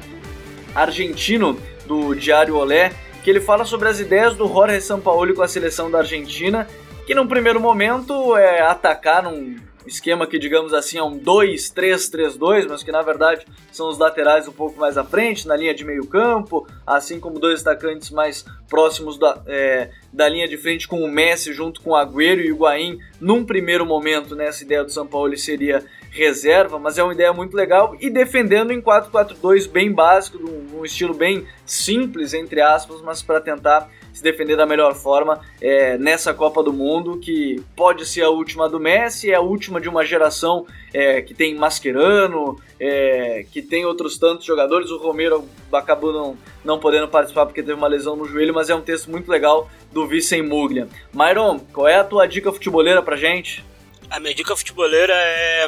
argentino 0.74 1.60
do 1.86 2.16
Diário 2.16 2.56
Olé, 2.56 2.92
que 3.24 3.30
ele 3.30 3.40
fala 3.40 3.66
sobre 3.66 3.88
as 3.88 4.00
ideias 4.00 4.34
do 4.36 4.48
Jorge 4.48 4.82
Sampaoli 4.82 5.36
com 5.36 5.44
a 5.44 5.48
seleção 5.48 5.92
da 5.92 6.00
Argentina, 6.00 6.68
que 7.06 7.14
num 7.14 7.28
primeiro 7.28 7.60
momento 7.60 8.36
é 8.36 8.62
atacar 8.62 9.22
num 9.22 9.56
esquema 9.88 10.28
que, 10.28 10.40
digamos 10.40 10.74
assim, 10.74 10.98
é 10.98 11.04
um 11.04 11.20
2-3-3-2, 11.20 12.68
mas 12.70 12.84
que 12.84 12.92
na 12.92 13.02
verdade 13.02 13.46
são 13.72 13.90
os 13.90 13.98
laterais 13.98 14.48
um 14.48 14.52
pouco 14.52 14.80
mais 14.80 14.98
à 14.98 15.04
frente, 15.04 15.48
na 15.48 15.56
linha 15.56 15.74
de 15.74 15.86
meio 15.86 16.06
campo, 16.08 16.68
assim 16.86 17.20
como 17.20 17.40
dois 17.40 17.62
atacantes 17.62 18.10
mais 18.10 18.46
próximos 18.68 19.18
da, 19.18 19.42
é, 19.48 19.90
da 20.12 20.28
linha 20.28 20.48
de 20.48 20.58
frente 20.58 20.88
com 20.88 21.04
o 21.04 21.12
Messi 21.12 21.54
junto 21.54 21.82
com 21.82 21.92
o 21.92 21.96
Agüero 21.96 22.42
e 22.42 22.52
o 22.52 22.56
Higuaín. 22.56 23.00
Num 23.20 23.46
primeiro 23.46 23.86
momento, 23.86 24.36
nessa 24.36 24.60
né, 24.60 24.66
ideia 24.66 24.84
do 24.84 24.92
São 24.92 25.06
Paulo, 25.06 25.36
seria 25.38 25.84
reserva, 26.16 26.80
mas 26.80 26.98
é 26.98 27.04
uma 27.04 27.14
ideia 27.14 27.34
muito 27.34 27.56
legal 27.56 27.96
e 28.00 28.10
defendendo 28.10 28.72
em 28.72 28.82
4-4-2 28.82 29.70
bem 29.70 29.92
básico, 29.92 30.38
um, 30.38 30.80
um 30.80 30.86
estilo 30.86 31.14
bem 31.14 31.46
simples, 31.66 32.34
entre 32.34 32.62
aspas, 32.62 33.02
mas 33.02 33.22
para 33.22 33.42
tentar 33.42 33.90
se 34.14 34.24
defender 34.24 34.56
da 34.56 34.66
melhor 34.66 34.96
forma 34.96 35.42
é, 35.60 35.98
nessa 35.98 36.34
Copa 36.34 36.64
do 36.64 36.72
Mundo, 36.72 37.20
que 37.20 37.62
pode 37.76 38.06
ser 38.06 38.22
a 38.22 38.30
última 38.30 38.70
do 38.70 38.80
Messi, 38.80 39.30
é 39.30 39.36
a 39.36 39.42
última 39.42 39.82
de 39.82 39.90
uma 39.90 40.06
geração 40.06 40.66
é, 40.94 41.22
que 41.22 41.34
tem 41.34 41.54
Mascherano, 41.54 42.58
é, 42.80 43.46
que 43.52 43.62
tem 43.62 43.86
outros 43.86 44.18
tantos 44.18 44.46
jogadores. 44.46 44.90
O 44.90 44.98
Romero 44.98 45.44
acabou 45.74 46.14
não, 46.14 46.38
não 46.64 46.80
podendo 46.80 47.10
participar 47.10 47.46
porque 47.46 47.62
teve 47.62 47.74
uma 47.74 47.90
lesão 47.90 48.16
no 48.16 48.24
joelho, 48.24 48.54
mas 48.54 48.70
é 48.70 48.76
um 48.76 48.82
texto 48.82 49.12
muito 49.12 49.30
legal 49.30 49.70
do 49.92 50.08
Vicem 50.08 50.42
Muglia. 50.42 50.88
Myron, 51.14 51.60
qual 51.74 51.86
é 51.86 51.98
a 51.98 52.04
tua 52.06 52.26
dica 52.26 52.54
futeboleira 52.54 53.02
pra 53.02 53.18
gente? 53.18 53.66
A 54.10 54.18
minha 54.18 54.34
dica 54.34 54.56
futeboleira 54.56 55.14
é 55.14 55.68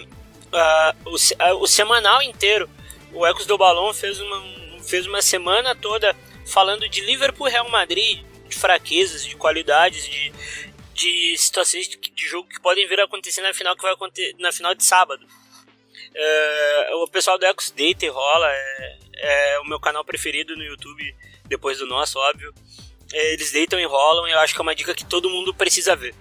uh, 0.54 1.10
o, 1.10 1.16
uh, 1.16 1.62
o 1.62 1.68
semanal 1.68 2.22
inteiro. 2.22 2.70
O 3.14 3.26
Ecos 3.26 3.46
do 3.46 3.58
Balão 3.58 3.94
fez 3.94 4.20
uma, 4.20 4.44
fez 4.84 5.06
uma 5.06 5.22
semana 5.22 5.76
toda 5.76 6.16
falando 6.46 6.88
de 6.88 7.02
Liverpool 7.02 7.48
Real 7.48 7.70
Madrid, 7.70 8.24
de 8.48 8.56
fraquezas, 8.56 9.26
de 9.26 9.36
qualidades, 9.36 10.08
de, 10.08 10.32
de 10.94 11.38
situações 11.38 11.88
de, 11.88 11.98
de 11.98 12.28
jogo 12.28 12.48
que 12.50 12.62
podem 12.62 12.88
vir 12.88 13.00
a 13.00 13.06
acontecer 13.06 13.42
na 13.42 13.54
final 13.54 13.76
que 13.76 13.82
vai 13.82 13.94
acontecer 13.94 14.36
na 14.40 14.52
final 14.52 14.74
de 14.74 14.84
sábado. 14.84 15.26
É, 16.16 16.90
o 16.96 17.08
pessoal 17.08 17.38
do 17.38 17.46
Ecos 17.46 17.70
deita 17.72 18.06
e 18.06 18.10
rola, 18.10 18.48
é, 18.50 18.98
é, 19.16 19.60
o 19.60 19.66
meu 19.66 19.80
canal 19.80 20.04
preferido 20.04 20.56
no 20.56 20.64
YouTube, 20.64 21.16
depois 21.46 21.78
do 21.78 21.86
nosso, 21.86 22.18
óbvio. 22.18 22.54
É, 23.14 23.34
eles 23.34 23.52
deitam 23.52 23.80
e 23.80 23.86
rolam 23.86 24.28
e 24.28 24.32
eu 24.32 24.40
acho 24.40 24.54
que 24.54 24.60
é 24.60 24.64
uma 24.64 24.76
dica 24.76 24.94
que 24.94 25.06
todo 25.06 25.30
mundo 25.30 25.54
precisa 25.54 25.96
ver. 25.96 26.14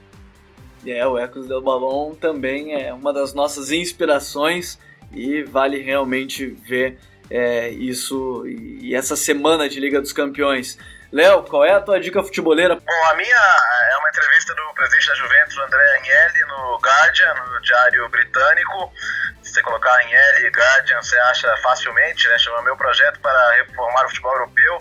É, 0.87 1.07
o 1.07 1.19
Ecos 1.19 1.47
del 1.49 1.61
Balão 1.61 2.15
também 2.15 2.75
é 2.81 2.93
uma 2.93 3.13
das 3.13 3.35
nossas 3.35 3.71
inspirações 3.71 4.79
e 5.13 5.43
vale 5.43 5.81
realmente 5.81 6.47
ver 6.47 6.99
é, 7.31 7.69
isso 7.71 8.47
e, 8.47 8.91
e 8.91 8.95
essa 8.95 9.17
semana 9.17 9.69
de 9.69 9.81
Liga 9.81 10.01
dos 10.01 10.13
Campeões. 10.13 10.79
Léo, 11.13 11.45
qual 11.45 11.65
é 11.65 11.73
a 11.73 11.81
tua 11.81 12.01
dica 12.01 12.23
futeboleira? 12.23 12.75
Bom, 12.75 13.07
a 13.11 13.15
minha 13.15 13.37
é 13.93 13.97
uma 13.99 14.09
entrevista 14.09 14.55
do 14.55 14.75
presidente 14.75 15.09
da 15.09 15.15
Juventus, 15.15 15.59
André 15.59 15.97
Agnelli, 15.97 16.41
no 16.49 16.79
Guardian, 16.79 17.35
no 17.35 17.61
diário 17.63 18.09
britânico. 18.09 18.93
Se 19.43 19.53
você 19.53 19.63
colocar 19.63 19.95
Agnelli 19.95 20.49
Guardian, 20.49 21.01
você 21.01 21.17
acha 21.19 21.57
facilmente, 21.59 22.29
né? 22.29 22.39
Chama 22.39 22.63
Meu 22.63 22.77
Projeto 22.77 23.21
para 23.21 23.53
Reformar 23.53 24.05
o 24.05 24.09
Futebol 24.09 24.33
Europeu 24.33 24.79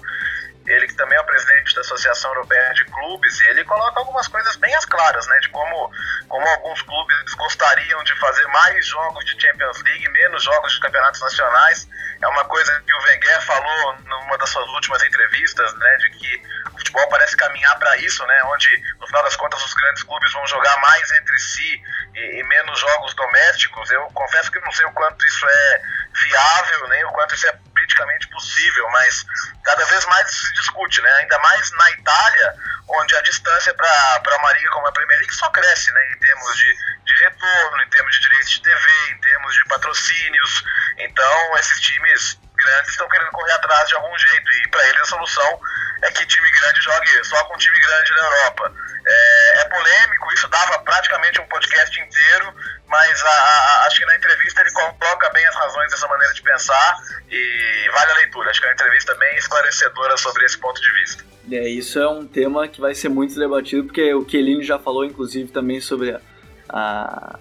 ele 0.68 0.88
que 0.88 0.96
também 0.96 1.18
é 1.18 1.22
o 1.22 1.26
presidente 1.26 1.76
da 1.76 1.82
Associação 1.82 2.32
Europeia 2.32 2.74
de 2.74 2.86
Clubes, 2.86 3.40
e 3.42 3.48
ele 3.50 3.64
coloca 3.66 4.00
algumas 4.00 4.28
coisas 4.28 4.56
bem 4.56 4.74
as 4.76 4.86
claras, 4.86 5.28
né, 5.28 5.40
de 5.40 5.50
como, 5.50 5.92
como 6.28 6.48
alguns 6.48 6.82
clubes 6.82 7.34
gostariam 7.36 8.04
de 8.04 8.16
fazer 8.20 8.46
mais 8.48 8.86
jogos 8.86 9.26
de 9.26 9.40
Champions 9.40 9.82
League, 9.84 10.10
menos 10.10 10.44
jogos 10.44 10.74
de 10.74 10.80
campeonatos 10.80 11.22
nacionais. 11.22 11.88
É 12.22 12.28
uma 12.28 12.46
coisa 12.46 12.82
que 12.86 12.94
o 12.94 13.04
Wenger 13.04 13.42
falou 13.42 13.96
numa 14.06 14.38
das 14.38 14.50
suas 14.50 14.68
últimas 14.70 15.04
entrevistas, 15.04 15.74
né, 15.76 15.98
de 15.98 16.10
que 16.12 16.42
o 16.74 16.78
futebol 16.78 17.08
parece 17.10 17.38
caminhar 17.38 17.78
para 17.78 17.98
isso, 17.98 18.26
né, 18.26 18.44
onde 18.46 18.84
no 19.00 19.08
final 19.08 19.24
das 19.24 19.36
contas 19.36 19.64
os 19.64 19.74
grandes 19.74 20.04
clubes 20.04 20.34
vão 20.34 20.48
jogar 20.48 20.78
mais 20.80 21.12
entre 21.12 21.40
si 21.40 21.82
e, 22.16 22.40
e 22.40 22.44
menos 22.44 22.80
jogos 22.80 23.14
domésticos. 23.14 23.92
Eu 23.92 24.02
confesso 24.14 24.52
que 24.52 24.60
não 24.62 24.72
sei 24.72 24.86
o 24.86 24.92
quanto 24.94 25.26
isso 25.26 25.48
é 25.48 25.82
viável, 26.24 26.88
nem 26.88 27.06
o 27.06 27.12
quanto 27.12 27.36
isso 27.36 27.48
é 27.48 27.60
possível, 28.30 28.90
mas 28.92 29.26
cada 29.64 29.86
vez 29.86 30.06
mais 30.06 30.30
se 30.30 30.54
discute, 30.54 31.02
né? 31.02 31.12
Ainda 31.20 31.38
mais 31.40 31.72
na 31.72 31.92
Itália, 31.92 32.56
onde 32.88 33.16
a 33.16 33.22
distância 33.22 33.74
para 33.74 34.54
liga 34.54 34.70
como 34.72 34.88
a 34.88 34.92
Premier 34.92 35.20
League 35.20 35.36
só 35.36 35.50
cresce, 35.50 35.92
né? 35.92 36.12
Em 36.14 36.20
termos 36.20 36.58
de, 36.58 36.78
de 37.06 37.24
retorno, 37.24 37.82
em 37.84 37.90
termos 37.90 38.16
de 38.16 38.22
direitos 38.22 38.50
de 38.52 38.62
TV, 38.62 39.12
em 39.12 39.22
termos 39.22 39.56
de 39.56 39.66
patrocínios. 39.66 40.64
Então, 40.98 41.58
esses 41.58 41.80
times 41.82 42.40
grandes 42.56 42.92
estão 42.92 43.08
querendo 43.10 43.32
correr 43.32 43.54
atrás 43.54 43.88
de 43.88 43.96
algum 43.96 44.18
jeito 44.18 44.52
e 44.52 44.70
para 44.70 44.88
eles 44.88 45.02
a 45.02 45.06
solução 45.06 45.60
é 46.04 46.12
que 46.12 46.26
time 46.26 46.52
grande 46.52 46.82
jogue 46.82 47.24
só 47.24 47.44
com 47.46 47.58
time 47.58 47.80
grande 47.80 48.12
na 48.12 48.24
Europa. 48.24 48.74
É, 49.08 49.62
é 49.62 49.66
polêmico, 49.66 50.34
isso 50.34 50.48
dava 50.48 50.80
praticamente 50.80 51.40
um 51.40 51.48
podcast 51.48 52.00
inteiro, 52.00 52.54
mas 52.88 53.24
a, 53.24 53.30
a, 53.30 53.86
acho 53.86 54.00
que 54.00 54.06
na 54.06 54.16
entrevista 54.16 54.62
ele 54.62 54.72
coloca 54.72 55.30
bem 55.30 55.46
as 55.46 55.56
razões 55.56 55.92
dessa 55.92 56.08
maneira 56.08 56.34
de 56.34 56.42
pensar 56.42 56.98
e 57.30 57.90
vale 57.94 58.12
a 58.12 58.16
leitura. 58.16 58.50
Acho 58.50 58.60
que 58.60 58.66
é 58.66 58.70
uma 58.70 58.74
entrevista 58.74 59.16
bem 59.16 59.36
esclarecedora 59.38 60.18
sobre 60.18 60.46
esse 60.46 60.58
ponto 60.58 60.82
de 60.82 60.92
vista. 60.94 61.24
É, 61.52 61.68
isso 61.68 62.00
é 62.00 62.08
um 62.08 62.26
tema 62.26 62.68
que 62.68 62.82
vai 62.82 62.96
ser 62.96 63.10
muito 63.10 63.38
debatido, 63.38 63.84
porque 63.86 64.14
o 64.14 64.26
Kelini 64.26 64.64
já 64.64 64.80
falou, 64.80 65.06
inclusive, 65.06 65.52
também 65.52 65.80
sobre 65.80 66.12
a, 66.68 67.40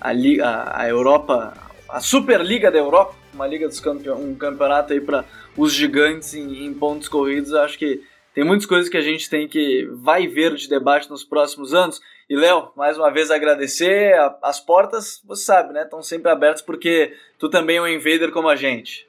a, 0.00 0.10
a, 0.10 0.82
a 0.82 0.88
Europa, 0.88 1.52
a 1.88 2.00
Superliga 2.00 2.70
da 2.70 2.78
Europa, 2.78 3.14
uma 3.32 3.46
liga 3.46 3.68
dos 3.68 3.84
um 3.84 4.34
campeonato 4.34 4.92
aí 4.92 5.00
para 5.00 5.24
os 5.56 5.72
gigantes 5.72 6.34
em, 6.34 6.66
em 6.66 6.74
pontos 6.74 7.08
corridos. 7.08 7.54
Acho 7.54 7.78
que 7.78 8.02
tem 8.34 8.44
muitas 8.44 8.66
coisas 8.66 8.88
que 8.88 8.96
a 8.96 9.02
gente 9.02 9.30
tem 9.30 9.48
que 9.48 9.88
vai 9.92 10.26
ver 10.26 10.54
de 10.54 10.68
debate 10.68 11.08
nos 11.08 11.24
próximos 11.24 11.72
anos. 11.72 12.00
E 12.28 12.36
Léo, 12.36 12.70
mais 12.76 12.98
uma 12.98 13.10
vez 13.10 13.30
agradecer. 13.30 14.14
As 14.42 14.60
portas, 14.60 15.22
você 15.24 15.44
sabe, 15.44 15.72
né? 15.72 15.82
Estão 15.84 16.02
sempre 16.02 16.30
abertas 16.30 16.60
porque 16.60 17.16
tu 17.38 17.48
também 17.48 17.78
é 17.78 17.80
um 17.80 17.88
invader 17.88 18.30
como 18.32 18.48
a 18.48 18.56
gente. 18.56 19.08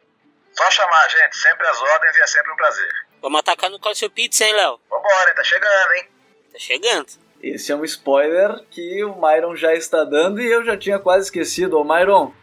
Só 0.53 0.71
chamar, 0.71 1.09
gente. 1.09 1.35
Sempre 1.35 1.67
as 1.67 1.81
ordens 1.81 2.15
e 2.15 2.21
é 2.21 2.27
sempre 2.27 2.51
um 2.53 2.55
prazer. 2.55 2.89
Vamos 3.21 3.39
atacar 3.39 3.69
no 3.69 3.79
Calcio 3.79 4.09
Pizza, 4.09 4.45
hein, 4.45 4.53
Léo? 4.53 4.79
Vambora, 4.89 5.35
tá 5.35 5.43
chegando, 5.43 5.91
hein? 5.93 6.07
Tá 6.53 6.59
chegando. 6.59 7.07
Esse 7.41 7.71
é 7.71 7.75
um 7.75 7.83
spoiler 7.83 8.63
que 8.71 9.03
o 9.03 9.15
Myron 9.15 9.55
já 9.55 9.73
está 9.73 10.03
dando 10.03 10.41
e 10.41 10.47
eu 10.49 10.63
já 10.63 10.77
tinha 10.77 10.99
quase 10.99 11.25
esquecido. 11.25 11.77
Ô, 11.79 11.83
Myron, 11.83 12.33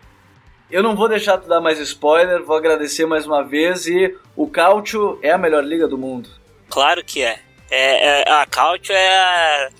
eu 0.70 0.82
não 0.82 0.96
vou 0.96 1.08
deixar 1.08 1.38
tu 1.38 1.48
dar 1.48 1.60
mais 1.60 1.78
spoiler, 1.78 2.42
vou 2.42 2.56
agradecer 2.56 3.06
mais 3.06 3.26
uma 3.26 3.42
vez 3.42 3.86
e 3.86 4.16
o 4.34 4.48
Cautio 4.48 5.18
é 5.22 5.30
a 5.30 5.38
melhor 5.38 5.64
liga 5.64 5.86
do 5.86 5.98
mundo. 5.98 6.28
Claro 6.68 7.04
que 7.04 7.22
é. 7.22 7.40
é, 7.70 8.22
é 8.22 8.30
a 8.30 8.46
Cautio 8.46 8.94
é 8.94 9.08
a, 9.08 9.70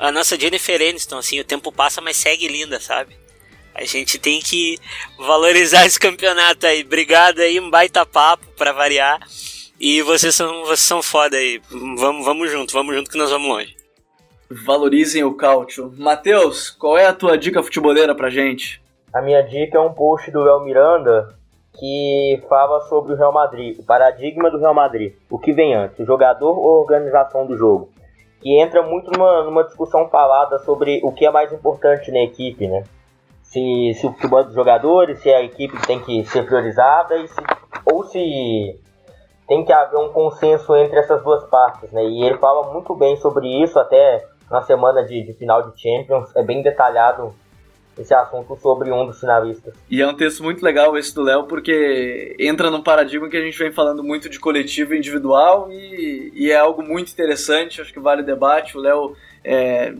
a, 0.00 0.12
nossa 0.12 0.38
Jennifer 0.38 0.80
Aniston, 0.80 1.18
assim, 1.18 1.40
o 1.40 1.44
tempo 1.44 1.72
passa, 1.72 2.00
mas 2.00 2.16
segue 2.16 2.48
linda, 2.48 2.78
sabe? 2.78 3.16
A 3.74 3.84
gente 3.84 4.18
tem 4.18 4.40
que 4.40 4.78
valorizar 5.18 5.84
esse 5.84 6.00
campeonato 6.00 6.66
aí. 6.66 6.82
Obrigado 6.82 7.40
aí, 7.40 7.60
um 7.60 7.68
baita 7.68 8.06
papo 8.06 8.46
para 8.56 8.72
variar. 8.72 9.20
E 9.78 10.00
vocês 10.00 10.34
são, 10.34 10.62
vocês 10.62 10.80
são 10.80 11.02
foda 11.02 11.36
aí. 11.36 11.60
Vamos, 11.70 12.24
vamos 12.24 12.50
junto, 12.50 12.72
vamos 12.72 12.94
junto 12.94 13.10
que 13.10 13.18
nós 13.18 13.30
vamos 13.30 13.48
longe. 13.48 13.76
Valorizem 14.48 15.24
o 15.24 15.34
Cautio. 15.34 15.92
Matheus, 15.98 16.70
qual 16.70 16.96
é 16.96 17.06
a 17.06 17.12
tua 17.12 17.36
dica 17.36 17.62
futeboleira 17.62 18.14
pra 18.14 18.30
gente? 18.30 18.80
A 19.16 19.22
minha 19.22 19.42
dica 19.42 19.78
é 19.78 19.80
um 19.80 19.94
post 19.94 20.30
do 20.30 20.42
Léo 20.42 20.60
Miranda 20.60 21.30
que 21.72 22.44
fala 22.50 22.82
sobre 22.82 23.14
o 23.14 23.16
Real 23.16 23.32
Madrid, 23.32 23.78
o 23.78 23.82
paradigma 23.82 24.50
do 24.50 24.58
Real 24.58 24.74
Madrid, 24.74 25.14
o 25.30 25.38
que 25.38 25.54
vem 25.54 25.74
antes, 25.74 25.98
o 25.98 26.04
jogador 26.04 26.52
ou 26.58 26.76
a 26.76 26.80
organização 26.80 27.46
do 27.46 27.56
jogo. 27.56 27.88
Que 28.42 28.60
entra 28.60 28.82
muito 28.82 29.10
numa, 29.10 29.42
numa 29.42 29.64
discussão 29.64 30.06
falada 30.10 30.58
sobre 30.58 31.00
o 31.02 31.12
que 31.12 31.24
é 31.24 31.30
mais 31.30 31.50
importante 31.50 32.12
na 32.12 32.18
equipe, 32.18 32.68
né? 32.68 32.84
Se, 33.42 33.94
se 33.94 34.06
o 34.06 34.12
futebol 34.12 34.44
dos 34.44 34.52
jogadores, 34.52 35.18
se 35.20 35.30
a 35.30 35.40
equipe 35.40 35.80
tem 35.86 35.98
que 35.98 36.22
ser 36.26 36.44
priorizada, 36.44 37.16
e 37.16 37.26
se, 37.26 37.40
ou 37.90 38.04
se 38.04 38.78
tem 39.48 39.64
que 39.64 39.72
haver 39.72 39.98
um 39.98 40.10
consenso 40.10 40.76
entre 40.76 40.98
essas 40.98 41.22
duas 41.22 41.42
partes, 41.44 41.90
né? 41.90 42.04
E 42.04 42.22
ele 42.22 42.36
fala 42.36 42.70
muito 42.70 42.94
bem 42.94 43.16
sobre 43.16 43.62
isso, 43.62 43.78
até 43.78 44.26
na 44.50 44.60
semana 44.60 45.02
de, 45.02 45.22
de 45.22 45.32
final 45.32 45.62
de 45.62 45.80
Champions, 45.80 46.36
é 46.36 46.42
bem 46.42 46.60
detalhado 46.60 47.34
esse 47.98 48.14
assunto 48.14 48.56
sobre 48.56 48.90
um 48.90 49.06
dos 49.06 49.18
finalistas. 49.18 49.74
E 49.90 50.02
é 50.02 50.06
um 50.06 50.14
texto 50.14 50.42
muito 50.42 50.62
legal 50.62 50.96
esse 50.96 51.14
do 51.14 51.22
Léo, 51.22 51.44
porque 51.44 52.36
entra 52.38 52.70
num 52.70 52.82
paradigma 52.82 53.28
que 53.28 53.36
a 53.36 53.42
gente 53.42 53.58
vem 53.58 53.72
falando 53.72 54.04
muito 54.04 54.28
de 54.28 54.38
coletivo 54.38 54.94
e 54.94 54.98
individual, 54.98 55.70
e, 55.70 56.32
e 56.34 56.50
é 56.50 56.56
algo 56.56 56.82
muito 56.82 57.10
interessante, 57.10 57.80
acho 57.80 57.92
que 57.92 58.00
vale 58.00 58.22
debate. 58.22 58.76
O 58.76 58.80
Léo 58.80 59.16
é, 59.44 59.94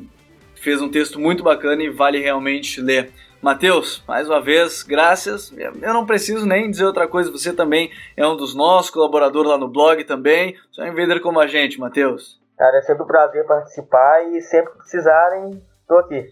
fez 0.55 0.83
um 0.83 0.91
texto 0.91 1.19
muito 1.19 1.43
bacana 1.43 1.83
e 1.83 1.89
vale 1.89 2.19
realmente 2.21 2.81
ler. 2.81 3.11
Matheus, 3.41 4.03
mais 4.09 4.29
uma 4.29 4.41
vez, 4.41 4.83
graças. 4.83 5.53
Eu 5.57 5.95
não 5.95 6.07
preciso 6.07 6.47
nem 6.47 6.71
dizer 6.71 6.85
outra 6.85 7.07
coisa, 7.07 7.31
você 7.31 7.53
também 7.53 7.91
é 8.17 8.27
um 8.27 8.37
dos 8.37 8.55
nossos, 8.55 8.91
colaborador 8.91 9.47
lá 9.47 9.57
no 9.57 9.69
blog 9.69 10.03
também. 10.05 10.57
Só 10.73 10.83
vender 10.93 11.21
como 11.21 11.39
a 11.39 11.47
gente, 11.47 11.79
Matheus. 11.79 12.41
Cara, 12.59 12.79
é 12.79 12.83
sempre 12.83 13.05
um 13.05 13.07
prazer 13.07 13.47
participar 13.47 14.25
e 14.33 14.41
sempre 14.41 14.73
que 14.73 14.79
precisarem, 14.79 15.63
tô 15.87 15.99
aqui. 15.99 16.27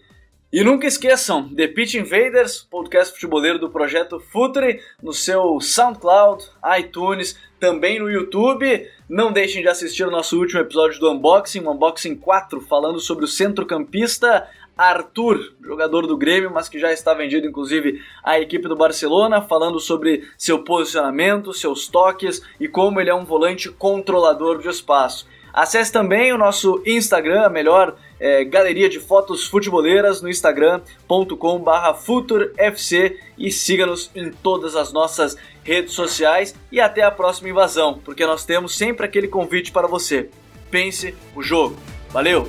E 0.55 0.63
nunca 0.63 0.87
esqueçam, 0.87 1.53
The 1.53 1.67
Pitch 1.67 1.95
Invaders, 1.95 2.65
podcast 2.71 3.13
futeboleiro 3.13 3.59
do 3.59 3.69
projeto 3.69 4.21
Futre, 4.21 4.79
no 5.03 5.11
seu 5.11 5.59
SoundCloud, 5.59 6.45
iTunes, 6.79 7.37
também 7.59 7.99
no 7.99 8.09
YouTube. 8.09 8.89
Não 9.09 9.33
deixem 9.33 9.61
de 9.61 9.67
assistir 9.67 10.05
o 10.05 10.09
nosso 10.09 10.39
último 10.39 10.61
episódio 10.61 10.97
do 10.97 11.11
Unboxing, 11.11 11.59
o 11.59 11.71
Unboxing 11.73 12.15
4, 12.15 12.61
falando 12.61 13.01
sobre 13.01 13.25
o 13.25 13.27
centrocampista 13.27 14.47
Arthur, 14.77 15.55
jogador 15.61 16.07
do 16.07 16.15
Grêmio, 16.15 16.49
mas 16.53 16.69
que 16.69 16.79
já 16.79 16.93
está 16.93 17.13
vendido 17.13 17.45
inclusive 17.45 18.01
à 18.23 18.39
equipe 18.39 18.69
do 18.69 18.77
Barcelona, 18.77 19.41
falando 19.41 19.77
sobre 19.81 20.25
seu 20.37 20.63
posicionamento, 20.63 21.53
seus 21.53 21.89
toques 21.89 22.41
e 22.61 22.69
como 22.69 23.01
ele 23.01 23.09
é 23.09 23.13
um 23.13 23.25
volante 23.25 23.69
controlador 23.69 24.59
de 24.59 24.69
espaço. 24.69 25.27
Acesse 25.55 25.89
também 25.89 26.33
o 26.33 26.37
nosso 26.37 26.81
Instagram, 26.85 27.43
a 27.43 27.49
melhor 27.49 27.97
é, 28.19 28.43
galeria 28.43 28.89
de 28.89 28.99
fotos 28.99 29.45
futeboleiras 29.45 30.21
no 30.21 30.29
instagram.com.br 30.29 31.93
futurfc 32.03 33.17
e 33.37 33.51
siga-nos 33.51 34.09
em 34.15 34.31
todas 34.31 34.75
as 34.75 34.93
nossas 34.93 35.35
redes 35.63 35.93
sociais 35.93 36.55
e 36.71 36.79
até 36.79 37.01
a 37.01 37.11
próxima 37.11 37.49
invasão, 37.49 37.99
porque 38.03 38.25
nós 38.25 38.45
temos 38.45 38.77
sempre 38.77 39.05
aquele 39.05 39.27
convite 39.27 39.71
para 39.71 39.87
você. 39.87 40.29
Pense 40.69 41.15
o 41.35 41.41
jogo. 41.41 41.75
Valeu! 42.09 42.47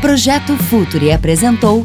Projeto 0.00 0.56
Futuri 0.56 1.10
apresentou 1.10 1.84